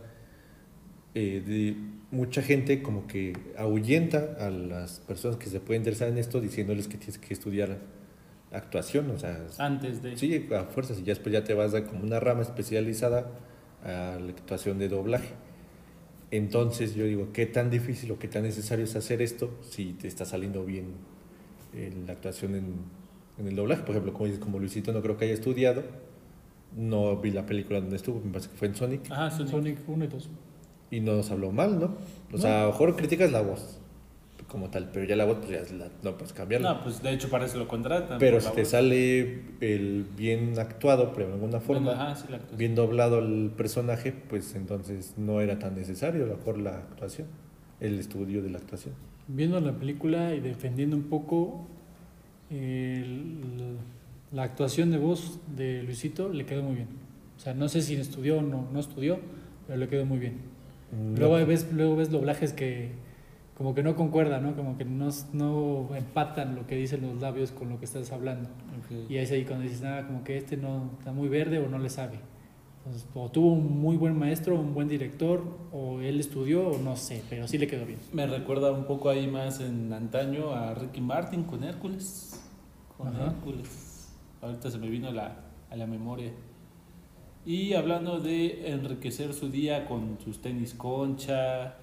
eh, 1.15 1.43
de- 1.45 1.75
mucha 2.11 2.41
gente 2.41 2.81
como 2.81 3.07
que 3.07 3.33
ahuyenta 3.57 4.35
a 4.39 4.49
las 4.49 4.99
personas 5.01 5.37
que 5.37 5.47
se 5.47 5.59
pueden 5.59 5.81
interesar 5.81 6.07
en 6.09 6.17
esto 6.17 6.39
diciéndoles 6.41 6.87
que 6.87 6.97
tienes 6.97 7.17
que 7.17 7.33
estudiar 7.33 7.77
actuación, 8.51 9.09
o 9.11 9.17
sea, 9.19 9.45
Antes 9.57 10.01
de. 10.03 10.15
sí, 10.17 10.47
a 10.55 10.63
fuerzas, 10.65 10.99
y 10.99 11.03
ya 11.03 11.13
después 11.13 11.33
ya 11.33 11.43
te 11.43 11.53
vas 11.55 11.73
a 11.73 11.85
como 11.85 12.03
una 12.03 12.19
rama 12.19 12.41
especializada 12.43 13.31
a 13.83 14.17
la 14.19 14.29
actuación 14.29 14.77
de 14.77 14.89
doblaje. 14.89 15.29
Entonces 16.31 16.95
yo 16.95 17.05
digo, 17.05 17.29
¿qué 17.33 17.45
tan 17.45 17.69
difícil 17.69 18.11
o 18.11 18.19
qué 18.19 18.27
tan 18.27 18.43
necesario 18.43 18.85
es 18.85 18.95
hacer 18.95 19.21
esto 19.21 19.55
si 19.61 19.93
te 19.93 20.07
está 20.07 20.25
saliendo 20.25 20.65
bien 20.65 20.85
en 21.75 22.05
la 22.07 22.13
actuación 22.13 22.55
en, 22.55 22.73
en 23.37 23.47
el 23.47 23.55
doblaje? 23.55 23.81
Por 23.81 23.91
ejemplo, 23.91 24.13
como 24.13 24.25
dices, 24.25 24.39
como 24.39 24.59
Luisito 24.59 24.91
no 24.93 25.01
creo 25.01 25.17
que 25.17 25.25
haya 25.25 25.33
estudiado, 25.33 25.83
no 26.75 27.17
vi 27.17 27.31
la 27.31 27.45
película 27.45 27.79
donde 27.79 27.95
estuvo, 27.97 28.19
me 28.23 28.31
parece 28.31 28.49
que 28.49 28.57
fue 28.57 28.67
en 28.67 28.75
Sonic, 28.75 29.11
Ajá, 29.11 29.29
Sonic. 29.31 29.51
Sonic 29.51 29.77
1 29.87 30.05
y 30.05 30.07
2. 30.07 30.29
y 30.91 30.99
no 31.01 31.13
nos 31.15 31.29
habló 31.31 31.51
mal, 31.51 31.79
¿no? 31.79 31.95
O 32.31 32.37
sea, 32.37 32.61
a 32.61 32.65
lo 32.65 32.71
mejor 32.71 32.95
criticas 32.95 33.31
la 33.31 33.41
voz 33.41 33.79
como 34.47 34.69
tal, 34.69 34.89
pero 34.93 35.05
ya 35.05 35.15
la 35.15 35.25
voz 35.25 35.37
pues 35.43 35.49
ya 35.67 35.75
la- 35.75 35.89
no 36.03 36.15
puedes 36.15 36.31
cambiarla. 36.33 36.73
No, 36.75 36.83
pues 36.83 37.01
de 37.01 37.11
hecho 37.11 37.27
para 37.29 37.45
eso 37.45 37.57
lo 37.57 37.67
contratan. 37.67 38.19
pero 38.19 38.39
si 38.39 38.51
te 38.51 38.61
voz. 38.61 38.67
sale 38.69 39.41
el 39.61 40.05
bien 40.15 40.59
actuado, 40.59 41.11
pero 41.13 41.27
de 41.27 41.33
alguna 41.33 41.59
forma, 41.59 41.87
Bueno, 41.91 42.01
ajá, 42.01 42.15
sí, 42.15 42.25
la 42.29 42.35
actuación. 42.35 42.57
bien 42.59 42.75
doblado 42.75 43.17
el 43.19 43.51
personaje, 43.57 44.11
pues 44.11 44.53
entonces 44.53 45.15
no 45.17 45.41
era 45.41 45.57
tan 45.57 45.73
necesario 45.75 46.25
a 46.25 46.27
lo 46.27 46.37
mejor 46.37 46.59
la 46.59 46.75
actuación, 46.77 47.27
el 47.79 47.97
estudio 47.97 48.43
de 48.43 48.51
la 48.51 48.59
actuación. 48.59 48.93
Viendo 49.27 49.59
la 49.59 49.71
película 49.73 50.33
y 50.35 50.39
defendiendo 50.41 50.95
un 50.97 51.03
poco 51.03 51.65
el- 52.49 53.77
la 54.31 54.43
actuación 54.43 54.91
de 54.91 54.97
voz 54.97 55.39
de 55.55 55.83
Luisito, 55.83 56.29
le 56.29 56.45
quedó 56.45 56.63
muy 56.63 56.75
bien. 56.75 56.87
O 57.37 57.39
sea, 57.39 57.53
no 57.53 57.67
sé 57.69 57.81
si 57.81 57.95
estudió 57.95 58.39
o 58.39 58.41
no, 58.41 58.67
no 58.71 58.79
estudió, 58.79 59.19
pero 59.67 59.79
le 59.79 59.87
quedó 59.87 60.05
muy 60.05 60.19
bien. 60.19 60.37
Mm, 60.91 61.17
Luego 61.17 61.45
ves, 61.45 61.67
luego 61.73 61.95
ves 61.95 62.09
doblajes 62.11 62.53
que, 62.53 62.91
como 63.57 63.73
que 63.75 63.83
no 63.83 63.95
concuerda, 63.95 64.39
¿no? 64.39 64.55
Como 64.55 64.77
que 64.77 64.85
no, 64.85 65.09
no 65.33 65.89
empatan 65.95 66.55
lo 66.55 66.67
que 66.67 66.75
dicen 66.75 67.01
los 67.01 67.21
labios 67.21 67.51
con 67.51 67.69
lo 67.69 67.79
que 67.79 67.85
estás 67.85 68.11
hablando. 68.11 68.49
Ok. 68.49 69.09
Y 69.09 69.17
es 69.17 69.31
ahí 69.31 69.45
cuando 69.45 69.63
dices, 69.63 69.81
nada, 69.81 70.05
como 70.07 70.23
que 70.23 70.37
este 70.37 70.57
no 70.57 70.91
está 70.99 71.11
muy 71.11 71.29
verde 71.29 71.59
o 71.59 71.67
no 71.69 71.79
le 71.79 71.89
sabe. 71.89 72.17
Entonces, 72.85 73.07
o 73.13 73.29
tuvo 73.31 73.53
un 73.53 73.79
muy 73.79 73.95
buen 73.95 74.17
maestro, 74.17 74.59
un 74.59 74.73
buen 74.73 74.89
director, 74.89 75.41
o 75.71 76.01
él 76.01 76.19
estudió, 76.19 76.67
o 76.67 76.77
no 76.79 76.97
sé, 76.97 77.23
pero 77.29 77.47
sí 77.47 77.57
le 77.57 77.65
quedó 77.65 77.85
bien. 77.85 77.99
Me 78.11 78.27
recuerda 78.27 78.71
un 78.73 78.83
poco 78.83 79.09
ahí 79.09 79.25
más 79.25 79.61
en 79.61 79.93
antaño 79.93 80.51
a 80.51 80.73
Ricky 80.73 80.99
Martin 80.99 81.43
con 81.43 81.63
Hércules. 81.63 82.43
Con 82.97 83.07
Ajá. 83.07 83.27
Hércules. 83.27 84.13
Ahorita 84.41 84.69
se 84.69 84.77
me 84.79 84.89
vino 84.89 85.11
la, 85.11 85.37
a 85.69 85.75
la 85.77 85.87
memoria. 85.87 86.33
Y 87.45 87.73
hablando 87.73 88.19
de 88.19 88.69
enriquecer 88.69 89.33
su 89.33 89.49
día 89.49 89.85
con 89.85 90.19
sus 90.19 90.41
tenis 90.41 90.73
concha, 90.73 91.75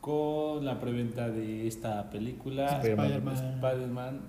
con 0.00 0.64
la 0.64 0.78
preventa 0.78 1.30
de 1.30 1.66
esta 1.66 2.10
película, 2.10 2.80
Spider-Man. 2.80 3.36
Spider-Man. 3.56 4.20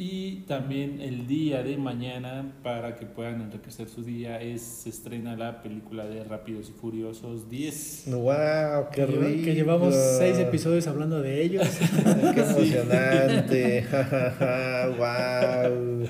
Y 0.00 0.44
también 0.46 1.00
el 1.00 1.26
día 1.26 1.64
de 1.64 1.76
mañana, 1.76 2.52
para 2.62 2.94
que 2.94 3.04
puedan 3.04 3.40
enriquecer 3.40 3.88
su 3.88 4.04
día, 4.04 4.40
es, 4.40 4.62
se 4.62 4.90
estrena 4.90 5.36
la 5.36 5.60
película 5.60 6.06
de 6.06 6.22
Rápidos 6.22 6.68
y 6.68 6.72
Furiosos 6.72 7.50
10. 7.50 8.04
¡Wow! 8.06 8.90
¡Qué 8.92 9.06
rico! 9.06 9.44
que 9.44 9.54
llevamos 9.56 9.96
seis 9.96 10.38
episodios 10.38 10.86
hablando 10.86 11.20
de 11.20 11.42
ellos. 11.42 11.66
¡Qué 12.32 12.40
emocionante! 12.42 13.86
¡Wow! 14.98 16.06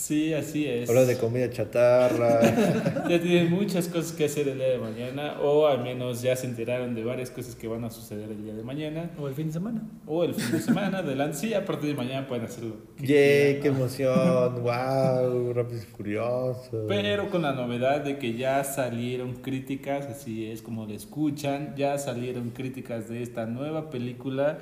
Sí, 0.00 0.32
así 0.32 0.66
es. 0.66 0.88
Habla 0.88 1.04
de 1.04 1.18
comida 1.18 1.50
chatarra. 1.50 2.40
Ya 3.10 3.20
tienen 3.20 3.50
muchas 3.50 3.88
cosas 3.88 4.12
que 4.12 4.24
hacer 4.24 4.48
el 4.48 4.56
día 4.56 4.68
de 4.68 4.78
mañana, 4.78 5.40
o 5.42 5.66
al 5.66 5.82
menos 5.82 6.22
ya 6.22 6.34
se 6.36 6.46
enteraron 6.46 6.94
de 6.94 7.04
varias 7.04 7.30
cosas 7.30 7.54
que 7.54 7.68
van 7.68 7.84
a 7.84 7.90
suceder 7.90 8.30
el 8.30 8.42
día 8.42 8.54
de 8.54 8.62
mañana, 8.62 9.10
o 9.20 9.28
el 9.28 9.34
fin 9.34 9.48
de 9.48 9.52
semana. 9.52 9.82
o 10.06 10.24
el 10.24 10.34
fin 10.34 10.52
de 10.52 10.60
semana, 10.60 10.98
adelante. 10.98 11.36
Sí, 11.36 11.52
a 11.52 11.66
partir 11.66 11.90
de 11.90 11.96
mañana 11.96 12.26
pueden 12.26 12.46
hacerlo. 12.46 12.76
¡Yay! 12.98 13.60
¡Qué 13.60 13.68
emoción! 13.68 14.62
¡Wow! 14.62 15.52
Rápidos 15.52 15.82
y 15.82 15.86
furiosos. 15.86 16.86
Pero 16.88 17.28
con 17.28 17.42
la 17.42 17.52
novedad 17.52 18.00
de 18.00 18.16
que 18.16 18.34
ya 18.34 18.64
salieron 18.64 19.34
críticas, 19.34 20.06
así 20.06 20.46
es 20.46 20.62
como 20.62 20.86
le 20.86 20.94
escuchan, 20.94 21.74
ya 21.76 21.98
salieron 21.98 22.50
críticas 22.50 23.10
de 23.10 23.22
esta 23.22 23.44
nueva 23.44 23.90
película 23.90 24.58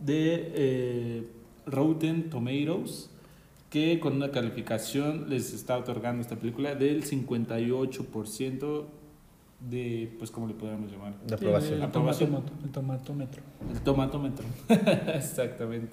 de 0.00 0.52
eh, 0.54 1.22
Rotten 1.66 2.28
Tomatoes, 2.28 3.11
que 3.72 3.98
con 4.00 4.16
una 4.16 4.30
calificación 4.30 5.30
les 5.30 5.54
está 5.54 5.78
otorgando 5.78 6.20
esta 6.20 6.36
película 6.36 6.74
del 6.74 7.04
58% 7.04 8.84
de, 9.70 10.14
pues, 10.18 10.30
¿cómo 10.30 10.46
le 10.46 10.52
podríamos 10.52 10.92
llamar? 10.92 11.14
De 11.26 11.34
aprobación. 11.34 11.74
El, 11.74 11.82
Aprobación. 11.82 12.30
tomatómetro, 12.30 12.66
el 12.66 12.70
tomatómetro. 12.70 13.42
El 13.72 13.80
tomatómetro. 13.80 14.44
Exactamente. 15.14 15.92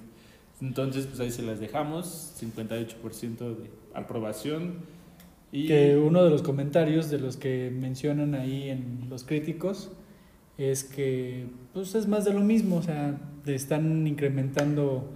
Entonces, 0.61 1.07
pues 1.07 1.21
ahí 1.21 1.32
se 1.32 1.41
las 1.41 1.61
dejamos, 1.61 2.36
58% 2.41 3.38
de 3.38 3.69
aprobación. 3.93 4.73
Y 5.53 5.67
Que 5.67 5.95
uno 5.95 6.25
de 6.25 6.30
los 6.32 6.41
comentarios 6.41 7.09
de 7.09 7.19
los 7.19 7.38
que 7.38 7.71
mencionan 7.73 8.36
ahí 8.36 8.69
en 8.69 9.07
los 9.09 9.23
críticos 9.23 9.89
es 10.57 10.84
que 10.84 11.45
pues 11.73 11.95
es 11.95 12.07
más 12.09 12.25
de 12.25 12.34
lo 12.34 12.41
mismo, 12.41 12.75
o 12.75 12.84
sea, 12.84 13.17
le 13.45 13.55
están 13.55 14.05
incrementando 14.05 15.09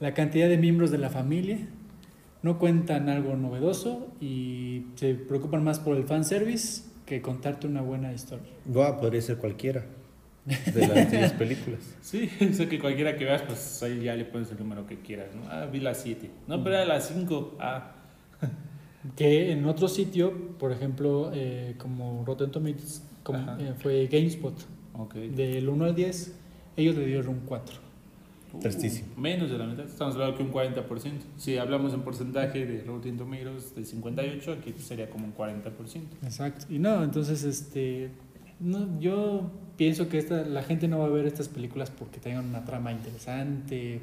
la 0.00 0.14
cantidad 0.14 0.48
de 0.48 0.56
miembros 0.56 0.90
de 0.90 0.96
la 0.96 1.10
familia, 1.10 1.58
no 2.42 2.58
cuentan 2.58 3.08
algo 3.08 3.36
novedoso 3.36 4.08
y 4.20 4.86
se 4.96 5.14
preocupan 5.14 5.62
más 5.64 5.78
por 5.78 5.96
el 5.96 6.04
fanservice 6.04 6.82
que 7.06 7.20
contarte 7.22 7.66
una 7.66 7.82
buena 7.82 8.12
historia. 8.12 8.50
¡Wow! 8.66 9.00
Podría 9.00 9.20
ser 9.20 9.36
cualquiera 9.38 9.84
de 10.46 10.86
las 10.88 11.10
10 11.10 11.32
películas. 11.32 11.80
Sí, 12.00 12.28
sé 12.52 12.68
que 12.68 12.78
cualquiera 12.78 13.16
que 13.16 13.24
veas, 13.24 13.42
pues 13.42 13.82
ahí 13.82 14.02
ya 14.04 14.14
le 14.14 14.24
pones 14.24 14.50
el 14.52 14.58
número 14.58 14.86
que 14.86 14.96
quieras, 15.00 15.34
¿no? 15.34 15.42
Ah, 15.50 15.66
vi 15.66 15.80
la 15.80 15.94
7. 15.94 16.30
No, 16.46 16.62
pero 16.62 16.76
era 16.76 16.84
la 16.86 17.00
5. 17.00 17.56
Ah, 17.60 17.92
Que 19.16 19.52
en 19.52 19.64
otro 19.64 19.88
sitio, 19.88 20.32
por 20.58 20.72
ejemplo, 20.72 21.30
eh, 21.32 21.74
como 21.78 22.22
Rotten 22.26 22.50
Tomatoes, 22.50 23.02
como, 23.22 23.38
eh, 23.58 23.72
fue 23.78 24.06
GameSpot, 24.08 24.54
ok. 24.92 25.14
del 25.14 25.68
1 25.70 25.84
al 25.86 25.94
10, 25.94 26.34
ellos 26.76 26.96
le 26.96 27.06
dieron 27.06 27.28
un 27.28 27.40
4. 27.40 27.76
Tristísimo. 28.58 29.08
Uh, 29.16 29.20
menos 29.20 29.50
de 29.50 29.58
la 29.58 29.66
mitad. 29.66 29.84
Estamos 29.86 30.14
hablando 30.14 30.36
que 30.36 30.42
un 30.42 30.52
40%. 30.52 30.84
Si 31.36 31.56
hablamos 31.56 31.94
en 31.94 32.00
porcentaje 32.02 32.66
de 32.66 32.82
Rotten 32.84 33.16
Tomatoes 33.16 33.74
de 33.74 33.84
58, 33.84 34.52
aquí 34.52 34.74
sería 34.78 35.08
como 35.08 35.26
un 35.26 35.34
40%. 35.34 35.62
Exacto. 36.22 36.66
Y 36.68 36.78
no, 36.78 37.04
entonces, 37.04 37.44
este, 37.44 38.10
no, 38.58 38.98
yo 39.00 39.50
pienso 39.76 40.08
que 40.08 40.18
esta, 40.18 40.44
la 40.44 40.62
gente 40.62 40.88
no 40.88 40.98
va 40.98 41.06
a 41.06 41.10
ver 41.10 41.26
estas 41.26 41.48
películas 41.48 41.90
porque 41.90 42.18
tengan 42.18 42.44
una 42.46 42.64
trama 42.64 42.92
interesante, 42.92 44.00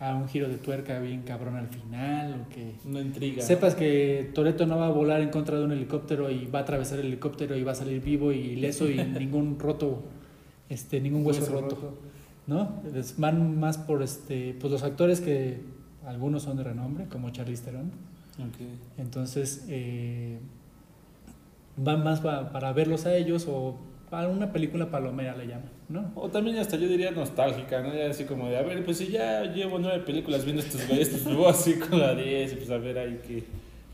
a 0.00 0.14
un 0.14 0.28
giro 0.28 0.48
de 0.48 0.58
tuerca 0.58 1.00
bien 1.00 1.22
cabrón 1.22 1.56
al 1.56 1.66
final, 1.66 2.42
o 2.46 2.48
que 2.54 2.74
Una 2.88 3.00
intriga. 3.00 3.42
sepas 3.42 3.74
que 3.74 4.30
Toreto 4.32 4.64
no 4.64 4.78
va 4.78 4.86
a 4.86 4.90
volar 4.90 5.20
en 5.20 5.30
contra 5.30 5.58
de 5.58 5.64
un 5.64 5.72
helicóptero 5.72 6.30
y 6.30 6.46
va 6.46 6.60
a 6.60 6.62
atravesar 6.62 7.00
el 7.00 7.06
helicóptero 7.06 7.56
y 7.56 7.64
va 7.64 7.72
a 7.72 7.74
salir 7.74 8.00
vivo 8.00 8.32
y 8.32 8.38
ileso 8.38 8.88
y 8.88 8.94
ningún 9.18 9.58
roto, 9.58 10.04
este, 10.68 11.00
ningún 11.00 11.26
hueso, 11.26 11.40
Hueso 11.40 11.52
roto. 11.52 11.74
roto. 11.74 11.98
¿No? 12.48 12.82
Van 13.18 13.60
más 13.60 13.78
por 13.78 14.02
este, 14.02 14.56
pues 14.60 14.72
los 14.72 14.82
actores 14.82 15.20
que 15.20 15.60
algunos 16.04 16.42
son 16.42 16.56
de 16.56 16.64
renombre, 16.64 17.04
como 17.06 17.30
Charlize 17.30 17.62
Theron. 17.64 17.92
Ok. 18.38 18.56
Entonces, 18.98 19.66
eh, 19.68 20.38
van 21.76 22.02
más 22.02 22.20
pa- 22.20 22.50
para 22.50 22.72
verlos 22.72 23.06
a 23.06 23.14
ellos 23.14 23.46
o 23.48 23.76
para 24.10 24.28
una 24.28 24.50
película 24.52 24.90
palomera 24.90 25.36
le 25.36 25.46
llaman, 25.46 25.68
¿no? 25.90 26.10
O 26.14 26.30
también 26.30 26.56
hasta 26.56 26.76
yo 26.78 26.88
diría 26.88 27.10
nostálgica, 27.10 27.82
¿no? 27.82 27.94
Ya 27.94 28.08
así 28.08 28.24
como 28.24 28.48
de, 28.48 28.56
a 28.56 28.62
ver, 28.62 28.82
pues 28.84 28.96
si 28.96 29.08
ya 29.08 29.42
llevo 29.44 29.78
nueve 29.78 29.98
películas 30.00 30.44
viendo 30.44 30.62
estos 30.62 30.86
güeyes, 30.88 31.10
pues 31.10 31.26
me 31.26 31.34
voy 31.34 31.50
así 31.50 31.74
con 31.74 31.98
la 32.00 32.14
10 32.14 32.52
y 32.54 32.56
pues 32.56 32.70
a 32.70 32.78
ver 32.78 32.98
ahí 32.98 33.20
qué, 33.28 33.44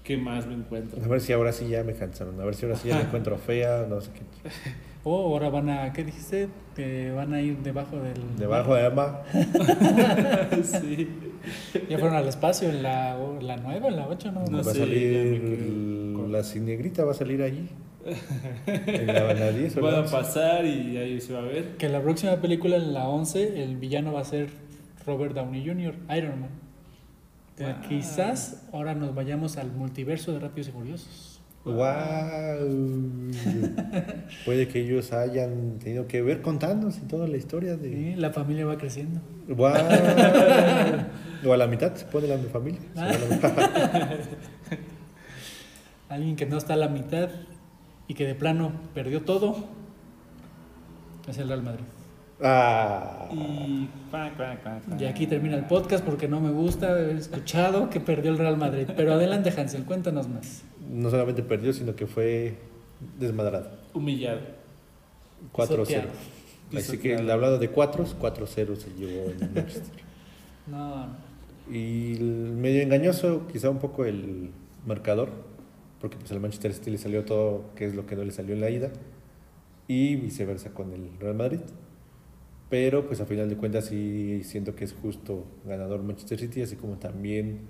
qué 0.05 0.16
más 0.16 0.46
me 0.46 0.55
encuentro. 0.55 1.02
A 1.02 1.09
ver 1.09 1.20
si 1.20 1.32
ahora 1.32 1.50
sí 1.52 1.68
ya 1.68 1.82
me 1.82 1.94
cansaron. 1.94 2.40
A 2.40 2.44
ver 2.44 2.55
si 2.55 2.64
ahora 2.64 2.78
sí 2.78 2.86
ya 2.88 2.94
me 2.98 3.02
encuentro 3.02 3.36
fea. 3.38 3.86
No 3.88 4.00
sé 4.00 4.11
qué. 4.12 4.20
O 5.05 5.26
ahora 5.26 5.50
van 5.50 5.68
a, 5.68 5.92
¿qué 5.92 6.02
dijiste? 6.02 6.48
Que 6.74 7.11
van 7.12 7.34
a 7.34 7.40
ir 7.40 7.59
debajo 7.59 7.98
del... 7.98 8.36
Debajo 8.38 8.74
de 8.74 8.86
Emma. 8.86 9.20
sí. 10.64 11.09
Ya 11.90 11.98
fueron 11.98 12.16
al 12.16 12.26
espacio 12.26 12.70
en 12.70 12.82
la, 12.82 13.18
la 13.42 13.57
nueva, 13.59 13.88
en 13.88 13.96
la 13.96 14.09
8, 14.09 14.32
¿no? 14.32 14.44
No 14.46 14.62
va 14.64 14.70
a 14.70 14.74
sé, 14.74 14.80
salir 14.80 15.74
la 16.34 16.42
cinegrita, 16.42 17.05
va 17.05 17.12
a 17.12 17.14
salir 17.14 17.42
allí. 17.42 17.68
En 18.66 19.07
la, 19.07 19.30
en 19.30 19.40
la 19.40 19.52
10 19.52 19.76
o 19.76 19.80
la 19.80 19.86
Van 19.86 19.94
a 19.94 20.00
11. 20.00 20.12
pasar 20.16 20.66
y 20.66 20.96
ahí 20.96 21.20
se 21.20 21.32
va 21.32 21.40
a 21.40 21.42
ver. 21.42 21.76
Que 21.76 21.88
la 21.88 22.02
próxima 22.02 22.36
película, 22.36 22.76
en 22.76 22.92
la 22.92 23.09
11, 23.09 23.62
el 23.62 23.76
villano 23.76 24.12
va 24.12 24.20
a 24.20 24.24
ser 24.24 24.50
Robert 25.07 25.34
Downey 25.34 25.66
Jr., 25.66 25.94
Iron 26.16 26.40
Man. 26.40 26.50
Wow. 27.59 27.88
Quizás 27.88 28.66
ahora 28.72 28.94
nos 28.94 29.14
vayamos 29.14 29.57
al 29.57 29.70
multiverso 29.70 30.32
de 30.32 30.40
Rápidos 30.40 30.68
y 30.68 30.72
Furiosos. 30.72 31.34
¡Wow! 31.64 31.80
Puede 34.44 34.68
que 34.68 34.80
ellos 34.80 35.12
hayan 35.14 35.78
tenido 35.78 36.06
que 36.06 36.20
ver 36.20 36.42
contándonos 36.42 36.98
y 36.98 37.00
toda 37.02 37.26
la 37.26 37.38
historia 37.38 37.76
de. 37.76 37.88
Sí, 37.88 38.14
la 38.16 38.30
familia 38.30 38.66
va 38.66 38.76
creciendo. 38.76 39.20
¡Wow! 39.48 39.72
O 41.46 41.52
a 41.52 41.58
la 41.58 41.66
mitad 41.66 41.94
se 41.94 42.06
pone 42.06 42.26
la 42.26 42.38
mi 42.38 42.48
familia. 42.48 42.80
La 42.94 43.12
mitad. 43.30 43.52
Alguien 46.08 46.36
que 46.36 46.46
no 46.46 46.56
está 46.56 46.72
a 46.72 46.76
la 46.76 46.88
mitad 46.88 47.28
y 48.08 48.14
que 48.14 48.26
de 48.26 48.34
plano 48.34 48.72
perdió 48.94 49.22
todo 49.22 49.56
es 51.28 51.38
el 51.38 51.48
Real 51.48 51.62
Madrid. 51.62 51.84
Ah. 52.42 53.28
Y 54.98 55.04
aquí 55.04 55.26
termina 55.26 55.56
el 55.56 55.64
podcast 55.64 56.04
porque 56.04 56.28
no 56.28 56.40
me 56.40 56.50
gusta 56.50 56.88
haber 56.88 57.16
escuchado 57.16 57.90
que 57.90 58.00
perdió 58.00 58.30
el 58.30 58.38
Real 58.38 58.56
Madrid. 58.56 58.88
Pero 58.96 59.14
adelante, 59.14 59.52
Hansel, 59.56 59.84
cuéntanos 59.84 60.28
más. 60.28 60.64
No 60.91 61.11
solamente 61.11 61.43
perdió, 61.43 61.72
sino 61.72 61.95
que 61.95 62.07
fue 62.07 62.55
desmadrado. 63.18 63.70
Humillado. 63.93 64.41
4-0. 65.53 65.66
Pisoteado. 65.66 66.09
Así 66.76 66.99
que 66.99 67.14
hablando 67.16 67.59
de 67.59 67.68
4, 67.70 68.07
4-0 68.20 68.76
se 68.76 68.91
llevó 68.95 69.30
el 69.30 69.39
Manchester. 69.39 70.05
No. 70.66 71.09
Y 71.70 72.16
el 72.16 72.53
medio 72.57 72.80
engañoso, 72.80 73.47
quizá 73.53 73.68
un 73.68 73.80
poco 73.80 74.07
el 74.07 74.51
marcador, 74.87 75.28
porque 76.01 76.16
pues 76.16 76.32
al 76.32 76.41
Manchester 76.41 76.72
City 76.72 76.91
le 76.91 76.97
salió 76.97 77.26
todo, 77.26 77.66
que 77.74 77.85
es 77.85 77.95
lo 77.95 78.07
que 78.07 78.16
no 78.16 78.24
le 78.24 78.32
salió 78.32 78.55
en 78.55 78.62
la 78.62 78.70
ida, 78.70 78.91
y 79.89 80.16
viceversa 80.16 80.72
con 80.72 80.93
el 80.95 81.11
Real 81.20 81.35
Madrid. 81.35 81.61
Pero 82.70 83.07
pues 83.07 83.20
a 83.20 83.26
final 83.26 83.51
de 83.51 83.57
cuentas 83.57 83.87
sí 83.87 84.43
siento 84.43 84.74
que 84.74 84.85
es 84.85 84.95
justo 84.95 85.45
ganador 85.66 86.03
Manchester 86.03 86.41
City, 86.41 86.62
así 86.62 86.76
como 86.76 86.97
también 86.97 87.61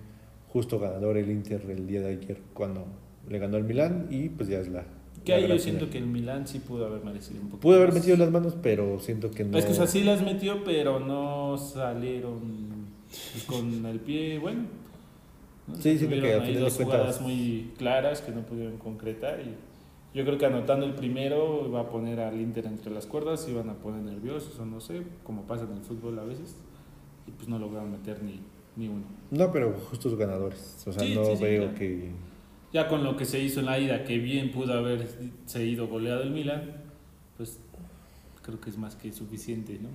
justo 0.48 0.78
ganador 0.78 1.16
el 1.16 1.30
Inter 1.30 1.62
el 1.68 1.86
día 1.86 2.00
de 2.00 2.10
ayer 2.10 2.40
cuando 2.54 2.86
le 3.28 3.38
ganó 3.38 3.56
al 3.56 3.64
Milán 3.64 4.08
y 4.10 4.28
pues 4.28 4.48
ya 4.48 4.58
es 4.58 4.68
la... 4.68 4.84
Que 5.24 5.32
ahí 5.32 5.48
yo 5.48 5.58
siento 5.58 5.86
final. 5.86 5.90
que 5.92 5.98
el 5.98 6.06
Milan 6.06 6.46
sí 6.46 6.58
pudo 6.58 6.84
haber 6.86 7.02
merecido 7.04 7.40
un 7.40 7.48
poco. 7.48 7.60
Pudo 7.60 7.76
haber 7.76 7.92
metido 7.94 8.16
las 8.18 8.30
manos, 8.30 8.56
pero 8.62 9.00
siento 9.00 9.30
que 9.30 9.44
no... 9.44 9.56
Es 9.56 9.64
que 9.64 9.72
o 9.72 9.74
sea, 9.74 9.86
sí 9.86 10.02
las 10.04 10.22
metió, 10.22 10.62
pero 10.64 11.00
no 11.00 11.56
salieron 11.56 12.40
con 13.46 13.86
el 13.86 14.00
pie 14.00 14.38
bueno. 14.38 14.64
¿no? 15.66 15.74
Sí, 15.76 15.96
siento 15.96 16.16
que 16.16 16.20
Tuvieron 16.20 16.40
a 16.40 16.44
ahí 16.44 16.48
final 16.48 16.54
de 16.54 16.60
dos 16.70 16.76
jugadas 16.76 17.16
cuentas- 17.18 17.20
muy 17.22 17.72
claras 17.78 18.20
que 18.20 18.32
no 18.32 18.42
pudieron 18.42 18.76
concretar 18.76 19.40
y, 19.40 19.54
Yo 20.18 20.24
creo 20.26 20.36
que 20.36 20.44
anotando 20.46 20.84
el 20.84 20.92
primero 20.94 21.70
va 21.72 21.80
a 21.80 21.88
poner 21.88 22.20
al 22.20 22.38
Inter 22.40 22.66
entre 22.66 22.92
las 22.92 23.06
cuerdas 23.06 23.46
y 23.48 23.54
van 23.54 23.70
a 23.70 23.74
poner 23.74 24.02
nerviosos 24.02 24.58
o 24.58 24.66
no 24.66 24.78
sé, 24.80 25.02
como 25.24 25.42
pasa 25.42 25.64
en 25.64 25.72
el 25.78 25.82
fútbol 25.82 26.18
a 26.18 26.24
veces. 26.24 26.54
Y 27.26 27.30
pues 27.30 27.48
no 27.48 27.58
lograron 27.58 27.90
meter 27.90 28.22
ni, 28.22 28.40
ni 28.76 28.88
uno. 28.88 29.04
No, 29.30 29.50
pero 29.50 29.72
justos 29.88 30.14
ganadores. 30.16 30.84
O 30.86 30.92
sea, 30.92 31.02
Sí, 31.02 31.14
no 31.14 31.24
sí, 31.24 31.36
sí, 31.38 31.42
veo 31.42 31.62
claro. 31.62 31.78
que. 31.78 32.10
Ya 32.74 32.88
con 32.88 33.02
lo 33.04 33.16
que 33.16 33.24
se 33.24 33.38
hizo 33.40 33.60
en 33.60 33.66
la 33.66 33.78
ida, 33.78 34.04
que 34.04 34.18
bien 34.18 34.50
pudo 34.50 34.74
haber 34.74 35.06
seguido 35.46 35.86
goleado 35.88 36.22
el 36.24 36.30
Milan, 36.30 36.72
pues 37.36 37.58
creo 38.42 38.60
que 38.60 38.68
es 38.68 38.76
más 38.76 38.96
que 38.96 39.12
suficiente, 39.12 39.78
¿no? 39.80 39.88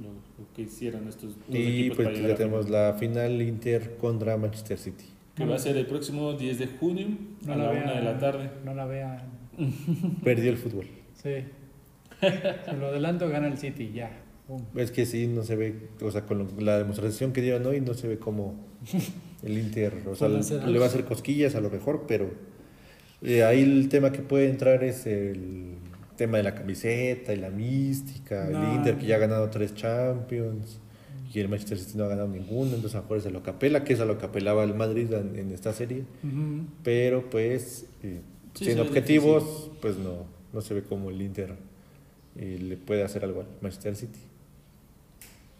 Lo, 0.00 0.08
lo 0.10 0.52
que 0.54 0.62
hicieron 0.62 1.08
estos 1.08 1.30
dos 1.38 1.56
Y 1.56 1.56
equipos 1.88 1.96
pues 1.96 2.08
para 2.08 2.28
ya 2.28 2.34
tenemos 2.36 2.68
la 2.68 2.94
final 2.98 3.40
Inter 3.40 3.96
contra 3.96 4.36
Manchester 4.36 4.76
City. 4.78 5.06
Que 5.34 5.46
va 5.46 5.56
a 5.56 5.58
ser 5.58 5.76
el 5.78 5.86
próximo 5.86 6.34
10 6.34 6.58
de 6.58 6.66
junio 6.66 7.08
No 7.46 7.54
a 7.54 7.56
la 7.56 7.64
la 7.64 7.70
vean. 7.72 7.84
una 7.84 7.92
de 7.94 8.02
la 8.02 8.18
tarde. 8.18 8.50
No 8.64 8.74
la 8.74 8.84
vean. 8.86 9.22
Perdió 10.22 10.50
el 10.50 10.58
fútbol. 10.58 10.86
Sí. 11.14 11.30
Se 12.20 12.72
lo 12.78 12.86
adelanto, 12.88 13.28
gana 13.30 13.48
el 13.48 13.56
City, 13.58 13.90
ya. 13.94 14.10
Pum. 14.46 14.62
Es 14.76 14.90
que 14.92 15.06
sí, 15.06 15.26
no 15.26 15.42
se 15.42 15.56
ve, 15.56 15.88
o 16.02 16.10
sea, 16.10 16.26
con 16.26 16.38
lo- 16.38 16.60
la 16.60 16.76
demostración 16.78 17.32
que 17.32 17.40
dieron 17.42 17.64
hoy, 17.66 17.80
no 17.80 17.94
se 17.94 18.06
ve 18.06 18.18
como 18.18 18.54
el 19.46 19.58
Inter, 19.58 19.92
o 20.06 20.14
sea, 20.14 20.28
le 20.28 20.78
va 20.78 20.84
a 20.84 20.88
hacer 20.88 21.04
cosquillas 21.04 21.54
a 21.54 21.60
lo 21.60 21.70
mejor, 21.70 22.04
pero 22.06 22.30
eh, 23.22 23.44
ahí 23.44 23.62
el 23.62 23.88
tema 23.88 24.12
que 24.12 24.20
puede 24.20 24.48
entrar 24.50 24.84
es 24.84 25.06
el 25.06 25.74
tema 26.16 26.36
de 26.38 26.42
la 26.42 26.54
camiseta 26.54 27.32
y 27.32 27.36
la 27.38 27.50
mística, 27.50 28.48
No. 28.50 28.70
el 28.70 28.76
Inter 28.76 28.98
que 28.98 29.06
ya 29.06 29.16
ha 29.16 29.18
ganado 29.18 29.48
tres 29.50 29.74
Champions 29.74 30.78
y 31.32 31.40
el 31.40 31.48
Manchester 31.48 31.78
City 31.78 31.98
no 31.98 32.04
ha 32.04 32.08
ganado 32.08 32.28
ninguno, 32.28 32.74
entonces 32.74 32.94
a 32.94 33.04
lo 33.08 33.14
a 33.14 33.30
lo 33.30 33.42
que 33.42 33.50
apela, 33.50 33.84
que 33.84 33.92
es 33.92 34.00
a 34.00 34.04
lo 34.04 34.16
que 34.18 34.24
apelaba 34.26 34.64
el 34.64 34.74
Madrid 34.74 35.12
en, 35.12 35.36
en 35.38 35.52
esta 35.52 35.72
serie, 35.72 36.04
pero 36.82 37.28
pues, 37.30 37.86
eh, 38.02 38.20
Sí, 38.54 38.64
se 38.64 38.74
ve 38.74 38.80
objetivos, 38.80 39.70
pues 39.82 39.98
no, 39.98 40.24
no 40.54 40.60
se 40.62 40.72
ve 40.72 40.82
como 40.82 41.10
el 41.10 41.20
Inter 41.20 41.54
eh, 42.36 42.58
le 42.60 42.76
puede 42.78 43.02
hacer 43.02 43.22
algo 43.24 43.40
al 43.42 43.46
Manchester 43.60 43.94
City. 43.96 44.18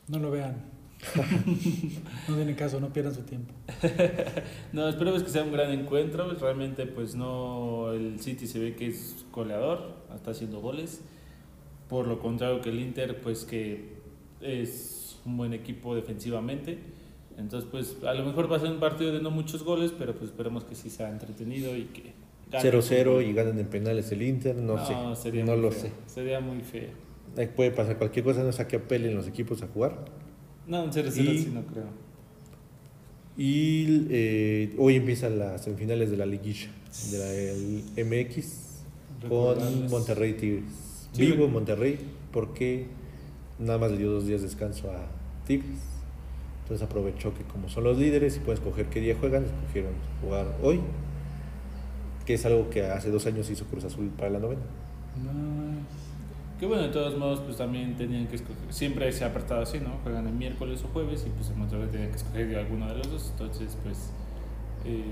No 0.09 0.19
lo 0.19 0.31
vean. 0.31 0.57
no 2.29 2.37
tiene 2.37 2.55
caso, 2.55 2.81
no 2.81 2.93
pierdan 2.93 3.15
su 3.15 3.23
tiempo. 3.23 3.53
No, 4.73 4.89
esperemos 4.89 5.23
que 5.23 5.31
sea 5.31 5.43
un 5.43 5.53
gran 5.53 5.71
encuentro. 5.71 6.33
Realmente, 6.35 6.87
pues 6.87 7.15
no, 7.15 7.93
el 7.93 8.21
City 8.21 8.47
se 8.47 8.59
ve 8.59 8.75
que 8.75 8.89
es 8.89 9.25
goleador, 9.33 9.95
está 10.15 10.33
haciendo 10.33 10.61
goles. 10.61 11.01
Por 11.89 12.07
lo 12.07 12.19
contrario 12.19 12.61
que 12.61 12.71
el 12.71 12.81
Inter, 12.81 13.21
pues 13.21 13.45
que 13.45 13.97
es 14.41 15.19
un 15.25 15.37
buen 15.37 15.55
equipo 15.55 15.95
defensivamente. 15.95 16.79
Entonces, 17.39 17.69
pues 17.71 17.97
a 18.05 18.15
lo 18.15 18.25
mejor 18.25 18.51
va 18.51 18.57
a 18.57 18.61
ser 18.61 18.71
un 18.71 18.81
partido 18.81 19.13
de 19.13 19.21
no 19.21 19.31
muchos 19.31 19.63
goles, 19.63 19.93
pero 19.97 20.15
pues 20.15 20.31
esperemos 20.31 20.65
que 20.65 20.75
sí 20.75 20.91
sea 20.91 21.11
entretenido 21.11 21.77
y 21.77 21.85
que... 21.85 22.13
gane 22.51 22.69
el 22.69 22.75
0-0 22.75 23.05
fútbol. 23.05 23.25
y 23.25 23.33
ganan 23.35 23.59
en 23.59 23.67
penales 23.67 24.11
el 24.13 24.23
Inter, 24.23 24.57
no, 24.57 24.85
sé, 24.85 24.95
sería 25.23 25.45
no 25.45 25.57
lo 25.57 25.71
feo, 25.71 25.81
sé. 25.83 25.93
Sería 26.07 26.41
muy 26.41 26.61
feo. 26.61 26.91
Puede 27.55 27.71
pasar 27.71 27.99
cualquier 27.99 28.25
cosa, 28.25 28.43
no 28.43 28.53
sé 28.53 28.63
a 28.63 28.69
qué 28.69 28.77
apelen 28.77 29.15
los 29.15 29.29
equipos 29.29 29.63
a 29.63 29.67
jugar. 29.67 30.07
No, 30.67 30.85
un 30.85 30.91
0-0 30.93 31.09
Y- 31.33 31.39
sí 31.45 31.51
no 31.53 31.63
creo. 31.63 31.85
Y 33.39 34.07
eh, 34.11 34.75
hoy 34.79 34.97
empiezan 34.97 35.39
las 35.39 35.65
semifinales 35.65 36.11
de 36.11 36.17
la 36.17 36.25
liguilla, 36.27 36.69
de 37.11 37.19
la 37.97 38.03
MX, 38.05 38.47
con. 39.29 39.89
Monterrey 39.91 40.33
Tigres. 40.35 40.65
Sí, 41.13 41.23
Vivo 41.27 41.47
re- 41.47 41.53
Monterrey, 41.53 41.99
porque 42.33 42.87
nada 43.59 43.79
más 43.79 43.91
le 43.91 43.99
dio 43.99 44.11
dos 44.11 44.27
días 44.27 44.41
de 44.41 44.49
descanso 44.49 44.91
a 44.91 45.07
Tigres. 45.47 45.79
Entonces 46.63 46.85
aprovechó 46.87 47.33
que 47.35 47.43
como 47.45 47.69
son 47.69 47.85
los 47.85 47.99
líderes 47.99 48.37
y 48.37 48.41
pueden 48.41 48.61
escoger 48.61 48.87
qué 48.87 49.01
día 49.01 49.15
juegan, 49.21 49.45
escogieron 49.45 49.93
jugar 50.23 50.57
hoy, 50.63 50.81
que 52.25 52.35
es 52.35 52.45
algo 52.47 52.71
que 52.71 52.83
hace 52.87 53.11
dos 53.11 53.27
años 53.27 53.49
hizo 53.51 53.67
Cruz 53.67 53.85
Azul 53.85 54.09
para 54.17 54.31
la 54.31 54.39
novena. 54.41 54.63
No, 55.23 55.33
Que 56.59 56.65
bueno, 56.65 56.85
de 56.85 56.89
todos 56.89 57.19
modos, 57.19 57.41
pues 57.41 57.59
también 57.59 57.97
tenían 57.97 58.27
que 58.29 58.37
escoger. 58.37 58.73
Siempre 58.73 59.13
se 59.13 59.25
ha 59.25 59.29
apartado 59.29 59.63
así, 59.63 59.79
¿no? 59.79 59.99
Juegan 60.03 60.27
el 60.27 60.33
miércoles 60.33 60.83
o 60.85 60.89
jueves 60.89 61.25
y 61.27 61.31
pues 61.31 61.51
en 61.51 61.59
Monterrey 61.59 61.89
tenían 61.91 62.11
que 62.11 62.17
escoger 62.17 62.49
de 62.49 62.59
alguno 62.59 62.89
de 62.89 62.95
los 62.97 63.11
dos. 63.11 63.31
Entonces, 63.33 63.77
pues 63.83 64.11
eh, 64.87 65.03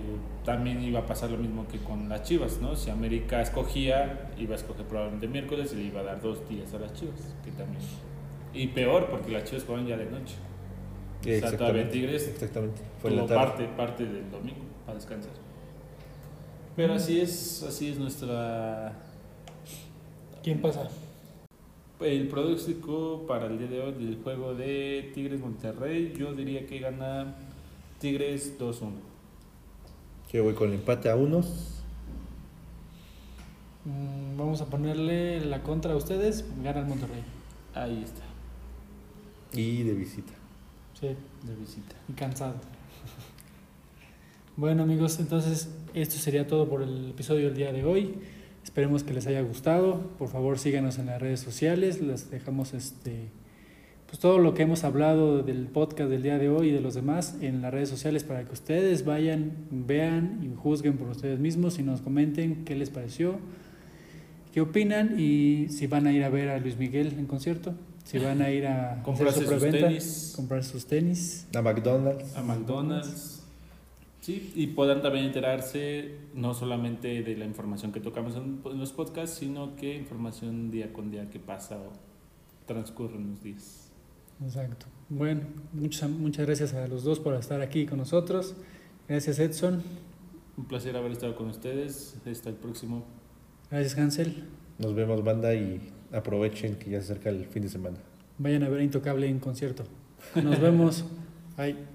también 0.44 0.82
iba 0.82 1.00
a 1.00 1.06
pasar 1.06 1.30
lo 1.30 1.36
mismo 1.36 1.66
que 1.68 1.78
con 1.78 2.08
las 2.08 2.22
chivas, 2.22 2.60
¿no? 2.62 2.74
Si 2.76 2.88
América 2.88 3.42
escogía, 3.42 4.30
iba 4.38 4.54
a 4.54 4.56
escoger 4.56 4.86
probablemente 4.86 5.28
miércoles 5.28 5.72
y 5.74 5.76
le 5.76 5.82
iba 5.82 6.00
a 6.00 6.04
dar 6.04 6.22
dos 6.22 6.48
días 6.48 6.72
a 6.72 6.78
las 6.78 6.94
chivas, 6.94 7.34
que 7.44 7.50
también. 7.50 7.82
Y 8.54 8.68
peor, 8.68 9.10
porque 9.10 9.30
las 9.30 9.44
chivas 9.44 9.64
juegan 9.64 9.86
ya 9.86 9.98
de 9.98 10.06
noche. 10.06 10.36
O 11.20 11.24
sea, 11.24 11.56
todavía 11.56 11.90
Tigres 11.90 12.28
Exactamente. 12.28 12.82
Fue 13.00 13.10
tuvo 13.10 13.22
la 13.22 13.26
tarde. 13.26 13.44
parte, 13.44 13.68
parte 13.76 14.04
del 14.06 14.30
domingo 14.30 14.60
para 14.86 14.96
descansar. 14.96 15.32
Pero 16.76 16.94
así 16.94 17.20
es, 17.20 17.62
así 17.62 17.90
es 17.90 17.98
nuestra 17.98 18.92
¿Quién 20.44 20.60
pasa? 20.60 20.86
El 22.00 22.28
pronóstico 22.28 23.24
para 23.26 23.46
el 23.46 23.58
día 23.58 23.68
de 23.68 23.80
hoy 23.80 23.92
del 23.92 24.18
juego 24.22 24.54
de 24.54 25.10
Tigres 25.14 25.40
Monterrey, 25.40 26.12
yo 26.18 26.34
diría 26.34 26.66
que 26.66 26.80
gana 26.80 27.36
Tigres 28.00 28.58
2-1. 28.58 28.90
Yo 30.32 30.44
voy 30.44 30.54
con 30.54 30.68
el 30.68 30.74
empate 30.74 31.08
a 31.08 31.16
unos. 31.16 31.82
Mm, 33.84 34.36
vamos 34.36 34.60
a 34.60 34.66
ponerle 34.66 35.44
la 35.44 35.62
contra 35.62 35.92
a 35.92 35.96
ustedes. 35.96 36.44
Gana 36.62 36.80
el 36.80 36.86
Monterrey. 36.86 37.22
Ahí 37.74 38.02
está, 38.04 38.22
y 39.52 39.82
de 39.82 39.94
visita. 39.94 40.32
Sí, 40.98 41.08
de 41.08 41.54
visita. 41.56 41.94
y 42.08 42.12
cansado. 42.12 42.54
Bueno 44.56 44.84
amigos, 44.84 45.18
entonces 45.18 45.68
esto 45.94 46.14
sería 46.14 46.46
todo 46.46 46.68
por 46.68 46.80
el 46.80 47.10
episodio 47.10 47.46
del 47.46 47.56
día 47.56 47.72
de 47.72 47.84
hoy. 47.84 48.14
Esperemos 48.64 49.04
que 49.04 49.12
les 49.14 49.26
haya 49.26 49.42
gustado. 49.42 50.00
Por 50.18 50.28
favor 50.28 50.58
síganos 50.58 50.98
en 50.98 51.06
las 51.06 51.20
redes 51.20 51.40
sociales. 51.40 52.00
Les 52.00 52.30
dejamos 52.30 52.74
este 52.74 53.28
pues 54.06 54.18
todo 54.20 54.38
lo 54.38 54.54
que 54.54 54.62
hemos 54.62 54.84
hablado 54.84 55.42
del 55.42 55.66
podcast 55.66 56.08
del 56.08 56.22
día 56.22 56.38
de 56.38 56.48
hoy 56.48 56.68
y 56.68 56.72
de 56.72 56.80
los 56.80 56.94
demás 56.94 57.36
en 57.40 57.62
las 57.62 57.72
redes 57.72 57.88
sociales 57.88 58.22
para 58.22 58.44
que 58.44 58.52
ustedes 58.52 59.04
vayan, 59.04 59.52
vean 59.70 60.40
y 60.42 60.54
juzguen 60.54 60.96
por 60.96 61.08
ustedes 61.08 61.40
mismos 61.40 61.78
y 61.78 61.82
nos 61.82 62.00
comenten 62.00 62.64
qué 62.64 62.76
les 62.76 62.90
pareció, 62.90 63.38
qué 64.52 64.60
opinan 64.60 65.18
y 65.18 65.68
si 65.70 65.86
van 65.86 66.06
a 66.06 66.12
ir 66.12 66.22
a 66.22 66.28
ver 66.28 66.48
a 66.50 66.58
Luis 66.58 66.78
Miguel 66.78 67.14
en 67.18 67.26
concierto, 67.26 67.74
si 68.04 68.18
van 68.18 68.40
a 68.40 68.50
ir 68.50 68.66
a 68.66 69.02
su 69.16 69.42
sus 69.42 69.60
tenis. 69.60 70.32
comprar 70.36 70.64
sus 70.64 70.86
tenis. 70.86 71.46
A 71.54 71.62
McDonald's. 71.62 72.36
A 72.36 72.42
McDonald's. 72.42 73.43
Sí, 74.24 74.54
y 74.54 74.68
puedan 74.68 75.02
también 75.02 75.26
enterarse 75.26 76.12
no 76.32 76.54
solamente 76.54 77.22
de 77.22 77.36
la 77.36 77.44
información 77.44 77.92
que 77.92 78.00
tocamos 78.00 78.34
en, 78.36 78.62
en 78.64 78.78
los 78.78 78.90
podcasts, 78.90 79.36
sino 79.36 79.76
que 79.76 79.94
información 79.94 80.70
día 80.70 80.94
con 80.94 81.10
día 81.10 81.28
que 81.28 81.38
pasa 81.38 81.76
o 81.76 81.92
transcurre 82.64 83.16
en 83.16 83.32
los 83.32 83.42
días. 83.42 83.90
Exacto. 84.42 84.86
Bueno, 85.10 85.42
muchas, 85.74 86.08
muchas 86.08 86.46
gracias 86.46 86.72
a 86.72 86.88
los 86.88 87.04
dos 87.04 87.20
por 87.20 87.34
estar 87.34 87.60
aquí 87.60 87.84
con 87.84 87.98
nosotros. 87.98 88.54
Gracias 89.06 89.38
Edson. 89.38 89.82
Un 90.56 90.64
placer 90.64 90.96
haber 90.96 91.12
estado 91.12 91.36
con 91.36 91.48
ustedes. 91.50 92.16
Hasta 92.24 92.48
el 92.48 92.56
próximo. 92.56 93.04
Gracias 93.70 93.98
Hansel. 93.98 94.44
Nos 94.78 94.94
vemos, 94.94 95.22
banda, 95.22 95.54
y 95.54 95.92
aprovechen 96.14 96.76
que 96.76 96.88
ya 96.88 97.02
se 97.02 97.12
acerca 97.12 97.28
el 97.28 97.44
fin 97.44 97.62
de 97.64 97.68
semana. 97.68 97.98
Vayan 98.38 98.62
a 98.62 98.70
ver 98.70 98.80
Intocable 98.80 99.28
en 99.28 99.38
concierto. 99.38 99.84
Nos 100.34 100.58
vemos. 100.58 101.04
Bye. 101.58 101.93